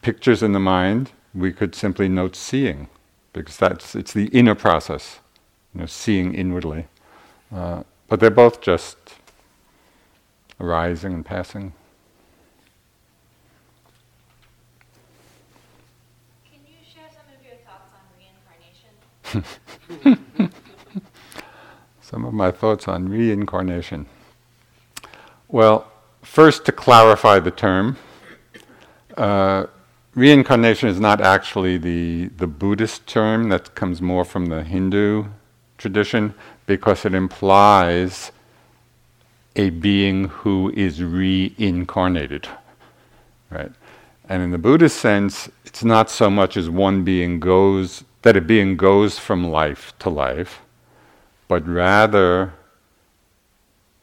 pictures 0.00 0.44
in 0.44 0.52
the 0.52 0.60
mind, 0.60 1.10
we 1.34 1.52
could 1.52 1.74
simply 1.74 2.08
note 2.08 2.36
seeing, 2.36 2.86
because 3.32 3.56
that's 3.56 3.96
it's 3.96 4.12
the 4.12 4.26
inner 4.26 4.54
process, 4.54 5.18
you 5.74 5.80
know, 5.80 5.86
seeing 5.86 6.34
inwardly. 6.34 6.86
Uh, 7.54 7.82
but 8.08 8.20
they're 8.20 8.30
both 8.30 8.60
just 8.60 8.96
arising 10.60 11.14
and 11.14 11.24
passing. 11.24 11.72
Can 16.50 16.60
you 16.66 16.74
share 16.92 17.08
some 17.10 17.22
of 17.34 17.42
your 17.44 17.56
thoughts 17.64 17.90
on 17.94 18.02
reincarnation? 20.02 20.50
some 22.00 22.24
of 22.24 22.34
my 22.34 22.50
thoughts 22.50 22.88
on 22.88 23.08
reincarnation. 23.08 24.06
Well, 25.48 25.90
first 26.22 26.64
to 26.66 26.72
clarify 26.72 27.38
the 27.38 27.50
term. 27.50 27.96
Uh, 29.16 29.66
reincarnation 30.14 30.88
is 30.88 30.98
not 31.00 31.20
actually 31.20 31.78
the, 31.78 32.26
the 32.36 32.46
Buddhist 32.46 33.06
term, 33.06 33.48
that 33.50 33.74
comes 33.74 34.02
more 34.02 34.24
from 34.24 34.46
the 34.46 34.62
Hindu 34.62 35.26
tradition 35.80 36.34
because 36.66 37.04
it 37.04 37.14
implies 37.14 38.30
a 39.56 39.70
being 39.70 40.28
who 40.28 40.70
is 40.76 41.02
reincarnated. 41.02 42.48
Right? 43.50 43.72
And 44.28 44.42
in 44.44 44.50
the 44.52 44.58
Buddhist 44.58 44.98
sense, 44.98 45.50
it's 45.64 45.82
not 45.82 46.08
so 46.08 46.30
much 46.30 46.56
as 46.56 46.70
one 46.70 47.02
being 47.02 47.40
goes, 47.40 48.04
that 48.22 48.36
a 48.36 48.40
being 48.40 48.76
goes 48.76 49.18
from 49.18 49.50
life 49.50 49.92
to 49.98 50.08
life, 50.08 50.60
but 51.48 51.66
rather 51.66 52.52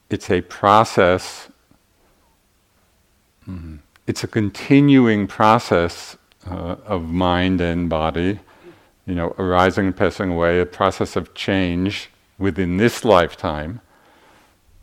it's 0.10 0.30
a 0.30 0.42
process. 0.42 1.48
Mm-hmm 3.48 3.78
it's 4.08 4.24
a 4.24 4.28
continuing 4.28 5.28
process 5.28 6.18
uh, 6.50 6.78
of 6.86 7.04
mind 7.10 7.60
and 7.60 7.90
body, 7.90 8.40
you 9.08 9.16
know, 9.16 9.34
arising 9.40 9.88
and 9.88 9.96
passing 9.96 10.32
away, 10.32 10.60
a 10.60 10.66
process 10.66 11.16
of 11.16 11.34
change 11.34 12.10
within 12.38 12.78
this 12.78 13.04
lifetime. 13.04 13.82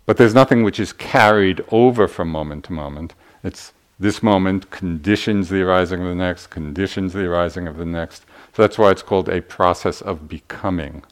But 0.07 0.17
there's 0.17 0.35
nothing 0.35 0.65
which 0.65 0.81
is 0.81 0.93
carried 0.93 1.65
over 1.71 2.09
from 2.09 2.29
moment 2.29 2.65
to 2.65 2.73
moment. 2.73 3.15
It's 3.43 3.73
this 3.99 4.23
moment 4.23 4.71
conditions 4.71 5.49
the 5.49 5.63
arising 5.63 6.03
of 6.03 6.09
the 6.09 6.15
next, 6.15 6.49
conditions 6.49 7.13
the 7.13 7.27
arising 7.27 7.69
of 7.69 7.77
the 7.77 7.85
next. 7.85 8.25
So 8.55 8.63
that's 8.63 8.79
why 8.79 8.91
it's 8.91 9.03
called 9.03 9.29
a 9.29 9.41
process 9.41 10.01
of 10.01 10.29
becoming. 10.29 11.03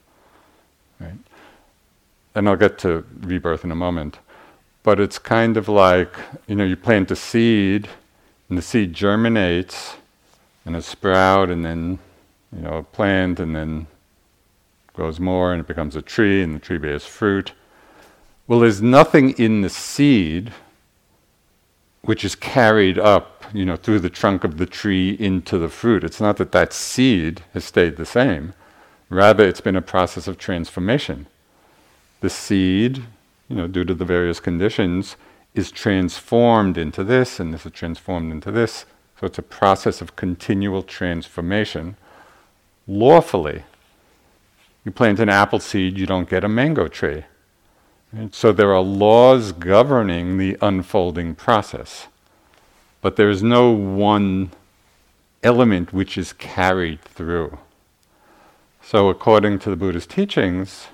Right? 0.99 1.19
And 2.35 2.49
I'll 2.49 2.57
get 2.57 2.79
to 2.79 3.05
rebirth 3.21 3.65
in 3.65 3.71
a 3.71 3.77
moment. 3.77 4.19
But 4.83 4.99
it's 4.99 5.19
kind 5.19 5.57
of 5.57 5.69
like, 5.69 6.17
you 6.47 6.57
know, 6.57 6.65
you 6.65 6.77
plant 6.77 7.11
a 7.11 7.17
seed 7.17 7.89
and 8.49 8.59
the 8.59 8.63
seed 8.63 8.95
germinates 8.95 9.97
and 10.65 10.75
a 10.75 10.83
sprout 10.83 11.51
and 11.51 11.65
then, 11.65 11.99
you 12.55 12.63
know, 12.63 12.79
a 12.79 12.83
plant 12.83 13.41
and 13.41 13.55
then 13.55 13.87
grows 14.93 15.19
more 15.19 15.53
and 15.53 15.61
it 15.61 15.67
becomes 15.67 15.97
a 15.97 16.03
tree 16.03 16.43
and 16.43 16.55
the 16.55 16.59
tree 16.59 16.79
bears 16.79 17.05
fruit. 17.05 17.53
Well, 18.47 18.61
there's 18.61 18.83
nothing 18.83 19.31
in 19.33 19.63
the 19.63 19.71
seed 19.71 20.53
which 22.03 22.25
is 22.25 22.35
carried 22.35 22.99
up, 22.99 23.45
you 23.55 23.65
know, 23.65 23.77
through 23.77 24.01
the 24.01 24.11
trunk 24.11 24.45
of 24.45 24.59
the 24.59 24.67
tree 24.67 25.11
into 25.19 25.57
the 25.57 25.69
fruit. 25.69 26.05
It's 26.05 26.21
not 26.21 26.37
that 26.39 26.53
that 26.53 26.73
seed 26.73 27.43
has 27.55 27.65
stayed 27.65 27.97
the 27.97 28.05
same. 28.05 28.55
Rather, 29.09 29.47
it's 29.47 29.61
been 29.61 29.77
a 29.77 29.83
process 29.83 30.27
of 30.27 30.37
transformation. 30.37 31.27
The 32.21 32.31
seed, 32.31 33.05
you 33.49 33.57
know, 33.57 33.69
due 33.69 33.85
to 33.85 33.95
the 33.95 34.05
various 34.05 34.41
conditions, 34.41 35.17
is 35.55 35.71
transformed 35.71 36.79
into 36.79 37.05
this, 37.05 37.39
and 37.39 37.53
this 37.55 37.67
is 37.67 37.73
transformed 37.73 38.33
into 38.33 38.51
this. 38.51 38.85
So 39.21 39.27
it's 39.27 39.39
a 39.39 39.43
process 39.43 40.01
of 40.01 40.17
continual 40.17 40.83
transformation. 40.83 41.97
Lawfully, 42.87 43.65
you 44.85 44.91
plant 44.91 45.21
an 45.21 45.29
apple 45.29 45.61
seed, 45.61 45.99
you 45.99 46.07
don't 46.07 46.29
get 46.29 46.45
a 46.45 46.49
mango 46.49 46.89
tree. 46.89 47.25
And 48.11 48.35
so 48.35 48.53
there 48.53 48.75
are 48.75 48.83
laws 48.83 49.53
governing 49.53 50.37
the 50.37 50.59
unfolding 50.61 51.35
process. 51.35 52.09
But 53.01 53.17
there 53.17 53.31
is 53.31 53.43
no 53.43 53.71
one 53.71 54.51
element 55.43 55.93
which 55.93 56.19
is 56.19 56.33
carried 56.33 57.03
through. 57.03 57.59
So, 58.83 59.09
according 59.09 59.61
to 59.61 59.71
the 59.71 59.77
Buddhist 59.77 60.11
teachings, 60.11 60.89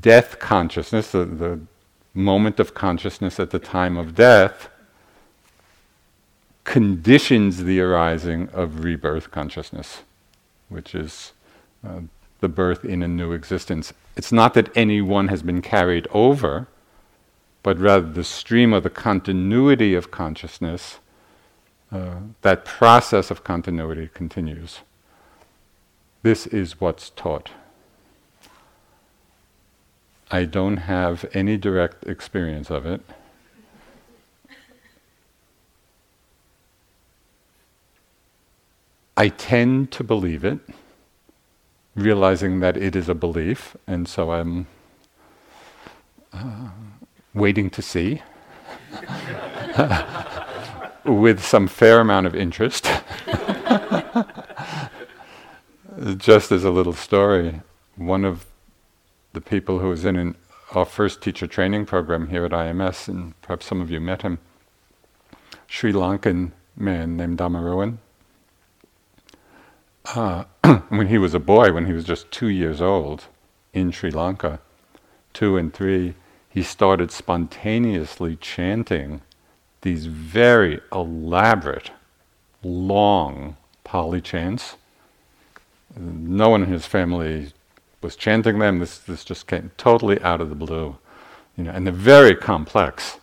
death 0.00 0.38
consciousness, 0.38 1.12
the, 1.12 1.24
the 1.24 1.60
moment 2.14 2.58
of 2.58 2.74
consciousness 2.74 3.38
at 3.38 3.50
the 3.50 3.58
time 3.58 3.96
of 3.96 4.14
death 4.14 4.68
conditions 6.70 7.64
the 7.64 7.80
arising 7.80 8.48
of 8.50 8.84
rebirth 8.84 9.32
consciousness, 9.32 10.04
which 10.68 10.94
is 10.94 11.32
uh, 11.84 11.98
the 12.38 12.48
birth 12.48 12.84
in 12.84 13.02
a 13.02 13.08
new 13.08 13.32
existence. 13.32 13.92
It's 14.16 14.30
not 14.30 14.54
that 14.54 14.70
anyone 14.76 15.26
has 15.26 15.42
been 15.42 15.62
carried 15.62 16.06
over, 16.12 16.68
but 17.64 17.76
rather 17.76 18.08
the 18.08 18.22
stream 18.22 18.72
of 18.72 18.84
the 18.84 18.88
continuity 18.88 19.96
of 19.96 20.12
consciousness, 20.12 21.00
uh, 21.90 22.20
that 22.42 22.64
process 22.64 23.32
of 23.32 23.42
continuity 23.42 24.08
continues. 24.14 24.78
This 26.22 26.46
is 26.46 26.80
what's 26.80 27.10
taught. 27.10 27.50
I 30.30 30.44
don't 30.44 30.76
have 30.76 31.28
any 31.34 31.56
direct 31.56 32.06
experience 32.06 32.70
of 32.70 32.86
it. 32.86 33.00
I 39.20 39.28
tend 39.28 39.90
to 39.90 40.02
believe 40.02 40.46
it, 40.46 40.60
realizing 41.94 42.60
that 42.60 42.78
it 42.78 42.96
is 42.96 43.06
a 43.06 43.14
belief, 43.14 43.76
and 43.86 44.08
so 44.08 44.32
I'm 44.32 44.66
uh, 46.32 46.70
waiting 47.34 47.68
to 47.68 47.82
see 47.82 48.22
with 51.04 51.44
some 51.44 51.68
fair 51.68 52.00
amount 52.00 52.28
of 52.28 52.34
interest. 52.34 52.86
Just 56.16 56.50
as 56.50 56.64
a 56.64 56.70
little 56.70 56.94
story, 56.94 57.60
one 57.96 58.24
of 58.24 58.46
the 59.34 59.42
people 59.42 59.80
who 59.80 59.90
was 59.90 60.06
in 60.06 60.16
an, 60.16 60.34
our 60.72 60.86
first 60.86 61.20
teacher 61.20 61.46
training 61.46 61.84
program 61.84 62.28
here 62.28 62.46
at 62.46 62.52
IMS, 62.52 63.06
and 63.06 63.38
perhaps 63.42 63.66
some 63.66 63.82
of 63.82 63.90
you 63.90 64.00
met 64.00 64.22
him, 64.22 64.38
Sri 65.66 65.92
Lankan 65.92 66.52
man 66.74 67.18
named 67.18 67.36
Dhammaruwan. 67.36 67.98
Uh, 70.04 70.44
when 70.88 71.08
he 71.08 71.18
was 71.18 71.34
a 71.34 71.38
boy, 71.38 71.72
when 71.72 71.86
he 71.86 71.92
was 71.92 72.04
just 72.04 72.30
two 72.30 72.48
years 72.48 72.80
old 72.80 73.26
in 73.72 73.90
Sri 73.90 74.10
Lanka, 74.10 74.60
two 75.32 75.56
and 75.56 75.72
three, 75.72 76.14
he 76.48 76.62
started 76.62 77.10
spontaneously 77.10 78.36
chanting 78.36 79.20
these 79.82 80.06
very 80.06 80.80
elaborate, 80.92 81.90
long 82.62 83.56
Pali 83.84 84.20
chants. 84.20 84.76
No 85.96 86.50
one 86.50 86.62
in 86.62 86.68
his 86.68 86.86
family 86.86 87.52
was 88.02 88.16
chanting 88.16 88.58
them. 88.58 88.78
This 88.78 88.98
this 88.98 89.24
just 89.24 89.46
came 89.46 89.70
totally 89.76 90.20
out 90.22 90.40
of 90.40 90.48
the 90.48 90.54
blue, 90.54 90.96
you 91.56 91.64
know, 91.64 91.70
and 91.70 91.86
they're 91.86 91.94
very 91.94 92.34
complex, 92.34 93.18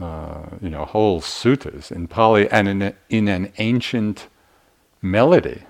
uh, 0.00 0.46
you 0.60 0.70
know, 0.70 0.84
whole 0.84 1.20
suttas 1.20 1.90
in 1.90 2.08
Pali 2.08 2.48
and 2.50 2.68
in 2.68 2.82
a, 2.82 2.94
in 3.08 3.28
an 3.28 3.52
ancient 3.58 4.28
melody. 5.02 5.62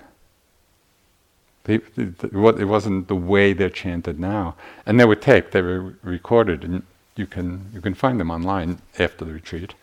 It 1.67 2.33
wasn't 2.33 3.07
the 3.07 3.15
way 3.15 3.53
they're 3.53 3.69
chanted 3.69 4.19
now, 4.19 4.55
and 4.85 4.99
they 4.99 5.05
were 5.05 5.15
taped. 5.15 5.51
They 5.51 5.61
were 5.61 5.93
recorded, 6.01 6.63
and 6.63 6.83
you 7.15 7.27
can 7.27 7.69
you 7.73 7.81
can 7.81 7.93
find 7.93 8.19
them 8.19 8.31
online 8.31 8.81
after 8.97 9.25
the 9.25 9.33
retreat. 9.33 9.75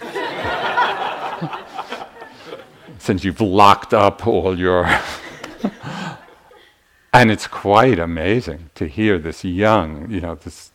Since 2.98 3.24
you've 3.24 3.40
locked 3.40 3.94
up 3.94 4.26
all 4.26 4.58
your 4.58 4.86
and 7.12 7.30
it's 7.30 7.46
quite 7.46 7.98
amazing 7.98 8.70
to 8.74 8.86
hear 8.86 9.18
this 9.18 9.44
young, 9.44 10.10
you 10.10 10.20
know, 10.20 10.34
this 10.34 10.70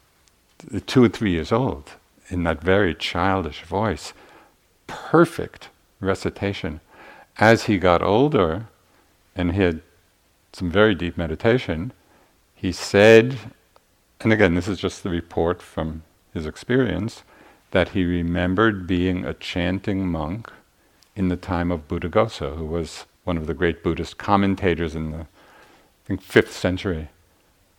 two 0.86 1.04
or 1.04 1.10
three 1.10 1.32
years 1.32 1.52
old, 1.52 1.92
in 2.30 2.44
that 2.44 2.62
very 2.62 2.96
childish 2.96 3.64
voice, 3.64 4.14
perfect 4.88 5.70
recitation. 6.00 6.80
As 7.38 7.64
he 7.64 7.78
got 7.78 8.02
older 8.02 8.68
and 9.36 9.54
he 9.54 9.62
had 9.62 9.82
some 10.54 10.70
very 10.70 10.96
deep 10.96 11.18
meditation, 11.18 11.92
he 12.56 12.72
said, 12.72 13.38
and 14.22 14.32
again, 14.32 14.56
this 14.56 14.68
is 14.68 14.80
just 14.80 15.04
the 15.04 15.10
report 15.10 15.62
from 15.62 16.04
his 16.34 16.46
experience, 16.46 17.24
that 17.72 17.90
he 17.90 18.06
remembered 18.06 18.88
being 18.88 19.26
a 19.26 19.34
chanting 19.34 20.08
monk 20.08 20.52
in 21.16 21.28
the 21.28 21.36
time 21.36 21.72
of 21.72 21.88
Buddhaghosa, 21.88 22.56
who 22.56 22.66
was 22.66 23.06
one 23.24 23.38
of 23.38 23.48
the 23.48 23.54
great 23.54 23.84
Buddhist 23.84 24.18
commentators 24.18 24.96
in 24.96 25.12
the 25.12 25.20
I 25.20 26.06
think 26.06 26.22
fifth 26.22 26.54
century. 26.54 27.10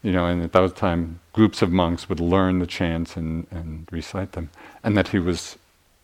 You 0.03 0.13
know, 0.13 0.27
and 0.27 0.43
at 0.43 0.53
that 0.53 0.77
time, 0.77 1.21
groups 1.33 1.63
of 1.63 1.71
monks 1.71 2.09
would 2.09 2.21
learn 2.21 2.59
the 2.59 2.67
chants 2.67 3.17
and, 3.17 3.47
and 3.51 3.89
recite 3.91 4.33
them, 4.33 4.51
and 4.83 4.97
that 4.97 5.09
he 5.09 5.19
was, 5.19 5.57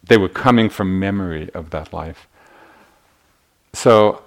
they 0.02 0.16
were 0.16 0.28
coming 0.28 0.70
from 0.70 0.98
memory 0.98 1.50
of 1.52 1.70
that 1.70 1.92
life. 1.92 2.26
So, 3.72 4.22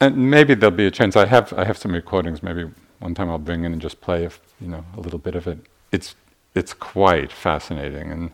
and 0.00 0.30
maybe 0.30 0.54
there'll 0.54 0.76
be 0.76 0.86
a 0.86 0.90
chance. 0.90 1.16
I 1.16 1.26
have 1.26 1.52
I 1.52 1.64
have 1.64 1.78
some 1.78 1.92
recordings. 1.92 2.42
Maybe 2.42 2.70
one 2.98 3.14
time 3.14 3.30
I'll 3.30 3.38
bring 3.38 3.64
in 3.64 3.72
and 3.72 3.80
just 3.82 4.00
play, 4.00 4.24
if, 4.24 4.40
you 4.60 4.68
know, 4.68 4.84
a 4.96 5.00
little 5.00 5.18
bit 5.18 5.34
of 5.34 5.46
it. 5.46 5.58
It's 5.92 6.14
it's 6.54 6.74
quite 6.74 7.32
fascinating, 7.32 8.10
and 8.12 8.30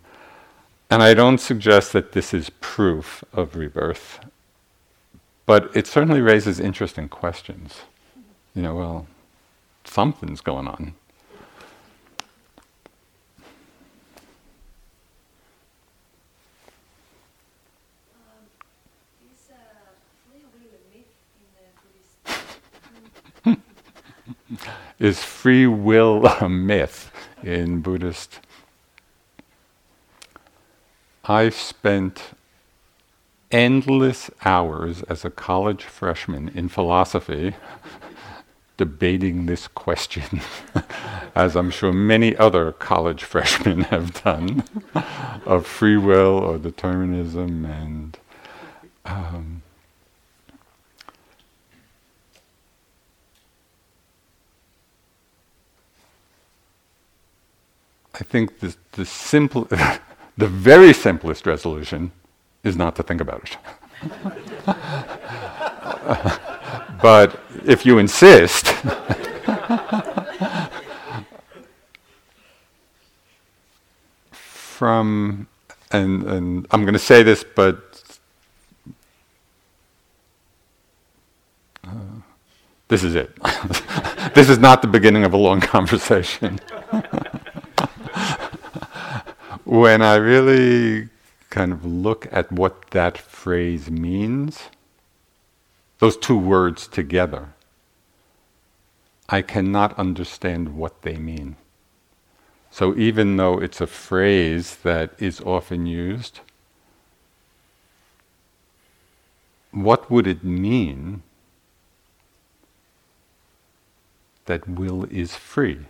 and 0.90 1.02
I 1.02 1.14
don't 1.14 1.38
suggest 1.38 1.92
that 1.92 2.12
this 2.12 2.34
is 2.34 2.50
proof 2.60 3.24
of 3.32 3.56
rebirth, 3.56 4.20
but 5.46 5.74
it 5.76 5.86
certainly 5.86 6.20
raises 6.20 6.60
interesting 6.60 7.08
questions 7.08 7.80
you 8.54 8.62
know, 8.62 8.74
well, 8.74 9.06
something's 9.84 10.40
going 10.40 10.68
on. 10.68 10.94
Is 24.98 25.22
free 25.22 25.66
will 25.66 26.26
a 26.40 26.48
myth 26.48 27.10
in 27.42 27.80
Buddhist? 27.80 28.40
I've 31.24 31.54
spent 31.54 32.22
endless 33.50 34.30
hours 34.44 35.02
as 35.04 35.24
a 35.24 35.30
college 35.30 35.84
freshman 35.84 36.50
in 36.50 36.68
philosophy 36.68 37.54
debating 38.76 39.46
this 39.46 39.68
question, 39.68 40.40
as 41.34 41.56
I'm 41.56 41.70
sure 41.70 41.92
many 41.92 42.36
other 42.36 42.72
college 42.72 43.24
freshmen 43.24 43.82
have 43.82 44.22
done, 44.22 44.64
of 45.46 45.66
free 45.66 45.96
will 45.96 46.38
or 46.38 46.58
determinism 46.58 47.64
and. 47.64 48.18
Um, 49.06 49.63
I 58.14 58.22
think 58.22 58.60
the, 58.60 58.76
the 58.92 59.04
simple, 59.04 59.64
the 60.36 60.46
very 60.46 60.92
simplest 60.92 61.46
resolution 61.46 62.12
is 62.62 62.76
not 62.76 62.94
to 62.96 63.02
think 63.02 63.20
about 63.20 63.42
it. 63.42 63.56
but 67.02 67.40
if 67.64 67.84
you 67.84 67.98
insist, 67.98 68.68
from, 74.32 75.48
and, 75.90 76.22
and 76.24 76.66
I'm 76.70 76.82
going 76.82 76.94
to 76.94 77.00
say 77.00 77.24
this, 77.24 77.44
but 77.44 78.18
uh, 81.84 81.90
this 82.86 83.02
is 83.02 83.16
it. 83.16 83.36
this 84.34 84.48
is 84.48 84.58
not 84.58 84.82
the 84.82 84.88
beginning 84.88 85.24
of 85.24 85.32
a 85.32 85.36
long 85.36 85.60
conversation. 85.60 86.60
When 89.74 90.02
I 90.02 90.14
really 90.14 91.08
kind 91.50 91.72
of 91.72 91.84
look 91.84 92.28
at 92.30 92.52
what 92.52 92.90
that 92.92 93.18
phrase 93.18 93.90
means, 93.90 94.70
those 95.98 96.16
two 96.16 96.38
words 96.38 96.86
together, 96.86 97.54
I 99.28 99.42
cannot 99.42 99.98
understand 99.98 100.76
what 100.76 101.02
they 101.02 101.16
mean. 101.16 101.56
So 102.70 102.94
even 102.96 103.36
though 103.36 103.58
it's 103.58 103.80
a 103.80 103.88
phrase 103.88 104.76
that 104.84 105.10
is 105.18 105.40
often 105.40 105.86
used, 105.86 106.38
what 109.72 110.08
would 110.08 110.28
it 110.28 110.44
mean 110.44 111.24
that 114.44 114.68
will 114.68 115.04
is 115.10 115.34
free? 115.34 115.86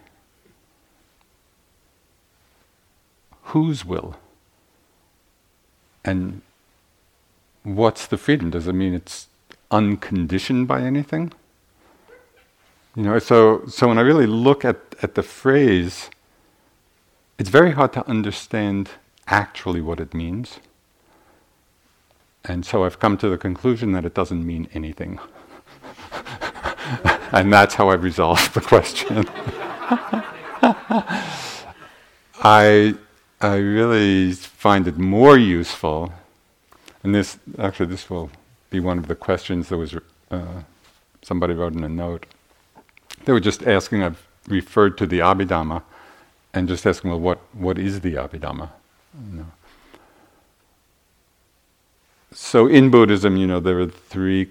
Whose 3.44 3.84
will? 3.84 4.16
And 6.04 6.42
what's 7.62 8.06
the 8.06 8.16
freedom? 8.16 8.50
Does 8.50 8.66
it 8.66 8.72
mean 8.74 8.94
it's 8.94 9.28
unconditioned 9.70 10.68
by 10.68 10.82
anything? 10.82 11.32
You 12.96 13.04
know, 13.04 13.18
so 13.18 13.66
so 13.66 13.88
when 13.88 13.98
I 13.98 14.02
really 14.02 14.26
look 14.26 14.64
at, 14.64 14.78
at 15.02 15.14
the 15.14 15.22
phrase, 15.22 16.10
it's 17.38 17.50
very 17.50 17.72
hard 17.72 17.92
to 17.94 18.08
understand 18.08 18.90
actually 19.26 19.80
what 19.80 19.98
it 19.98 20.14
means. 20.14 20.60
And 22.44 22.64
so 22.64 22.84
I've 22.84 22.98
come 22.98 23.16
to 23.18 23.28
the 23.28 23.38
conclusion 23.38 23.92
that 23.92 24.04
it 24.04 24.14
doesn't 24.14 24.46
mean 24.46 24.68
anything. 24.74 25.18
and 27.32 27.52
that's 27.52 27.74
how 27.74 27.88
I've 27.88 28.04
resolved 28.04 28.54
the 28.54 28.60
question. 28.60 29.24
I 32.42 32.94
I 33.44 33.56
really 33.56 34.32
find 34.32 34.88
it 34.88 34.96
more 34.96 35.36
useful, 35.36 36.14
and 37.02 37.14
this 37.14 37.38
actually 37.58 37.86
this 37.86 38.08
will 38.08 38.30
be 38.70 38.80
one 38.80 38.96
of 38.96 39.06
the 39.06 39.14
questions 39.14 39.68
that 39.68 39.76
was 39.76 39.94
uh, 40.30 40.62
somebody 41.20 41.52
wrote 41.52 41.74
in 41.74 41.84
a 41.84 41.88
note. 41.88 42.24
They 43.26 43.32
were 43.34 43.40
just 43.40 43.62
asking, 43.66 44.02
I've 44.02 44.26
referred 44.48 44.96
to 44.96 45.06
the 45.06 45.18
Abhidhamma, 45.18 45.82
and 46.54 46.68
just 46.68 46.86
asking, 46.86 47.10
well, 47.10 47.20
what, 47.20 47.38
what 47.52 47.78
is 47.78 48.00
the 48.00 48.14
Abhidhamma? 48.14 48.70
You 49.30 49.38
know. 49.38 49.46
So 52.32 52.66
in 52.66 52.90
Buddhism, 52.90 53.36
you 53.36 53.46
know, 53.46 53.60
there 53.60 53.78
are 53.78 53.88
three 53.88 54.48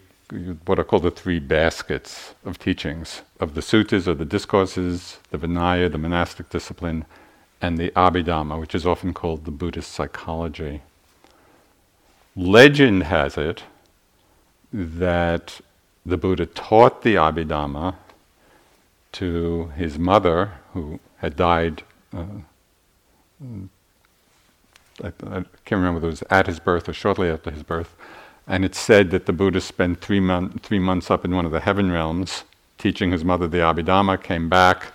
what 0.66 0.78
are 0.78 0.84
called 0.84 1.04
the 1.04 1.12
three 1.12 1.39
baskets 1.39 2.34
of 2.46 2.58
teachings 2.60 3.24
of 3.39 3.56
the 3.56 3.62
suttas 3.62 4.08
or 4.08 4.14
the 4.14 4.26
discourses, 4.26 5.18
the 5.32 5.38
Vinaya, 5.38 5.91
the 5.91 5.98
monastic 5.98 6.50
discipline, 6.50 7.06
and 7.64 7.78
the 7.78 7.91
Abhidhamma, 7.91 8.59
which 8.59 8.76
is 8.76 8.86
often 8.86 9.14
called 9.14 9.45
the 9.45 9.51
Buddhist 9.51 9.89
psychology. 9.89 10.82
Legend 12.36 13.03
has 13.03 13.38
it 13.38 13.64
that 14.74 15.61
the 16.05 16.18
Buddha 16.18 16.45
taught 16.45 17.03
the 17.03 17.16
Abhidhamma 17.16 17.95
to 19.14 19.72
his 19.78 19.97
mother, 19.97 20.51
who 20.74 20.99
had 21.20 21.38
died. 21.38 21.84
Uh, 22.14 22.26
I, 25.01 25.11
can't 25.11 25.47
remember 25.72 25.93
whether 25.93 26.07
it 26.07 26.11
was 26.11 26.24
at 26.30 26.47
his 26.47 26.59
birth 26.59 26.89
or 26.89 26.93
shortly 26.93 27.30
after 27.30 27.49
his 27.49 27.64
birth. 27.64 27.95
And 28.45 28.66
it's 28.66 28.80
said 28.80 29.09
that 29.11 29.26
the 29.26 29.32
Buddha 29.32 29.61
spent 29.61 30.01
three, 30.01 30.20
mon- 30.20 30.59
three 30.59 30.80
months 30.80 31.09
up 31.09 31.24
in 31.24 31.34
one 31.34 31.45
of 31.45 31.53
the 31.53 31.61
heaven 31.61 31.91
realms 31.91 32.43
teaching 32.78 33.11
his 33.11 33.24
mother 33.24 33.47
the 33.47 33.59
Abhidhamma, 33.59 34.22
came 34.22 34.49
back, 34.49 34.91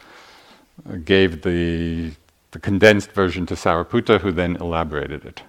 gave 1.06 1.40
the, 1.40 2.12
the 2.50 2.58
condensed 2.58 3.12
version 3.12 3.46
to 3.46 3.54
Sariputta, 3.54 4.20
who 4.20 4.32
then 4.32 4.56
elaborated 4.56 5.24
it. 5.24 5.42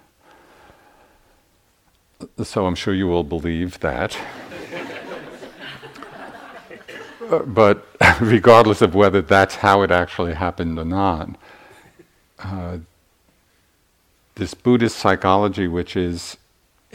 So 2.44 2.66
I'm 2.66 2.74
sure 2.74 2.94
you 2.94 3.06
will 3.06 3.24
believe 3.24 3.80
that. 3.80 4.18
but 7.46 7.86
regardless 8.20 8.82
of 8.82 8.94
whether 8.94 9.22
that's 9.22 9.56
how 9.56 9.82
it 9.82 9.90
actually 9.90 10.34
happened 10.34 10.78
or 10.78 10.84
not, 10.84 11.36
uh, 12.40 12.78
this 14.34 14.54
Buddhist 14.54 14.96
psychology, 14.96 15.68
which 15.68 15.96
is 15.96 16.36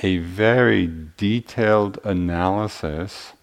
a 0.04 0.18
very 0.18 0.92
detailed 1.18 2.00
analysis 2.04 3.34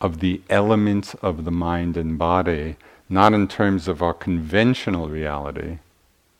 of 0.00 0.20
the 0.20 0.40
elements 0.50 1.14
of 1.14 1.44
the 1.44 1.50
mind 1.50 1.96
and 1.96 2.18
body, 2.18 2.76
not 3.12 3.32
in 3.32 3.46
terms 3.48 3.88
of 3.88 4.02
our 4.02 4.14
conventional 4.14 5.08
reality, 5.08 5.78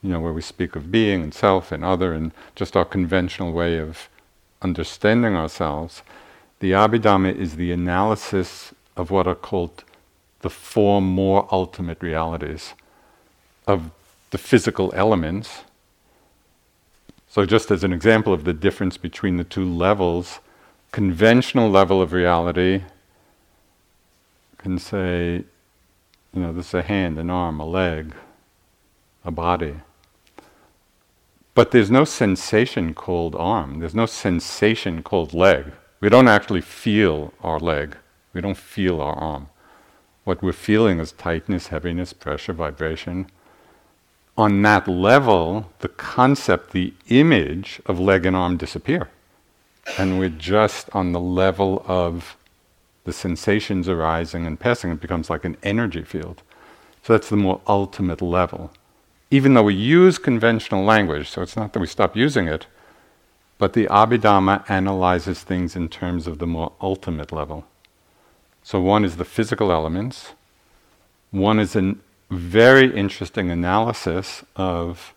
you 0.03 0.11
know, 0.11 0.21
where 0.21 0.33
we 0.33 0.43
speak 0.43 0.75
of 0.75 0.91
being 0.91 1.23
and 1.23 1.35
self 1.35 1.71
and 1.71 1.85
other 1.85 2.13
and 2.13 2.33
just 2.55 2.77
our 2.77 2.85
conventional 2.85 3.53
way 3.53 3.79
of 3.79 4.09
understanding 4.63 5.35
ourselves. 5.37 6.03
The 6.61 6.73
Abhidhamma 6.73 7.35
is 7.35 7.57
the 7.57 7.73
analysis 7.73 8.73
of 8.97 9.11
what 9.11 9.27
are 9.27 9.35
called 9.35 9.85
the 10.41 10.51
four 10.51 11.01
more 11.03 11.49
ultimate 11.53 12.03
realities 12.03 12.75
of 13.67 13.91
the 14.31 14.39
physical 14.39 14.93
elements 14.95 15.63
so, 17.33 17.47
just 17.47 17.71
as 17.71 17.83
an 17.83 17.95
example 17.95 18.35
of 18.35 18.45
the 18.45 18.53
difference 18.53 18.99
between 18.99 19.39
the 19.39 19.45
two 19.45 19.65
levels, 19.65 20.41
conventional 20.91 21.71
level 21.71 22.03
of 22.03 22.13
reality 22.13 22.83
can 24.59 24.79
say, 24.79 25.45
you 26.35 26.43
know, 26.43 26.53
this 26.53 26.69
is 26.69 26.75
a 26.75 26.83
hand, 26.83 27.19
an 27.19 27.31
arm, 27.31 27.61
a 27.61 27.67
leg, 27.67 28.15
a 29.25 29.31
body. 29.31 29.77
But 31.55 31.71
there's 31.71 31.91
no 31.91 32.05
sensation 32.05 32.95
called 32.95 33.35
arm, 33.35 33.81
there's 33.81 33.95
no 33.95 34.07
sensation 34.07 35.03
called 35.03 35.35
leg. 35.35 35.73
We 36.01 36.09
don't 36.09 36.29
actually 36.29 36.63
feel 36.63 37.33
our 37.43 37.61
leg, 37.61 37.97
we 38.33 38.41
don't 38.41 38.57
feel 38.57 39.01
our 39.01 39.15
arm. 39.15 39.49
What 40.25 40.43
we're 40.43 40.53
feeling 40.53 41.01
is 41.01 41.13
tightness, 41.13 41.69
heaviness, 41.69 42.13
pressure, 42.13 42.53
vibration 42.53 43.27
on 44.37 44.63
that 44.63 44.89
level, 44.89 45.71
the 45.81 45.89
concept, 45.89 46.73
the 46.73 46.95
image 47.09 47.81
of 47.87 48.01
leg 48.01 48.25
and 48.25 48.35
arm 48.35 48.57
disappear. 48.57 49.09
And 49.99 50.19
we're 50.19 50.31
just 50.31 50.89
on 50.93 51.13
the 51.13 51.21
level 51.21 51.85
of 51.87 52.37
the 53.05 53.13
sensations 53.13 53.89
arising 53.89 54.47
and 54.47 54.61
passing. 54.61 54.91
It 54.91 55.01
becomes 55.01 55.31
like 55.31 55.45
an 55.45 55.57
energy 55.63 56.03
field. 56.03 56.43
So 57.03 57.13
that's 57.13 57.29
the 57.29 57.37
more 57.37 57.61
ultimate 57.67 58.23
level. 58.23 58.71
Even 59.31 59.55
though 59.55 59.65
we 59.65 59.75
use 59.75 60.19
conventional 60.19 60.85
language, 60.85 61.29
so 61.31 61.43
it's 61.43 61.57
not 61.57 61.73
that 61.73 61.81
we 61.81 61.87
stop 61.87 62.17
using 62.17 62.47
it, 62.47 62.67
but 63.59 63.73
the 63.73 63.87
Abhidhamma 63.87 64.69
analyzes 64.69 65.43
things 65.43 65.75
in 65.75 65.89
terms 65.89 66.27
of 66.27 66.39
the 66.39 66.47
more 66.47 66.73
ultimate 66.81 67.33
level. 67.33 67.65
So 68.63 68.81
one 68.81 69.05
is 69.05 69.17
the 69.17 69.25
physical 69.25 69.73
elements, 69.73 70.33
one 71.31 71.59
is 71.59 71.75
a 71.75 71.97
very 72.31 72.95
interesting 72.95 73.51
analysis 73.51 74.45
of 74.55 75.13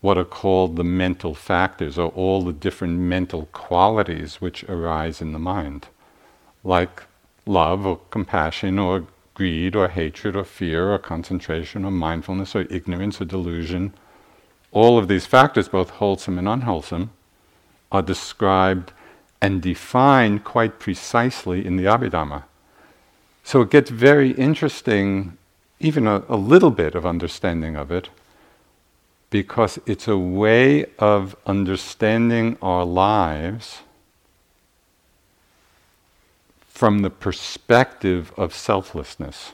what 0.00 0.18
are 0.18 0.24
called 0.24 0.76
the 0.76 0.84
mental 0.84 1.34
factors, 1.34 1.98
or 1.98 2.08
all 2.10 2.42
the 2.42 2.52
different 2.52 2.98
mental 2.98 3.48
qualities 3.52 4.40
which 4.40 4.64
arise 4.64 5.22
in 5.22 5.32
the 5.32 5.38
mind, 5.38 5.88
like 6.64 7.02
love 7.46 7.84
or 7.86 8.00
compassion 8.10 8.78
or 8.78 9.06
greed 9.34 9.76
or 9.76 9.88
hatred 9.88 10.34
or 10.34 10.44
fear 10.44 10.92
or 10.92 10.98
concentration 10.98 11.84
or 11.84 11.90
mindfulness 11.90 12.56
or 12.56 12.62
ignorance 12.70 13.20
or 13.20 13.24
delusion. 13.24 13.92
All 14.72 14.98
of 14.98 15.06
these 15.06 15.26
factors, 15.26 15.68
both 15.68 15.90
wholesome 15.90 16.38
and 16.38 16.48
unwholesome, 16.48 17.10
are 17.92 18.02
described 18.02 18.92
and 19.40 19.60
defined 19.60 20.42
quite 20.42 20.78
precisely 20.78 21.64
in 21.64 21.76
the 21.76 21.84
Abhidhamma. 21.84 22.44
So 23.42 23.60
it 23.60 23.70
gets 23.70 23.90
very 23.90 24.30
interesting 24.32 25.36
even 25.80 26.06
a, 26.06 26.22
a 26.28 26.36
little 26.36 26.70
bit 26.70 26.94
of 26.94 27.04
understanding 27.04 27.76
of 27.76 27.90
it, 27.90 28.08
because 29.30 29.78
it's 29.84 30.08
a 30.08 30.16
way 30.16 30.86
of 30.98 31.36
understanding 31.44 32.56
our 32.62 32.84
lives 32.84 33.80
from 36.74 37.02
the 37.02 37.10
perspective 37.10 38.32
of 38.36 38.52
selflessness. 38.52 39.52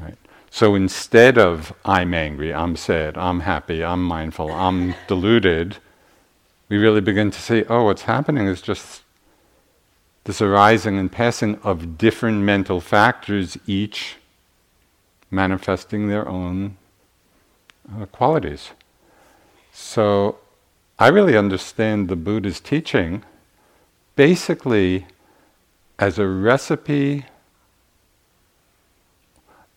Right? 0.00 0.16
So 0.48 0.76
instead 0.76 1.36
of 1.36 1.74
I'm 1.84 2.14
angry, 2.14 2.54
I'm 2.54 2.76
sad, 2.76 3.18
I'm 3.18 3.40
happy, 3.40 3.82
I'm 3.82 4.04
mindful, 4.04 4.52
I'm 4.52 4.94
deluded, 5.08 5.78
we 6.68 6.78
really 6.78 7.00
begin 7.00 7.30
to 7.32 7.40
see, 7.40 7.64
oh, 7.68 7.84
what's 7.84 8.02
happening 8.02 8.46
is 8.46 8.62
just 8.62 9.02
this 10.24 10.40
arising 10.40 10.98
and 10.98 11.10
passing 11.10 11.56
of 11.64 11.98
different 11.98 12.38
mental 12.38 12.80
factors, 12.80 13.58
each 13.66 14.16
manifesting 15.30 16.06
their 16.06 16.26
own 16.28 16.76
uh, 17.92 18.06
qualities. 18.06 18.70
So 19.72 20.38
I 20.98 21.08
really 21.08 21.36
understand 21.36 22.08
the 22.08 22.16
Buddha's 22.16 22.60
teaching 22.60 23.24
basically 24.14 25.06
as 26.02 26.18
a 26.18 26.26
recipe, 26.26 27.24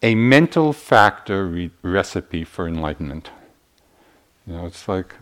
a 0.02 0.16
mental 0.16 0.74
factor 0.74 1.46
re- 1.46 1.70
recipe 1.84 2.44
for 2.44 2.68
enlightenment. 2.68 3.30
You 4.48 4.56
know, 4.56 4.66
it's 4.66 4.88
like, 4.88 5.14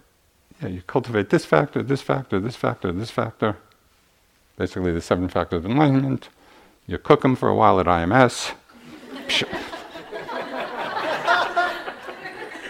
yeah, 0.61 0.69
you 0.69 0.81
cultivate 0.83 1.29
this 1.29 1.43
factor, 1.43 1.83
this 1.83 2.01
factor, 2.01 2.39
this 2.39 2.55
factor, 2.55 2.93
this 2.93 3.11
factor. 3.11 3.57
Basically, 4.55 4.93
the 4.93 5.01
seven 5.01 5.27
factors 5.27 5.65
of 5.65 5.71
enlightenment. 5.71 6.29
You 6.87 6.97
cook 6.97 7.23
them 7.23 7.35
for 7.35 7.49
a 7.49 7.55
while 7.55 7.81
at 7.81 7.85
IMS. 7.85 8.53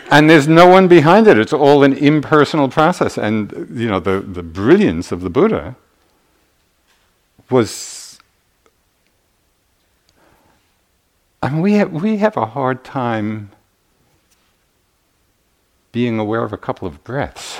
and 0.09 0.27
there's 0.27 0.47
no 0.47 0.65
one 0.65 0.87
behind 0.87 1.27
it. 1.27 1.37
It's 1.37 1.53
all 1.53 1.83
an 1.83 1.93
impersonal 1.93 2.67
process. 2.67 3.15
And 3.15 3.69
you 3.79 3.87
know, 3.87 3.99
the, 3.99 4.21
the 4.21 4.41
brilliance 4.41 5.11
of 5.11 5.21
the 5.21 5.29
Buddha 5.29 5.75
was 7.51 8.02
I 11.43 11.49
mean 11.49 11.61
we 11.61 11.73
have 11.73 11.91
we 11.91 12.17
have 12.17 12.37
a 12.37 12.45
hard 12.45 12.85
time 12.85 13.51
being 15.91 16.17
aware 16.17 16.41
of 16.41 16.53
a 16.53 16.57
couple 16.57 16.87
of 16.87 17.03
breaths. 17.03 17.59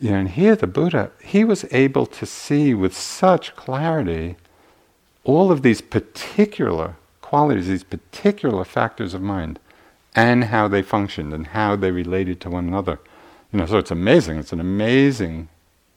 You 0.00 0.10
know, 0.10 0.16
and 0.16 0.28
here 0.30 0.56
the 0.56 0.66
Buddha, 0.66 1.12
he 1.22 1.44
was 1.44 1.64
able 1.70 2.04
to 2.06 2.26
see 2.26 2.74
with 2.74 2.96
such 2.96 3.54
clarity 3.54 4.34
all 5.22 5.52
of 5.52 5.62
these 5.62 5.80
particular 5.80 6.96
qualities, 7.20 7.68
these 7.68 7.84
particular 7.84 8.64
factors 8.64 9.14
of 9.14 9.22
mind 9.22 9.60
and 10.16 10.44
how 10.44 10.66
they 10.66 10.82
functioned 10.82 11.32
and 11.32 11.46
how 11.48 11.76
they 11.76 11.92
related 11.92 12.40
to 12.40 12.50
one 12.50 12.66
another. 12.66 12.98
You 13.52 13.60
know, 13.60 13.66
so 13.66 13.78
it's 13.78 13.92
amazing. 13.92 14.38
It's 14.38 14.52
an 14.52 14.58
amazing 14.58 15.48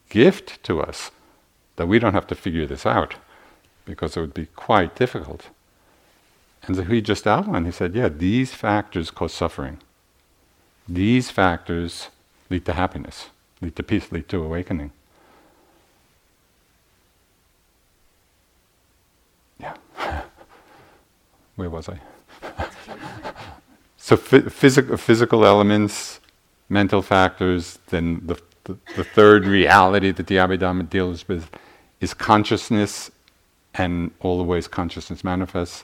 gift 0.09 0.61
to 0.65 0.79
us 0.79 1.09
that 1.77 1.87
we 1.87 1.97
don't 1.97 2.13
have 2.13 2.27
to 2.27 2.35
figure 2.35 2.67
this 2.67 2.85
out 2.85 3.15
because 3.83 4.15
it 4.15 4.21
would 4.21 4.35
be 4.35 4.45
quite 4.55 4.95
difficult. 4.95 5.49
And 6.67 6.75
so 6.75 6.83
he 6.83 7.01
just 7.01 7.25
outlined, 7.25 7.65
he 7.65 7.71
said, 7.71 7.95
yeah, 7.95 8.09
these 8.09 8.53
factors 8.53 9.09
cause 9.09 9.33
suffering. 9.33 9.79
These 10.87 11.31
factors 11.31 12.09
lead 12.49 12.65
to 12.65 12.73
happiness, 12.73 13.27
lead 13.61 13.75
to 13.77 13.83
peace, 13.83 14.11
lead 14.11 14.27
to 14.29 14.43
awakening. 14.43 14.91
Yeah. 19.59 19.75
Where 21.55 21.69
was 21.69 21.89
I? 21.89 21.99
So 23.99 24.15
physical, 24.15 24.95
physical 24.95 25.45
elements, 25.45 26.21
mental 26.69 27.01
factors, 27.01 27.77
then 27.87 28.21
the, 28.25 28.39
the, 28.63 28.77
the, 28.95 29.03
third 29.03 29.45
reality 29.45 30.11
that 30.11 30.27
the 30.27 30.35
Abhidhamma 30.35 30.89
deals 30.89 31.27
with 31.27 31.49
is 31.99 32.13
consciousness 32.13 33.11
and 33.73 34.11
all 34.21 34.37
the 34.37 34.45
ways 34.45 34.65
consciousness 34.69 35.25
manifests, 35.25 35.83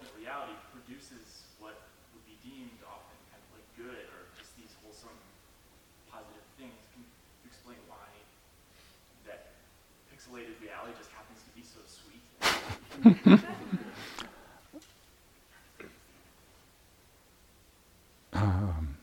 um, 18.33 18.97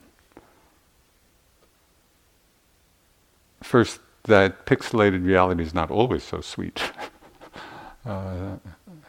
first, 3.62 4.01
that 4.24 4.66
pixelated 4.66 5.24
reality 5.24 5.62
is 5.62 5.74
not 5.74 5.90
always 5.90 6.22
so 6.22 6.40
sweet. 6.40 6.82
Uh, 8.07 8.57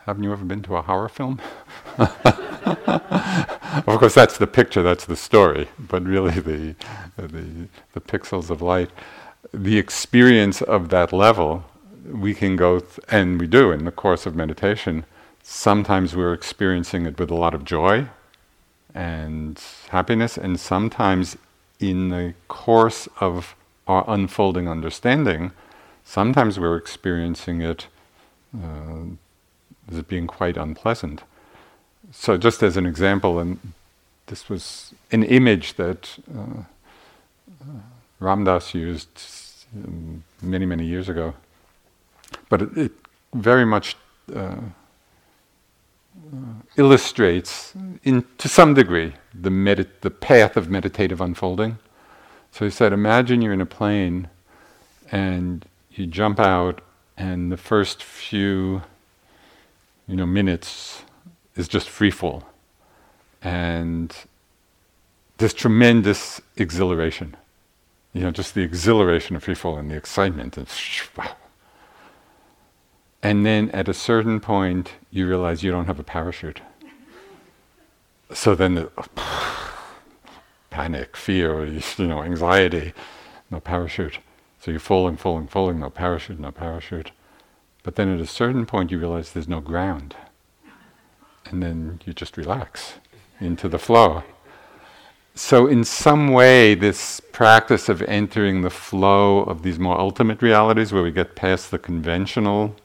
haven't 0.05 0.23
you 0.23 0.31
ever 0.31 0.43
been 0.45 0.61
to 0.63 0.75
a 0.75 0.81
horror 0.81 1.09
film? 1.09 1.39
of 1.97 2.09
course, 3.85 4.13
that's 4.15 4.37
the 4.37 4.47
picture, 4.47 4.83
that's 4.83 5.05
the 5.05 5.15
story, 5.15 5.69
but 5.77 6.03
really 6.03 6.39
the, 6.39 6.75
the, 7.17 7.67
the 7.93 8.01
pixels 8.01 8.49
of 8.49 8.61
light, 8.61 8.89
the 9.53 9.77
experience 9.77 10.61
of 10.61 10.89
that 10.89 11.13
level, 11.13 11.63
we 12.05 12.33
can 12.33 12.55
go, 12.55 12.79
th- 12.79 12.99
and 13.09 13.39
we 13.39 13.47
do 13.47 13.71
in 13.71 13.85
the 13.85 13.91
course 13.91 14.25
of 14.25 14.35
meditation, 14.35 15.05
sometimes 15.43 16.15
we're 16.15 16.33
experiencing 16.33 17.05
it 17.05 17.19
with 17.19 17.31
a 17.31 17.35
lot 17.35 17.53
of 17.53 17.63
joy 17.63 18.07
and 18.93 19.61
happiness, 19.89 20.37
and 20.37 20.59
sometimes 20.59 21.37
in 21.79 22.09
the 22.09 22.33
course 22.47 23.07
of 23.19 23.55
our 23.87 24.03
unfolding 24.07 24.67
understanding, 24.67 25.51
sometimes 26.03 26.59
we're 26.59 26.75
experiencing 26.75 27.61
it 27.61 27.87
uh, 28.55 29.05
as 29.91 30.01
being 30.03 30.27
quite 30.27 30.57
unpleasant. 30.57 31.23
So, 32.11 32.37
just 32.37 32.63
as 32.63 32.77
an 32.77 32.85
example, 32.85 33.39
and 33.39 33.59
this 34.27 34.49
was 34.49 34.93
an 35.11 35.23
image 35.23 35.75
that 35.75 36.17
uh, 36.35 36.63
uh, 37.61 37.79
Ram 38.19 38.43
Dass 38.43 38.73
used 38.73 39.09
um, 39.75 40.23
many, 40.41 40.65
many 40.65 40.85
years 40.85 41.09
ago, 41.09 41.33
but 42.49 42.61
it, 42.61 42.77
it 42.77 42.91
very 43.33 43.65
much 43.65 43.95
uh, 44.35 44.39
uh, 44.39 44.61
illustrates, 46.77 47.73
in, 48.03 48.25
to 48.37 48.47
some 48.47 48.73
degree, 48.73 49.13
the, 49.33 49.87
the 50.01 50.11
path 50.11 50.57
of 50.57 50.69
meditative 50.69 51.21
unfolding. 51.21 51.77
So 52.51 52.65
he 52.65 52.71
said, 52.71 52.93
imagine 52.93 53.41
you're 53.41 53.53
in 53.53 53.61
a 53.61 53.65
plane 53.65 54.29
and 55.11 55.65
you 55.91 56.05
jump 56.05 56.39
out, 56.39 56.81
and 57.17 57.51
the 57.51 57.57
first 57.57 58.03
few 58.03 58.81
you 60.07 60.15
know, 60.15 60.25
minutes 60.25 61.03
is 61.55 61.67
just 61.67 61.89
free 61.89 62.11
fall. 62.11 62.43
And 63.41 64.15
this 65.37 65.53
tremendous 65.53 66.41
exhilaration. 66.57 67.35
You 68.13 68.21
know, 68.21 68.31
just 68.31 68.55
the 68.55 68.61
exhilaration 68.61 69.35
of 69.35 69.43
free 69.43 69.55
fall 69.55 69.77
and 69.77 69.89
the 69.89 69.95
excitement. 69.95 70.57
And 70.57 70.67
wow, 71.17 71.35
and 73.21 73.45
then 73.45 73.69
at 73.71 73.89
a 73.89 73.93
certain 73.93 74.39
point, 74.39 74.93
you 75.11 75.27
realize 75.27 75.63
you 75.63 75.71
don't 75.71 75.87
have 75.87 75.99
a 75.99 76.03
parachute. 76.03 76.61
So 78.33 78.55
then, 78.55 78.75
the, 78.75 78.91
uh, 78.97 79.03
panic, 80.69 81.17
fear, 81.17 81.65
you 81.65 82.07
know, 82.07 82.23
anxiety, 82.23 82.93
no 83.51 83.59
parachute. 83.59 84.19
So 84.61 84.71
you're 84.71 84.79
falling, 84.79 85.17
falling, 85.17 85.47
falling, 85.47 85.79
no 85.79 85.89
parachute, 85.89 86.39
no 86.39 86.51
parachute. 86.51 87.11
But 87.83 87.95
then 87.95 88.13
at 88.13 88.19
a 88.19 88.27
certain 88.27 88.65
point, 88.65 88.91
you 88.91 88.99
realize 88.99 89.31
there's 89.31 89.47
no 89.47 89.61
ground. 89.61 90.15
And 91.45 91.63
then 91.63 91.99
you 92.05 92.13
just 92.13 92.37
relax 92.37 92.95
into 93.39 93.67
the 93.67 93.79
flow. 93.79 94.23
So, 95.33 95.67
in 95.67 95.85
some 95.85 96.33
way, 96.33 96.75
this 96.75 97.21
practice 97.31 97.87
of 97.87 98.01
entering 98.01 98.61
the 98.61 98.69
flow 98.69 99.39
of 99.43 99.63
these 99.63 99.79
more 99.79 99.97
ultimate 99.97 100.41
realities, 100.41 100.91
where 100.91 101.01
we 101.01 101.11
get 101.11 101.35
past 101.35 101.71
the 101.71 101.79
conventional 101.79 102.75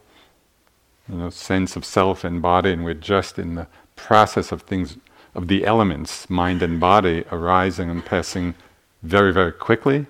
you 1.08 1.16
know, 1.16 1.30
sense 1.30 1.76
of 1.76 1.84
self 1.84 2.24
and 2.24 2.40
body, 2.40 2.72
and 2.72 2.84
we're 2.84 2.94
just 2.94 3.38
in 3.38 3.54
the 3.54 3.66
process 3.96 4.52
of 4.52 4.62
things, 4.62 4.96
of 5.34 5.48
the 5.48 5.64
elements, 5.66 6.28
mind 6.30 6.62
and 6.62 6.80
body, 6.80 7.24
arising 7.30 7.90
and 7.90 8.04
passing 8.04 8.54
very, 9.02 9.32
very 9.32 9.52
quickly. 9.52 10.06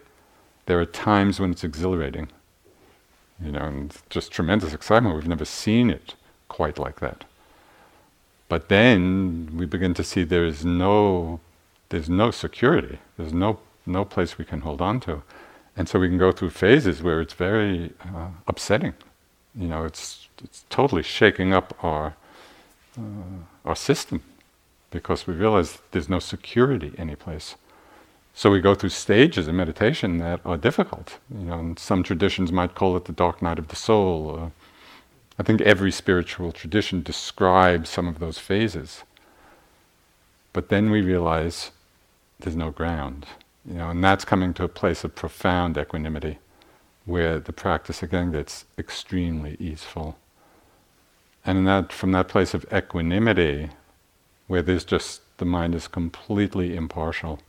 There 0.67 0.81
are 0.81 0.87
times 0.87 1.41
when 1.41 1.51
it's 1.51 1.65
exhilarating, 1.65 2.29
you 3.45 3.53
know, 3.53 3.61
and 3.65 3.95
just 4.09 4.33
tremendous 4.33 4.73
excitement. 4.73 5.15
We've 5.15 5.29
never 5.29 5.45
seen 5.45 5.91
it 5.91 6.15
quite 6.49 6.79
like 6.79 7.01
that. 7.01 7.25
But 8.49 8.69
then 8.69 9.51
we 9.55 9.67
begin 9.67 9.95
to 9.95 10.05
see 10.05 10.23
there 10.23 10.45
is 10.45 10.65
no, 10.65 11.41
there's 11.89 12.09
no 12.09 12.31
security. 12.31 12.99
There's 13.17 13.33
no 13.33 13.59
no 13.87 14.05
place 14.05 14.39
we 14.39 14.45
can 14.47 14.63
hold 14.63 14.81
on 14.81 14.99
to, 15.01 15.23
and 15.77 15.89
so 15.89 15.99
we 15.99 16.09
can 16.09 16.19
go 16.19 16.33
through 16.33 16.51
phases 16.51 17.03
where 17.03 17.21
it's 17.21 17.35
very 17.35 17.93
uh, 18.15 18.29
upsetting. 18.47 18.95
You 19.55 19.69
know, 19.69 19.85
it's 19.85 20.24
it's 20.43 20.65
totally 20.69 21.03
shaking 21.03 21.53
up 21.53 21.77
our 21.83 22.15
uh, 22.99 23.03
our 23.65 23.77
system 23.77 24.23
because 24.91 25.27
we 25.27 25.35
realize 25.35 25.79
there's 25.91 26.09
no 26.09 26.19
security 26.19 26.93
anyplace. 26.97 27.57
So 28.35 28.51
we 28.51 28.61
go 28.61 28.75
through 28.75 28.91
stages 28.91 29.49
in 29.49 29.57
meditation 29.57 30.19
that 30.19 30.41
are 30.45 30.57
difficult. 30.57 31.19
You 31.31 31.45
know, 31.45 31.75
some 31.77 32.03
traditions 32.03 32.53
might 32.53 32.75
call 32.75 32.97
it 32.97 33.05
the 33.05 33.13
dark 33.13 33.43
night 33.43 33.59
of 33.59 33.69
the 33.69 33.77
soul. 33.77 34.53
I 35.39 35.43
think 35.43 35.61
every 35.61 35.91
spiritual 35.91 36.53
tradition 36.53 37.03
describes 37.03 37.91
some 37.91 38.09
of 38.09 38.19
those 38.19 38.39
phases. 38.39 39.03
But 40.53 40.69
then 40.69 40.91
we 40.91 41.01
realize 41.01 41.71
there's 42.41 42.57
no 42.57 42.71
ground, 42.71 43.27
you 43.65 43.75
know, 43.75 43.91
and 43.91 44.03
that's 44.03 44.25
coming 44.25 44.55
to 44.55 44.65
a 44.65 44.69
place 44.69 45.05
of 45.05 45.15
profound 45.15 45.77
equanimity, 45.77 46.39
where 47.05 47.41
the 47.41 47.53
practice 47.53 48.03
again 48.03 48.33
gets 48.33 48.65
extremely 48.79 49.57
easeful. 49.59 50.17
And 51.45 51.67
that, 51.67 51.93
from 51.93 52.13
that 52.13 52.29
place 52.29 52.55
of 52.55 52.65
equanimity, 52.73 53.71
where 54.47 54.63
there's 54.63 54.85
just 54.85 55.21
the 55.39 55.45
mind 55.45 55.75
is 55.75 55.89
completely 55.89 56.77
impartial, 56.77 57.41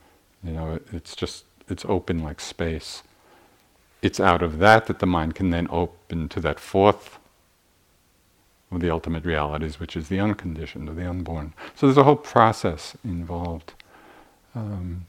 you 0.44 0.52
know, 0.52 0.80
it's 0.92 1.16
just 1.16 1.46
it's 1.70 1.86
open 1.86 2.20
like 2.20 2.40
space. 2.40 3.04
It's 4.02 4.20
out 4.20 4.42
of 4.44 4.60
that 4.60 4.86
that 4.88 5.00
the 5.00 5.06
mind 5.06 5.36
can 5.36 5.50
then 5.50 5.68
open 5.72 6.30
to 6.30 6.40
that 6.42 6.60
fourth 6.60 7.18
of 8.72 8.82
the 8.82 8.90
ultimate 8.90 9.26
realities, 9.26 9.80
which 9.80 9.96
is 9.96 10.10
the 10.10 10.20
unconditioned 10.20 10.90
or 10.90 10.94
the 10.94 11.10
unborn. 11.10 11.54
So 11.76 11.88
there's 11.88 11.98
a 11.98 12.04
whole 12.04 12.16
process 12.16 12.96
involved. 13.04 13.74
Um, 14.54 15.06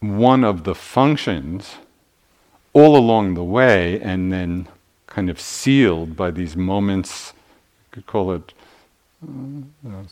one 0.00 0.44
of 0.44 0.64
the 0.64 0.74
functions 0.74 1.76
all 2.72 2.96
along 2.96 3.34
the 3.34 3.44
way 3.44 4.00
and 4.00 4.32
then 4.32 4.68
kind 5.06 5.30
of 5.30 5.40
sealed 5.40 6.16
by 6.16 6.30
these 6.30 6.56
moments, 6.56 7.32
you 7.86 7.86
could 7.90 8.06
call 8.06 8.32
it 8.32 8.52
uh, 9.22 9.30
know, 9.82 10.06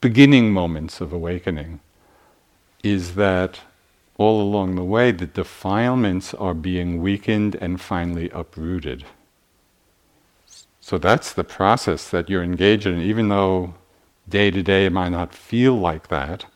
beginning 0.00 0.52
moments 0.52 1.00
of 1.00 1.12
awakening, 1.12 1.80
is 2.82 3.14
that 3.14 3.60
all 4.18 4.40
along 4.40 4.74
the 4.74 4.84
way 4.84 5.10
the 5.12 5.26
defilements 5.26 6.34
are 6.34 6.54
being 6.54 7.00
weakened 7.00 7.54
and 7.56 7.80
finally 7.80 8.30
uprooted. 8.30 9.04
So 10.80 10.98
that's 10.98 11.32
the 11.32 11.44
process 11.44 12.10
that 12.10 12.28
you're 12.28 12.42
engaged 12.42 12.86
in, 12.86 13.00
even 13.00 13.28
though 13.28 13.74
day 14.28 14.50
to 14.50 14.62
day 14.62 14.86
it 14.86 14.92
might 14.92 15.10
not 15.10 15.34
feel 15.34 15.74
like 15.74 16.08
that. 16.08 16.46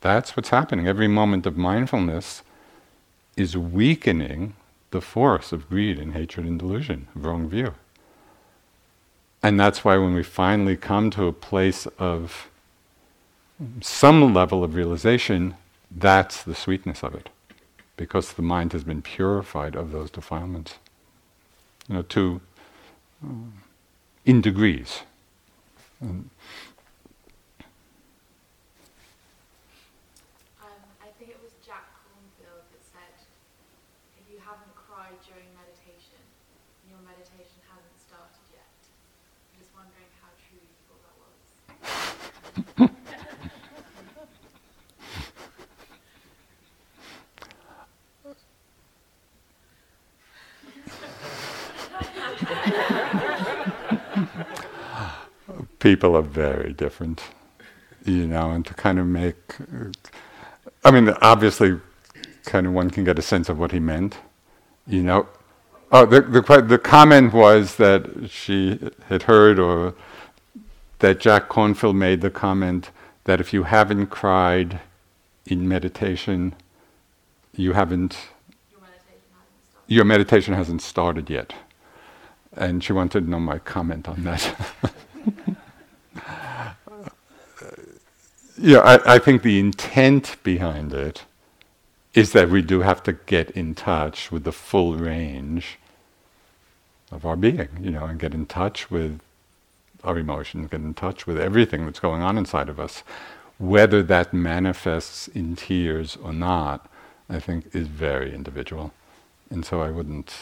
That's 0.00 0.36
what's 0.36 0.50
happening. 0.50 0.86
Every 0.86 1.08
moment 1.08 1.46
of 1.46 1.56
mindfulness 1.56 2.42
is 3.36 3.56
weakening 3.56 4.54
the 4.90 5.00
force 5.00 5.52
of 5.52 5.68
greed 5.68 5.98
and 5.98 6.12
hatred 6.14 6.46
and 6.46 6.58
delusion, 6.58 7.08
wrong 7.14 7.48
view. 7.48 7.74
And 9.42 9.58
that's 9.58 9.84
why 9.84 9.96
when 9.96 10.14
we 10.14 10.22
finally 10.22 10.76
come 10.76 11.10
to 11.12 11.24
a 11.26 11.32
place 11.32 11.86
of 11.98 12.48
some 13.80 14.34
level 14.34 14.62
of 14.64 14.74
realization, 14.74 15.54
that's 15.90 16.42
the 16.42 16.54
sweetness 16.54 17.02
of 17.02 17.14
it, 17.14 17.28
because 17.96 18.32
the 18.32 18.42
mind 18.42 18.72
has 18.72 18.84
been 18.84 19.02
purified 19.02 19.74
of 19.76 19.92
those 19.92 20.10
defilements. 20.10 20.74
you 21.90 21.96
know, 21.96 22.02
to 22.02 22.40
uh, 23.24 23.28
in 24.24 24.40
degrees. 24.40 25.02
And 26.00 26.30
Um, 30.62 30.70
I 31.02 31.10
think 31.18 31.30
it 31.32 31.40
was 31.42 31.50
Jack 31.66 31.82
Kornfield 31.98 32.62
that 32.70 32.84
said, 32.86 33.14
if 34.16 34.24
you 34.32 34.38
haven't 34.38 34.74
cried 34.78 35.18
during 35.26 35.50
meditation, 35.58 36.22
your 36.88 37.02
meditation 37.02 37.58
hasn't 37.66 37.98
started 37.98 38.46
yet. 38.54 38.70
I'm 38.70 39.58
just 39.58 39.74
wondering 39.74 40.06
how 40.22 40.30
true 40.38 40.62
you 40.62 40.70
thought 40.86 41.02
that 41.02 41.16
was. 41.18 41.40
People 55.80 56.16
are 56.16 56.22
very 56.22 56.72
different, 56.72 57.22
you 58.04 58.26
know, 58.26 58.50
and 58.52 58.64
to 58.66 58.74
kind 58.74 58.98
of 58.98 59.06
make, 59.06 59.56
I 60.84 60.90
mean, 60.90 61.08
obviously, 61.20 61.80
kind 62.44 62.66
of 62.66 62.72
one 62.72 62.90
can 62.90 63.04
get 63.04 63.18
a 63.18 63.22
sense 63.22 63.48
of 63.48 63.58
what 63.58 63.72
he 63.72 63.80
meant, 63.80 64.18
you 64.86 65.02
know. 65.02 65.26
Oh, 65.92 66.06
the, 66.06 66.20
the, 66.20 66.62
the 66.62 66.78
comment 66.78 67.32
was 67.32 67.76
that 67.76 68.30
she 68.30 68.78
had 69.08 69.24
heard, 69.24 69.58
or 69.58 69.94
that 71.00 71.18
Jack 71.18 71.48
Kornfield 71.48 71.96
made 71.96 72.20
the 72.20 72.30
comment 72.30 72.90
that 73.24 73.40
if 73.40 73.52
you 73.52 73.64
haven't 73.64 74.06
cried 74.06 74.80
in 75.46 75.68
meditation, 75.68 76.54
you 77.56 77.72
haven't, 77.72 78.16
Your 78.70 78.80
meditation 78.80 79.22
hasn't 79.32 79.88
your 79.88 80.04
meditation 80.04 80.54
hasn't 80.54 80.82
started 80.82 81.28
yet. 81.28 81.52
And 82.52 82.82
she 82.82 82.92
wanted 82.92 83.24
to 83.24 83.30
know 83.30 83.40
my 83.40 83.58
comment 83.58 84.08
on 84.08 84.24
that. 84.24 84.56
yeah, 88.60 88.80
I, 88.80 89.14
I 89.14 89.18
think 89.18 89.42
the 89.42 89.58
intent 89.58 90.36
behind 90.42 90.92
it 90.92 91.24
is 92.12 92.32
that 92.32 92.50
we 92.50 92.60
do 92.60 92.80
have 92.80 93.02
to 93.04 93.12
get 93.12 93.50
in 93.52 93.74
touch 93.74 94.30
with 94.30 94.44
the 94.44 94.52
full 94.52 94.96
range 94.96 95.78
of 97.10 97.24
our 97.24 97.36
being, 97.36 97.68
you 97.80 97.90
know, 97.90 98.04
and 98.04 98.20
get 98.20 98.34
in 98.34 98.46
touch 98.46 98.90
with 98.90 99.20
our 100.04 100.18
emotions, 100.18 100.68
get 100.70 100.80
in 100.80 100.94
touch 100.94 101.26
with 101.26 101.38
everything 101.38 101.84
that's 101.86 102.00
going 102.00 102.22
on 102.22 102.36
inside 102.36 102.68
of 102.68 102.78
us. 102.78 103.02
Whether 103.58 104.02
that 104.04 104.32
manifests 104.32 105.28
in 105.28 105.56
tears 105.56 106.16
or 106.22 106.32
not, 106.32 106.88
I 107.28 107.40
think 107.40 107.74
is 107.74 107.86
very 107.86 108.34
individual. 108.34 108.92
And 109.50 109.64
so 109.64 109.80
I 109.80 109.90
wouldn't 109.90 110.34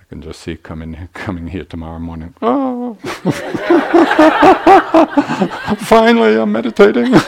I 0.00 0.04
can 0.08 0.22
just 0.22 0.40
see 0.40 0.56
coming 0.56 1.08
coming 1.14 1.48
here 1.48 1.64
tomorrow 1.64 1.98
morning. 1.98 2.34
Oh 2.42 2.71
finally 5.78 6.38
I'm 6.38 6.52
meditating. 6.52 7.12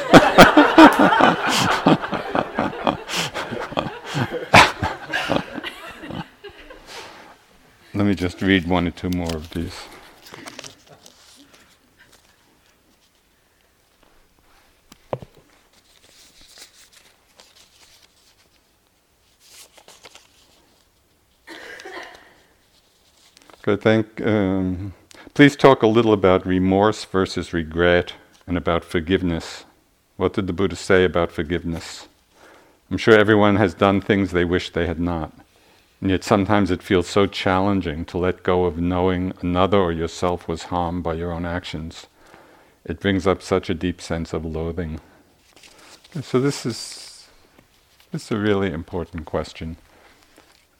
Let 7.95 8.07
me 8.07 8.15
just 8.17 8.43
read 8.43 8.67
one 8.67 8.89
or 8.89 8.91
two 8.91 9.09
more 9.11 9.33
of 9.35 9.51
these. 9.51 9.73
Good, 23.63 23.81
thank. 23.81 24.21
Um, 24.21 24.93
please 25.35 25.57
talk 25.57 25.83
a 25.83 25.89
little 25.89 26.13
about 26.13 26.47
remorse 26.47 27.05
versus 27.05 27.53
regret 27.53 28.13
and 28.47 28.57
about 28.57 28.85
forgiveness. 28.85 29.65
What 30.17 30.33
did 30.33 30.47
the 30.47 30.53
Buddha 30.53 30.77
say 30.77 31.05
about 31.05 31.33
forgiveness? 31.33 32.07
I'm 32.89 32.99
sure 32.99 33.19
everyone 33.19 33.57
has 33.57 33.75
done 33.75 34.01
things 34.01 34.31
they 34.31 34.45
wish 34.45 34.71
they 34.71 34.87
had 34.87 35.01
not. 35.01 35.33
And 36.01 36.11
yet 36.11 36.23
sometimes 36.23 36.71
it 36.71 36.85
feels 36.85 37.09
so 37.09 37.27
challenging 37.27 38.05
to 38.07 38.19
let 38.19 38.45
go 38.45 38.65
of 38.65 38.79
knowing 38.79 39.33
another 39.41 39.79
or 39.79 39.91
yourself 39.91 40.47
was 40.47 40.65
harmed 40.65 41.03
by 41.03 41.15
your 41.15 41.33
own 41.33 41.45
actions. 41.45 42.07
It 42.85 43.01
brings 43.01 43.27
up 43.27 43.43
such 43.43 43.69
a 43.69 43.75
deep 43.75 44.01
sense 44.01 44.33
of 44.33 44.45
loathing. 44.45 45.01
So 46.23 46.41
this 46.41 46.65
is 46.65 47.27
this 48.13 48.27
is 48.27 48.31
a 48.31 48.39
really 48.39 48.71
important 48.71 49.25
question. 49.25 49.79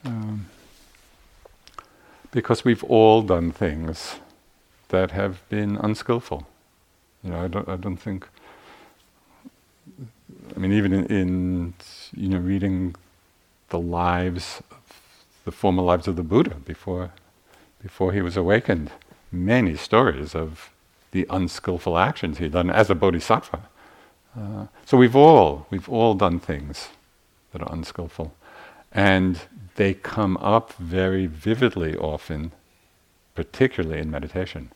Um, 0.05 0.47
because 2.31 2.65
we've 2.65 2.85
all 2.85 3.23
done 3.23 3.51
things 3.51 4.17
that 4.89 5.11
have 5.11 5.47
been 5.49 5.77
unskillful. 5.77 6.47
You 7.23 7.31
know, 7.31 7.45
I 7.45 7.49
don't, 7.49 7.69
I 7.69 7.77
don't 7.77 7.97
think. 7.97 8.29
I 10.55 10.59
mean, 10.59 10.73
even 10.73 10.93
in, 10.93 11.07
in 11.07 11.75
you 12.15 12.29
know 12.29 12.39
reading 12.39 12.95
the 13.71 13.79
lives, 13.79 14.63
the 15.45 15.53
former 15.53 15.83
lives 15.83 16.07
of 16.07 16.17
the 16.17 16.23
Buddha 16.23 16.57
before, 16.57 17.13
before 17.83 18.13
he 18.13 18.23
was 18.23 18.37
awakened, 18.37 18.91
many 19.33 19.77
stories 19.77 20.35
of 20.35 20.71
the 21.11 21.27
unskillful 21.31 21.97
actions 21.97 22.39
he'd 22.39 22.53
done 22.53 22.71
as 22.71 22.91
a 22.91 22.95
bodhisattva. 22.95 23.61
Uh, 24.37 24.67
so 24.85 24.97
we've 24.97 25.17
all 25.17 25.67
we've 25.71 25.89
all 25.89 26.15
done 26.15 26.41
things 26.41 26.89
that 27.53 27.63
are 27.63 27.73
unskillful, 27.73 28.35
and 28.93 29.43
they 29.77 29.95
come 29.95 30.37
up 30.39 30.73
very 30.75 31.27
vividly 31.27 31.97
often, 31.97 32.53
particularly 33.35 34.01
in 34.01 34.11
meditation. 34.11 34.71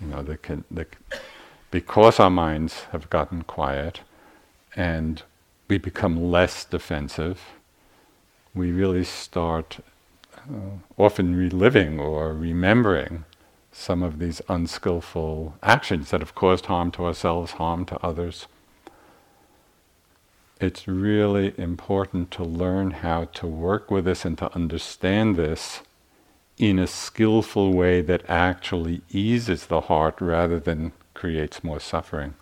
You 0.00 0.08
know, 0.08 0.22
they 0.22 0.36
can, 0.36 0.64
they, 0.70 0.86
because 1.70 2.18
our 2.18 2.30
minds 2.30 2.84
have 2.92 3.10
gotten 3.10 3.42
quiet 3.42 4.00
and 4.74 5.22
we 5.68 5.78
become 5.78 6.30
less 6.30 6.64
defensive, 6.64 7.40
we 8.54 8.72
really 8.72 9.04
start 9.04 9.78
uh, 10.36 10.78
often 10.96 11.36
reliving 11.36 12.00
or 12.00 12.34
remembering 12.34 13.24
some 13.72 14.02
of 14.02 14.18
these 14.18 14.42
unskillful 14.48 15.54
actions 15.62 16.10
that 16.10 16.20
have 16.20 16.34
caused 16.34 16.66
harm 16.66 16.90
to 16.90 17.04
ourselves, 17.04 17.52
harm 17.52 17.84
to 17.84 18.04
others 18.04 18.46
it's 20.60 20.86
really 20.86 21.54
important 21.56 22.30
to 22.32 22.44
learn 22.44 22.90
how 22.90 23.24
to 23.24 23.46
work 23.46 23.90
with 23.90 24.04
this 24.04 24.24
and 24.24 24.36
to 24.38 24.54
understand 24.54 25.36
this 25.36 25.80
in 26.60 26.78
a 26.78 26.86
skillful 26.86 27.72
way 27.72 28.02
that 28.02 28.22
actually 28.28 29.00
eases 29.08 29.66
the 29.66 29.80
heart 29.80 30.20
rather 30.20 30.60
than 30.60 30.92
creates 31.14 31.64
more 31.64 31.80
suffering. 31.80 32.34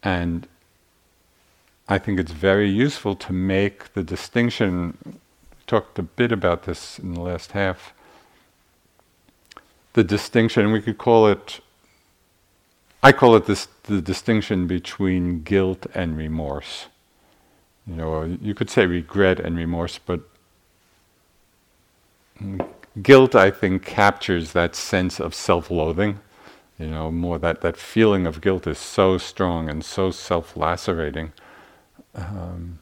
And 0.00 0.46
I 1.88 1.98
think 1.98 2.20
it's 2.20 2.30
very 2.30 2.70
useful 2.70 3.16
to 3.16 3.32
make 3.32 3.92
the 3.94 4.04
distinction. 4.04 5.18
Talked 5.66 5.98
a 5.98 6.04
bit 6.04 6.30
about 6.30 6.62
this 6.62 7.00
in 7.00 7.14
the 7.14 7.20
last 7.20 7.50
half. 7.50 7.92
The 9.94 10.04
distinction, 10.04 10.70
we 10.70 10.80
could 10.80 10.98
call 10.98 11.26
it 11.26 11.58
I 13.02 13.12
call 13.12 13.36
it 13.36 13.46
this, 13.46 13.68
the 13.84 14.02
distinction 14.02 14.66
between 14.66 15.42
guilt 15.42 15.86
and 15.94 16.16
remorse. 16.16 16.86
You 17.86 17.94
know, 17.94 18.38
you 18.42 18.54
could 18.54 18.70
say 18.70 18.86
regret 18.86 19.38
and 19.38 19.56
remorse, 19.56 19.98
but 20.04 20.20
guilt, 23.02 23.34
I 23.34 23.50
think, 23.50 23.84
captures 23.84 24.52
that 24.52 24.74
sense 24.74 25.20
of 25.20 25.34
self-loathing. 25.34 26.20
You 26.78 26.86
know, 26.86 27.10
more 27.10 27.38
that, 27.38 27.60
that 27.62 27.76
feeling 27.76 28.26
of 28.26 28.40
guilt 28.40 28.66
is 28.66 28.78
so 28.78 29.18
strong 29.18 29.68
and 29.68 29.84
so 29.84 30.10
self-lacerating. 30.10 31.32
Um, 32.14 32.78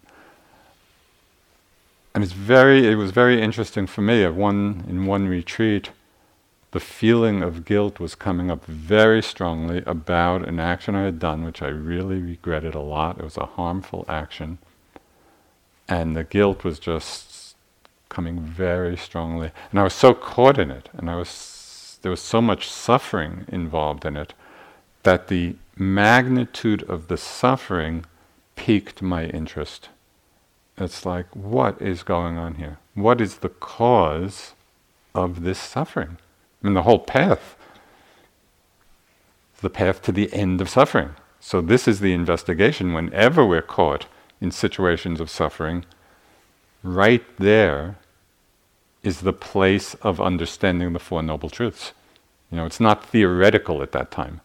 and 2.15 2.23
it's 2.23 2.33
very, 2.33 2.87
it 2.87 2.97
was 2.97 3.11
very 3.11 3.41
interesting 3.41 3.87
for 3.87 4.03
me. 4.03 4.25
At 4.25 4.35
one 4.35 4.85
in 4.89 5.07
one 5.07 5.29
retreat, 5.29 5.91
the 6.73 6.81
feeling 6.81 7.43
of 7.43 7.65
guilt 7.65 7.99
was 7.99 8.15
coming 8.15 8.51
up 8.51 8.65
very 8.67 9.23
strongly 9.23 9.83
about 9.87 10.47
an 10.47 10.61
action 10.61 10.95
I 10.95 11.05
had 11.05 11.19
done, 11.19 11.45
which 11.45 11.63
I 11.63 11.69
really 11.69 12.21
regretted 12.21 12.75
a 12.75 12.81
lot. 12.81 13.19
It 13.19 13.25
was 13.25 13.39
a 13.39 13.47
harmful 13.47 14.05
action. 14.09 14.59
And 15.89 16.17
the 16.17 16.25
guilt 16.25 16.65
was 16.65 16.79
just 16.79 17.26
coming 18.09 18.41
very 18.41 18.97
strongly. 18.97 19.51
And 19.71 19.81
I 19.81 19.85
was 19.85 19.95
so 19.95 20.15
caught 20.15 20.59
in 20.59 20.71
it, 20.71 20.89
and 20.95 21.11
I 21.11 21.17
was 21.17 21.99
there 22.03 22.11
was 22.11 22.21
so 22.23 22.41
much 22.41 22.69
suffering 22.69 23.47
involved 23.49 24.05
in 24.05 24.17
it, 24.17 24.33
that 25.03 25.29
the 25.29 25.57
magnitude 25.77 26.83
of 26.85 27.09
the 27.09 27.17
suffering 27.17 28.05
piqued 28.55 29.03
my 29.03 29.25
interest. 29.27 29.89
It's 30.79 31.07
like, 31.07 31.27
what 31.35 31.81
is 31.81 32.03
going 32.03 32.39
on 32.39 32.57
here? 32.57 32.79
What 32.95 33.21
is 33.21 33.39
the 33.39 33.49
cause 33.49 34.53
of 35.15 35.43
this 35.43 35.59
suffering? 35.59 36.19
I 36.63 36.67
mean, 36.67 36.75
the 36.75 36.83
whole 36.83 36.99
path, 36.99 37.57
the 39.61 39.71
path 39.71 40.03
to 40.03 40.13
the 40.13 40.33
end 40.33 40.61
of 40.61 40.69
suffering. 40.69 41.17
So, 41.41 41.61
this 41.61 41.87
is 41.89 42.01
the 42.01 42.13
investigation. 42.13 42.93
Whenever 42.93 43.45
we're 43.45 43.63
caught 43.63 44.07
in 44.41 44.51
situations 44.51 45.21
of 45.21 45.31
suffering, 45.31 45.85
right 46.87 47.25
there 47.39 47.97
is 49.03 49.21
the 49.21 49.33
place 49.33 49.95
of 49.97 50.21
understanding 50.21 50.93
the 50.93 50.99
Four 50.99 51.23
Noble 51.23 51.51
Truths. 51.51 51.93
You 52.51 52.59
know, 52.59 52.67
it's 52.67 52.81
not 52.81 53.05
theoretical 53.05 53.83
at 53.83 53.93
that 53.93 54.11
time. 54.11 54.41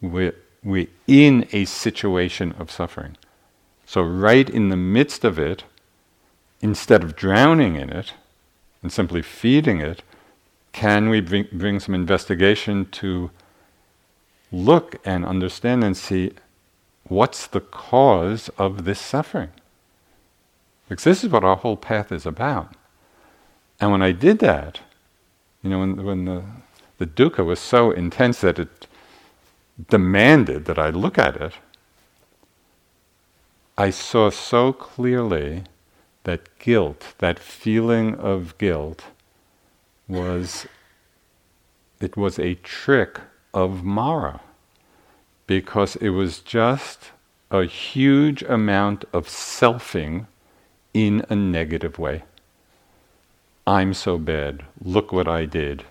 We're, 0.00 0.34
we're 0.62 0.88
in 1.06 1.46
a 1.52 1.64
situation 1.64 2.52
of 2.58 2.70
suffering. 2.70 3.16
So, 3.86 4.02
right 4.02 4.48
in 4.48 4.68
the 4.68 4.76
midst 4.76 5.24
of 5.24 5.38
it, 5.38 5.64
instead 6.60 7.02
of 7.02 7.16
drowning 7.16 7.74
in 7.76 7.90
it 7.90 8.14
and 8.82 8.92
simply 8.92 9.22
feeding 9.22 9.80
it, 9.80 10.02
can 10.72 11.08
we 11.08 11.20
bring, 11.20 11.48
bring 11.52 11.80
some 11.80 11.94
investigation 11.94 12.86
to 12.92 13.30
look 14.52 14.96
and 15.04 15.24
understand 15.24 15.82
and 15.82 15.96
see 15.96 16.32
what's 17.04 17.46
the 17.48 17.60
cause 17.60 18.48
of 18.58 18.84
this 18.84 19.00
suffering? 19.00 19.50
Because 20.90 21.04
this 21.04 21.22
is 21.22 21.30
what 21.30 21.44
our 21.44 21.54
whole 21.54 21.76
path 21.76 22.10
is 22.10 22.26
about. 22.26 22.74
And 23.78 23.92
when 23.92 24.02
I 24.02 24.10
did 24.10 24.40
that, 24.40 24.80
you 25.62 25.70
know, 25.70 25.78
when, 25.78 26.04
when 26.04 26.24
the, 26.24 26.42
the 26.98 27.06
dukkha 27.06 27.44
was 27.44 27.60
so 27.60 27.92
intense 27.92 28.40
that 28.40 28.58
it 28.58 28.88
demanded 29.88 30.64
that 30.64 30.80
I 30.80 30.90
look 30.90 31.16
at 31.16 31.36
it, 31.36 31.52
I 33.78 33.90
saw 33.90 34.30
so 34.30 34.72
clearly 34.72 35.62
that 36.24 36.58
guilt, 36.58 37.14
that 37.18 37.38
feeling 37.38 38.16
of 38.16 38.58
guilt, 38.58 39.04
was 40.08 40.66
it 42.00 42.16
was 42.16 42.40
a 42.40 42.56
trick 42.56 43.20
of 43.54 43.84
Mara 43.84 44.40
because 45.46 45.94
it 45.96 46.08
was 46.08 46.40
just 46.40 47.12
a 47.48 47.64
huge 47.64 48.42
amount 48.42 49.04
of 49.12 49.28
selfing 49.28 50.26
in 50.92 51.24
a 51.28 51.36
negative 51.36 51.98
way. 51.98 52.24
I'm 53.66 53.94
so 53.94 54.18
bad. 54.18 54.64
Look 54.82 55.12
what 55.12 55.28
I 55.28 55.44
did. 55.44 55.84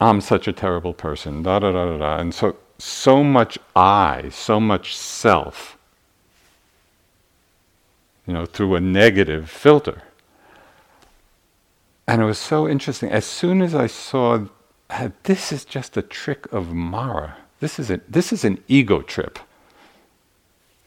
I'm 0.00 0.20
such 0.20 0.48
a 0.48 0.52
terrible 0.52 0.92
person. 0.92 1.42
Da 1.42 1.58
da 1.58 1.72
da 1.72 1.84
da 1.86 1.98
da. 1.98 2.18
And 2.18 2.34
so 2.34 2.56
so 2.78 3.22
much 3.22 3.58
I, 3.76 4.28
so 4.30 4.58
much 4.58 4.96
self. 4.96 5.78
You 8.26 8.34
know, 8.34 8.46
through 8.46 8.74
a 8.74 8.80
negative 8.80 9.48
filter. 9.48 10.02
And 12.06 12.20
it 12.20 12.24
was 12.24 12.38
so 12.38 12.68
interesting. 12.68 13.10
As 13.10 13.24
soon 13.24 13.62
as 13.62 13.74
I 13.74 13.86
saw 13.86 14.46
this 15.22 15.52
is 15.52 15.64
just 15.64 15.96
a 15.96 16.02
trick 16.02 16.52
of 16.52 16.72
Mara, 16.72 17.36
this 17.60 17.78
is, 17.78 17.90
a, 17.90 18.00
this 18.08 18.32
is 18.32 18.44
an 18.44 18.62
ego 18.68 19.00
trip, 19.00 19.38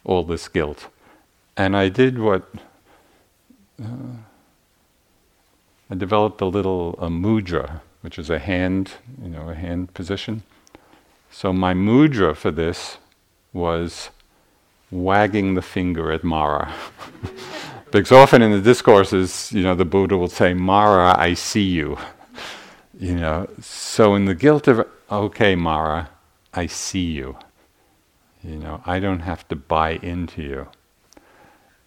all 0.04 0.24
this 0.24 0.48
guilt. 0.48 0.88
And 1.58 1.76
I 1.76 1.90
did 1.90 2.20
what 2.20 2.50
uh, 3.82 4.18
I 5.90 5.96
developed 5.96 6.42
a 6.42 6.46
little 6.46 6.96
a 7.00 7.10
mudra, 7.10 7.82
which 8.02 8.18
is 8.18 8.30
a 8.30 8.40
hand, 8.40 8.94
you 9.22 9.30
know, 9.30 9.50
a 9.50 9.56
hand 9.56 9.94
position. 9.94 10.44
So 11.30 11.52
my 11.54 11.74
mudra 11.74 12.36
for 12.36 12.52
this 12.52 12.98
was 13.54 14.10
wagging 14.92 15.56
the 15.56 15.62
finger 15.62 16.12
at 16.12 16.24
Mara. 16.24 16.74
because 17.92 18.12
often 18.12 18.42
in 18.42 18.52
the 18.52 18.62
discourses, 18.62 19.52
you 19.52 19.64
know, 19.64 19.76
the 19.76 19.86
Buddha 19.86 20.18
will 20.18 20.28
say, 20.28 20.54
Mara, 20.54 21.16
I 21.18 21.34
see 21.34 21.64
you. 21.64 21.98
You 22.98 23.16
know, 23.16 23.50
so 23.60 24.16
in 24.16 24.26
the 24.26 24.36
guilt 24.36 24.68
of, 24.68 24.88
okay, 25.12 25.56
Mara, 25.56 26.10
I 26.54 26.68
see 26.68 27.12
you. 27.12 27.38
You 28.44 28.58
know, 28.58 28.82
I 28.86 29.00
don't 29.00 29.22
have 29.22 29.48
to 29.50 29.56
buy 29.56 29.92
into 30.02 30.42
you. 30.42 30.68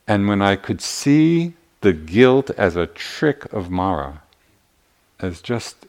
And 0.07 0.29
when 0.29 0.43
I 0.43 0.57
could 0.57 0.81
see 0.81 1.55
the 1.81 1.93
guilt 1.93 2.51
as 2.51 2.77
a 2.77 2.87
trick 2.87 3.53
of 3.53 3.71
Mara, 3.71 4.23
as 5.21 5.41
just 5.41 5.87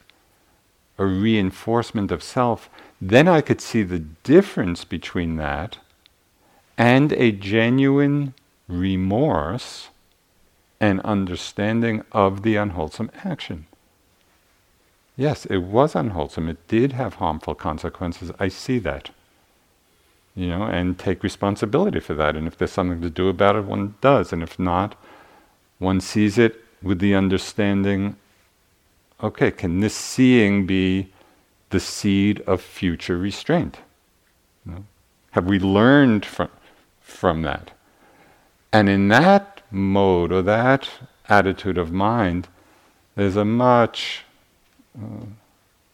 a 0.98 1.06
reinforcement 1.06 2.12
of 2.12 2.22
self, 2.22 2.70
then 3.02 3.28
I 3.28 3.42
could 3.42 3.62
see 3.62 3.84
the 3.84 4.00
difference 4.00 4.84
between 4.84 5.38
that 5.38 5.78
and 6.78 7.14
a 7.14 7.32
genuine 7.32 8.34
remorse 8.68 9.90
and 10.80 11.02
understanding 11.02 12.04
of 12.12 12.44
the 12.44 12.56
unwholesome 12.56 13.12
action. 13.24 13.66
Yes, 15.18 15.46
it 15.46 15.58
was 15.58 15.96
unwholesome. 15.96 16.48
It 16.48 16.66
did 16.70 16.94
have 16.94 17.16
harmful 17.16 17.56
consequences. 17.56 18.32
I 18.40 18.48
see 18.48 18.80
that. 18.80 19.10
You 20.36 20.48
know, 20.48 20.64
and 20.64 20.98
take 20.98 21.24
responsibility 21.24 22.00
for 22.00 22.14
that. 22.14 22.38
And 22.38 22.48
if 22.48 22.58
there's 22.58 22.72
something 22.72 23.02
to 23.02 23.10
do 23.10 23.28
about 23.28 23.58
it, 23.58 23.66
one 23.66 23.96
does. 24.00 24.32
And 24.32 24.42
if 24.42 24.58
not, 24.58 24.96
one 25.80 26.00
sees 26.00 26.38
it 26.38 26.64
with 26.82 27.00
the 27.00 27.16
understanding 27.16 28.16
okay, 29.22 29.52
can 29.52 29.80
this 29.80 29.96
seeing 29.96 30.66
be 30.66 31.12
the 31.70 31.80
seed 31.80 32.42
of 32.42 32.62
future 32.62 33.18
restraint? 33.18 33.80
Have 35.32 35.46
we 35.46 35.60
learned 35.60 36.26
from, 36.26 36.50
from 37.02 37.42
that? 37.44 37.72
And 38.72 38.90
in 38.90 39.08
that 39.10 39.62
mode 39.72 40.32
or 40.32 40.42
that 40.44 40.90
attitude 41.28 41.78
of 41.78 41.92
mind, 41.92 42.48
there's 43.16 43.36
a 43.36 43.46
much 43.46 44.24
uh, 44.98 45.26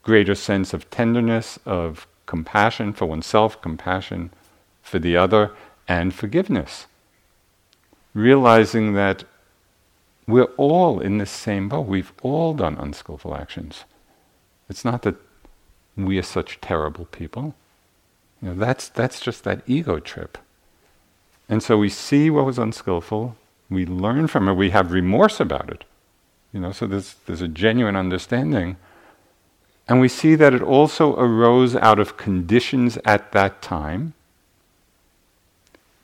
greater 0.03 0.35
sense 0.35 0.73
of 0.73 0.89
tenderness, 0.89 1.57
of 1.65 2.07
compassion 2.25 2.93
for 2.93 3.05
oneself, 3.05 3.61
compassion 3.61 4.29
for 4.81 4.99
the 4.99 5.17
other, 5.17 5.51
and 5.87 6.13
forgiveness. 6.13 6.85
Realizing 8.13 8.93
that 8.93 9.23
we're 10.27 10.51
all 10.57 10.99
in 10.99 11.17
the 11.17 11.25
same 11.25 11.69
boat. 11.69 11.87
We've 11.87 12.13
all 12.23 12.53
done 12.53 12.77
unskillful 12.77 13.35
actions. 13.35 13.83
It's 14.69 14.83
not 14.83 15.03
that 15.03 15.15
we 15.95 16.17
are 16.17 16.23
such 16.23 16.59
terrible 16.61 17.05
people. 17.05 17.53
You 18.41 18.49
know, 18.49 18.55
that's, 18.55 18.89
that's 18.89 19.19
just 19.19 19.43
that 19.43 19.61
ego 19.67 19.99
trip. 19.99 20.37
And 21.47 21.61
so 21.61 21.77
we 21.77 21.89
see 21.89 22.29
what 22.29 22.45
was 22.45 22.57
unskillful, 22.57 23.35
we 23.69 23.85
learn 23.85 24.27
from 24.27 24.49
it, 24.49 24.53
we 24.53 24.71
have 24.71 24.91
remorse 24.91 25.39
about 25.39 25.69
it. 25.69 25.83
You 26.51 26.59
know, 26.59 26.71
so 26.71 26.87
there's, 26.87 27.15
there's 27.25 27.41
a 27.41 27.47
genuine 27.47 27.95
understanding. 27.95 28.77
And 29.87 30.01
we 30.01 30.07
see 30.07 30.35
that 30.35 30.53
it 30.53 30.63
also 30.63 31.15
arose 31.17 31.75
out 31.75 31.99
of 31.99 32.17
conditions 32.17 32.97
at 33.05 33.31
that 33.33 33.61
time. 33.61 34.13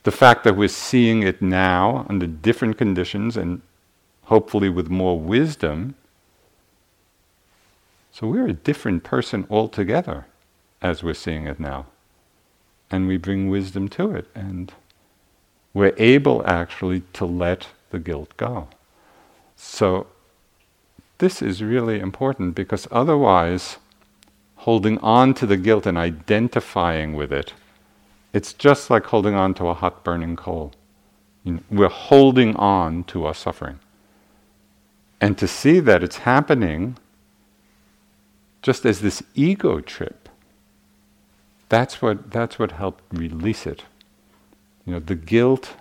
The 0.04 0.12
fact 0.12 0.44
that 0.44 0.56
we're 0.56 0.68
seeing 0.68 1.24
it 1.24 1.42
now 1.42 2.06
under 2.10 2.28
different 2.28 2.78
conditions 2.78 3.38
and 3.38 3.62
hopefully 4.32 4.70
with 4.70 4.90
more 4.90 5.20
wisdom. 5.20 5.94
So 8.14 8.28
we're 8.28 8.48
a 8.48 8.54
different 8.54 9.04
person 9.04 9.46
altogether 9.50 10.26
as 10.82 11.04
we're 11.04 11.14
seeing 11.26 11.48
it 11.48 11.60
now. 11.60 11.88
And 12.90 13.10
we 13.10 13.18
bring 13.18 13.50
wisdom 13.50 13.90
to 13.90 14.12
it. 14.12 14.28
And 14.34 14.74
we're 15.74 15.94
able 15.98 16.48
actually 16.48 17.02
to 17.12 17.26
let 17.26 17.68
the 17.90 18.00
guilt 18.00 18.32
go. 18.38 18.70
So 19.58 20.08
this 21.18 21.42
is 21.42 21.62
really 21.62 22.00
important 22.00 22.56
because 22.56 22.88
otherwise, 22.90 23.80
holding 24.56 24.98
on 25.00 25.34
to 25.34 25.46
the 25.46 25.58
guilt 25.58 25.86
and 25.86 25.98
identifying 25.98 27.16
with 27.18 27.34
it, 27.34 27.52
it's 28.32 28.54
just 28.54 28.90
like 28.90 29.08
holding 29.08 29.36
on 29.36 29.54
to 29.56 29.68
a 29.68 29.74
hot 29.74 30.06
burning 30.06 30.38
coal. 30.38 30.72
We're 31.70 31.90
holding 31.90 32.56
on 32.56 33.04
to 33.12 33.26
our 33.26 33.34
suffering. 33.36 33.80
And 35.22 35.38
to 35.38 35.48
see 35.48 35.80
that 35.80 36.04
it's 36.04 36.18
happening 36.18 36.98
just 38.64 38.86
as 38.86 39.02
this 39.02 39.22
ego 39.36 39.80
trip, 39.80 40.28
that's 41.70 42.02
what, 42.02 42.32
that's 42.32 42.58
what 42.58 42.72
helped 42.72 43.04
release 43.14 43.68
it. 43.68 43.86
You 44.86 44.94
know, 44.94 45.00
the 45.00 45.16
guilt. 45.16 45.76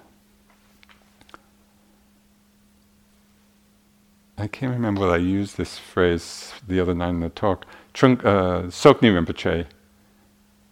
I 4.37 4.47
can't 4.47 4.73
remember 4.73 5.01
whether 5.03 5.15
I 5.15 5.19
used 5.19 5.57
this 5.57 5.79
phrase 5.79 6.53
the 6.69 6.79
other 6.79 6.95
night 6.95 7.11
in 7.11 7.21
the 7.21 7.31
talk. 7.31 7.65
Trunk, 7.95 8.25
uh, 8.25 8.63
Tsoknyi 8.65 9.11
Rinpoche 9.11 9.67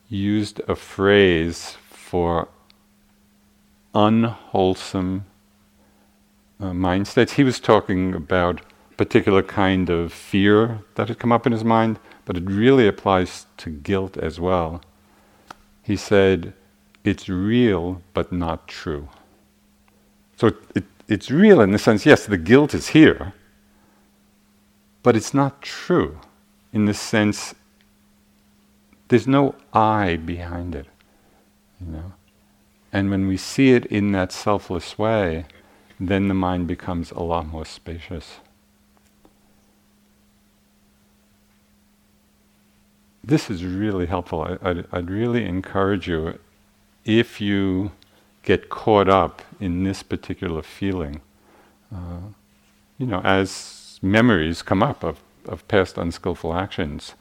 used 0.09 0.61
a 0.69 0.77
phrase 0.77 1.77
for 1.91 2.49
unwholesome 3.95 5.25
uh, 6.61 6.75
mind 6.75 7.09
states. 7.09 7.35
He 7.35 7.45
was 7.45 7.61
talking 7.61 8.15
about 8.15 8.61
particular 8.97 9.43
kind 9.43 9.89
of 9.89 10.13
fear 10.13 10.81
that 10.97 11.09
had 11.09 11.19
come 11.19 11.33
up 11.33 11.47
in 11.47 11.53
his 11.53 11.65
mind, 11.65 11.99
but 12.25 12.37
it 12.37 12.45
really 12.45 12.87
applies 12.87 13.47
to 13.59 13.71
guilt 13.71 14.17
as 14.17 14.41
well. 14.41 14.83
He 15.83 15.97
said, 15.97 16.53
It's 17.05 17.29
real, 17.29 18.03
but 18.13 18.33
not 18.33 18.69
true. 18.69 19.09
So 20.37 20.49
it, 20.49 20.57
it, 20.75 20.85
it's 21.09 21.31
real 21.31 21.61
in 21.61 21.71
the 21.71 21.79
sense, 21.79 22.05
yes, 22.05 22.27
the 22.27 22.37
guilt 22.37 22.75
is 22.75 22.89
here, 22.89 23.33
but 25.03 25.17
it's 25.17 25.33
not 25.33 25.63
true 25.63 26.21
in 26.73 26.85
the 26.85 26.95
sense 26.95 27.55
there's 29.09 29.27
no 29.27 29.55
I 29.73 30.17
behind 30.17 30.75
it, 30.75 30.87
you 31.81 31.87
know. 31.87 32.13
And 32.93 33.11
when 33.11 33.27
we 33.27 33.37
see 33.37 33.73
it 33.73 33.87
in 33.87 34.13
that 34.13 34.33
selfless 34.33 34.99
way, 34.99 35.47
then 36.01 36.29
the 36.29 36.35
mind 36.35 36.67
becomes 36.67 37.11
a 37.11 37.21
lot 37.21 37.47
more 37.47 37.65
spacious. 37.65 38.37
This 43.25 43.51
is 43.51 43.65
really 43.65 44.07
helpful. 44.07 44.59
I, 44.63 44.73
would 44.73 45.11
really 45.11 45.45
encourage 45.45 46.09
you 46.09 46.39
if 47.05 47.41
you 47.41 47.93
get 48.43 48.71
caught 48.71 49.09
up 49.09 49.43
in 49.61 49.85
this 49.85 50.03
particular 50.03 50.63
feeling, 50.63 51.21
uh, 51.95 52.21
you 52.97 53.07
know, 53.07 53.21
as 53.23 53.99
memories 54.01 54.63
come 54.63 54.83
up 54.83 55.03
of, 55.03 55.21
of 55.47 55.67
past 55.69 55.99
unskillful 55.99 56.55
actions, 56.55 57.15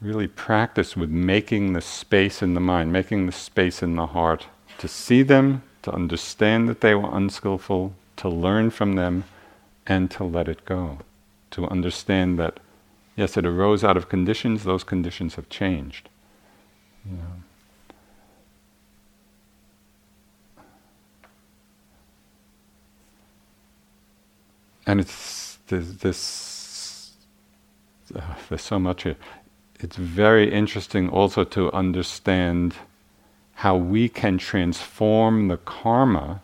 really 0.00 0.28
practice 0.28 0.96
with 0.96 1.10
making 1.10 1.72
the 1.72 1.80
space 1.80 2.42
in 2.42 2.54
the 2.54 2.60
mind, 2.60 2.92
making 2.92 3.26
the 3.26 3.32
space 3.32 3.82
in 3.82 3.96
the 3.96 4.08
heart 4.08 4.46
to 4.78 4.88
see 4.88 5.22
them, 5.22 5.62
to 5.82 5.92
understand 5.92 6.68
that 6.68 6.80
they 6.80 6.94
were 6.94 7.14
unskillful, 7.16 7.94
to 8.16 8.28
learn 8.28 8.70
from 8.70 8.94
them, 8.94 9.24
and 9.86 10.10
to 10.10 10.24
let 10.24 10.48
it 10.48 10.64
go. 10.64 10.98
To 11.52 11.66
understand 11.68 12.38
that, 12.38 12.60
yes, 13.14 13.36
it 13.36 13.46
arose 13.46 13.84
out 13.84 13.96
of 13.96 14.08
conditions, 14.08 14.64
those 14.64 14.84
conditions 14.84 15.36
have 15.36 15.48
changed. 15.48 16.08
Know. 17.04 17.20
And 24.88 25.00
it's 25.00 25.58
there's 25.68 25.96
this. 25.96 27.12
Uh, 28.14 28.20
there's 28.48 28.62
so 28.62 28.78
much 28.78 29.02
here 29.02 29.16
it's 29.80 29.96
very 29.96 30.52
interesting 30.52 31.08
also 31.08 31.44
to 31.44 31.72
understand 31.72 32.76
how 33.54 33.76
we 33.76 34.08
can 34.08 34.38
transform 34.38 35.48
the 35.48 35.56
karma 35.56 36.42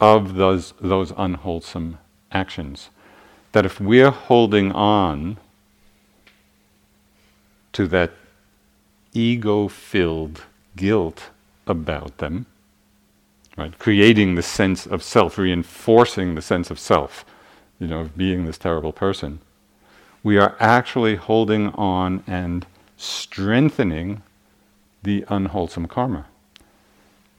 of 0.00 0.34
those, 0.34 0.74
those 0.80 1.12
unwholesome 1.16 1.98
actions. 2.32 2.90
That 3.52 3.64
if 3.64 3.80
we're 3.80 4.10
holding 4.10 4.72
on 4.72 5.36
to 7.72 7.86
that 7.88 8.12
ego 9.12 9.68
filled 9.68 10.42
guilt 10.76 11.30
about 11.66 12.18
them, 12.18 12.46
right, 13.56 13.78
creating 13.78 14.34
the 14.34 14.42
sense 14.42 14.86
of 14.86 15.02
self, 15.02 15.38
reinforcing 15.38 16.34
the 16.34 16.42
sense 16.42 16.70
of 16.70 16.78
self, 16.78 17.24
you 17.78 17.86
know, 17.86 18.00
of 18.00 18.16
being 18.16 18.44
this 18.44 18.58
terrible 18.58 18.92
person 18.92 19.40
we 20.24 20.38
are 20.38 20.56
actually 20.58 21.16
holding 21.16 21.68
on 21.74 22.24
and 22.26 22.66
strengthening 22.96 24.22
the 25.02 25.24
unwholesome 25.28 25.86
karma. 25.86 26.24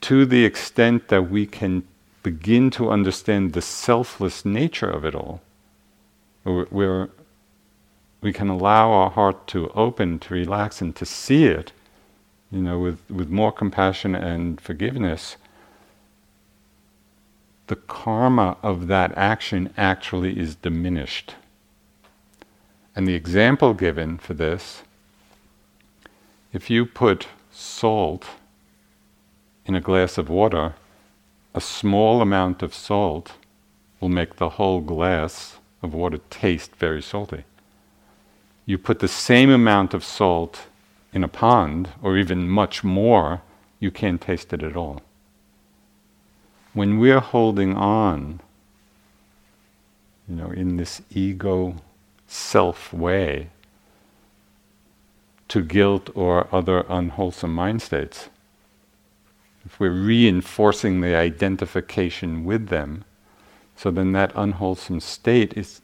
To 0.02 0.24
the 0.24 0.44
extent 0.44 1.08
that 1.08 1.28
we 1.28 1.46
can 1.46 1.82
begin 2.22 2.70
to 2.70 2.90
understand 2.90 3.52
the 3.52 3.60
selfless 3.60 4.44
nature 4.44 4.88
of 4.88 5.04
it 5.04 5.16
all, 5.16 5.42
where 6.44 7.08
we 8.20 8.32
can 8.32 8.48
allow 8.48 8.92
our 8.92 9.10
heart 9.10 9.48
to 9.48 9.68
open, 9.70 10.20
to 10.20 10.34
relax, 10.34 10.80
and 10.80 10.94
to 10.94 11.04
see 11.04 11.44
it, 11.44 11.72
you 12.52 12.62
know, 12.62 12.78
with, 12.78 13.10
with 13.10 13.28
more 13.28 13.50
compassion 13.50 14.14
and 14.14 14.60
forgiveness, 14.60 15.36
the 17.66 17.76
karma 17.76 18.56
of 18.62 18.86
that 18.86 19.12
action 19.16 19.74
actually 19.76 20.38
is 20.38 20.54
diminished. 20.54 21.34
And 22.96 23.06
the 23.06 23.14
example 23.14 23.74
given 23.74 24.16
for 24.16 24.32
this 24.32 24.82
if 26.52 26.70
you 26.70 26.86
put 26.86 27.28
salt 27.52 28.26
in 29.66 29.74
a 29.74 29.80
glass 29.80 30.16
of 30.16 30.30
water, 30.30 30.74
a 31.54 31.60
small 31.60 32.22
amount 32.22 32.62
of 32.62 32.72
salt 32.72 33.32
will 34.00 34.08
make 34.08 34.36
the 34.36 34.50
whole 34.50 34.80
glass 34.80 35.58
of 35.82 35.92
water 35.92 36.18
taste 36.30 36.74
very 36.76 37.02
salty. 37.02 37.44
You 38.64 38.78
put 38.78 39.00
the 39.00 39.08
same 39.08 39.50
amount 39.50 39.92
of 39.92 40.02
salt 40.02 40.66
in 41.12 41.22
a 41.22 41.28
pond, 41.28 41.90
or 42.02 42.16
even 42.16 42.48
much 42.48 42.82
more, 42.82 43.42
you 43.78 43.90
can't 43.90 44.20
taste 44.20 44.52
it 44.52 44.62
at 44.62 44.76
all. 44.76 45.02
When 46.72 46.98
we're 46.98 47.20
holding 47.20 47.74
on, 47.76 48.40
you 50.28 50.36
know, 50.36 50.50
in 50.50 50.76
this 50.76 51.02
ego 51.10 51.76
self 52.36 52.92
way 52.92 53.48
to 55.48 55.62
guilt 55.62 56.10
or 56.14 56.48
other 56.54 56.84
unwholesome 56.88 57.54
mind 57.54 57.82
states. 57.82 58.28
If 59.64 59.80
we're 59.80 59.90
reinforcing 59.90 61.00
the 61.00 61.16
identification 61.16 62.44
with 62.44 62.68
them, 62.68 63.04
so 63.74 63.90
then 63.90 64.12
that 64.12 64.32
unwholesome 64.34 65.00
state 65.00 65.56
is 65.56 65.80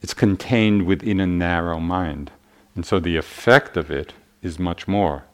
it's 0.00 0.14
contained 0.14 0.86
within 0.86 1.20
a 1.20 1.26
narrow 1.26 1.78
mind. 1.78 2.32
And 2.74 2.84
so 2.84 2.98
the 2.98 3.16
effect 3.16 3.76
of 3.76 3.90
it 3.90 4.14
is 4.42 4.58
much 4.58 4.88
more 4.88 5.24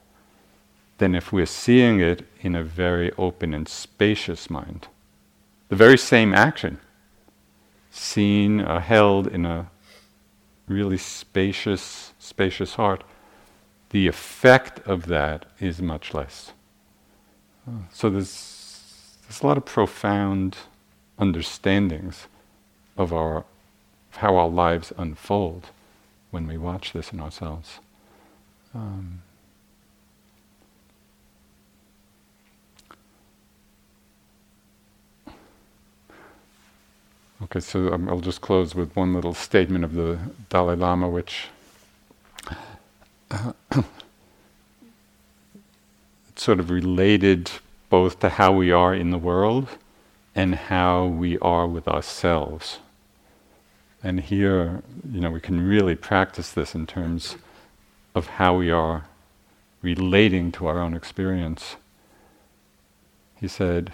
than 0.98 1.14
if 1.14 1.32
we're 1.32 1.46
seeing 1.46 2.00
it 2.00 2.26
in 2.40 2.54
a 2.54 2.62
very 2.62 3.12
open 3.16 3.54
and 3.54 3.68
spacious 3.68 4.50
mind. 4.50 4.88
The 5.68 5.76
very 5.76 5.96
same 5.96 6.34
action, 6.34 6.78
seen, 7.90 8.60
or 8.60 8.80
held 8.80 9.26
in 9.26 9.46
a 9.46 9.70
really 10.68 10.98
spacious, 10.98 12.12
spacious 12.18 12.74
heart, 12.74 13.04
the 13.90 14.06
effect 14.06 14.86
of 14.86 15.06
that 15.06 15.46
is 15.60 15.80
much 15.80 16.14
less. 16.14 16.52
So 17.92 18.08
there's, 18.10 19.16
there's 19.22 19.42
a 19.42 19.46
lot 19.46 19.56
of 19.56 19.64
profound 19.64 20.56
understandings 21.18 22.26
of 22.96 23.12
our 23.12 23.44
of 24.12 24.16
how 24.16 24.36
our 24.36 24.48
lives 24.48 24.92
unfold 24.96 25.66
when 26.30 26.46
we 26.46 26.56
watch 26.56 26.92
this 26.92 27.12
in 27.12 27.20
ourselves. 27.20 27.78
Um, 28.74 29.22
Okay, 37.40 37.60
so 37.60 37.92
um, 37.92 38.08
I'll 38.08 38.18
just 38.18 38.40
close 38.40 38.74
with 38.74 38.96
one 38.96 39.14
little 39.14 39.32
statement 39.32 39.84
of 39.84 39.94
the 39.94 40.18
Dalai 40.48 40.74
Lama, 40.74 41.08
which 41.08 41.46
uh, 43.30 43.52
sort 46.34 46.58
of 46.58 46.68
related 46.68 47.52
both 47.90 48.18
to 48.20 48.28
how 48.28 48.52
we 48.52 48.72
are 48.72 48.92
in 48.92 49.12
the 49.12 49.18
world 49.18 49.68
and 50.34 50.56
how 50.56 51.06
we 51.06 51.38
are 51.38 51.68
with 51.68 51.86
ourselves. 51.86 52.78
And 54.02 54.18
here, 54.18 54.82
you 55.08 55.20
know, 55.20 55.30
we 55.30 55.40
can 55.40 55.64
really 55.64 55.94
practice 55.94 56.50
this 56.50 56.74
in 56.74 56.88
terms 56.88 57.36
of 58.16 58.26
how 58.26 58.56
we 58.56 58.68
are 58.68 59.04
relating 59.80 60.50
to 60.52 60.66
our 60.66 60.80
own 60.80 60.92
experience. 60.92 61.76
He 63.40 63.46
said, 63.46 63.92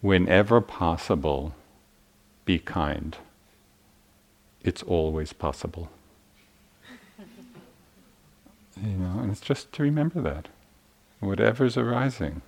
whenever 0.00 0.62
possible, 0.62 1.54
be 2.46 2.58
kind. 2.58 3.18
It's 4.62 4.82
always 4.82 5.34
possible. 5.34 5.90
you 8.82 8.96
know, 8.96 9.20
and 9.20 9.30
it's 9.30 9.42
just 9.42 9.70
to 9.72 9.82
remember 9.82 10.22
that. 10.22 10.48
Whatever's 11.20 11.76
arising, 11.76 12.42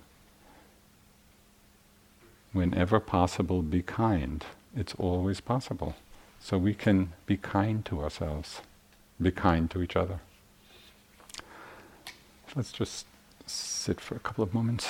whenever 2.53 2.99
possible, 2.99 3.61
be 3.61 3.81
kind. 3.81 4.45
It's 4.75 4.95
always 4.95 5.41
possible. 5.41 5.95
So 6.39 6.57
we 6.57 6.73
can 6.73 7.11
be 7.25 7.37
kind 7.37 7.83
to 7.85 8.01
ourselves, 8.01 8.61
be 9.21 9.31
kind 9.31 9.69
to 9.71 9.81
each 9.81 9.95
other. 9.95 10.21
Let's 12.55 12.71
just 12.71 13.05
sit 13.45 13.99
for 13.99 14.15
a 14.15 14.19
couple 14.19 14.43
of 14.43 14.53
moments. 14.53 14.89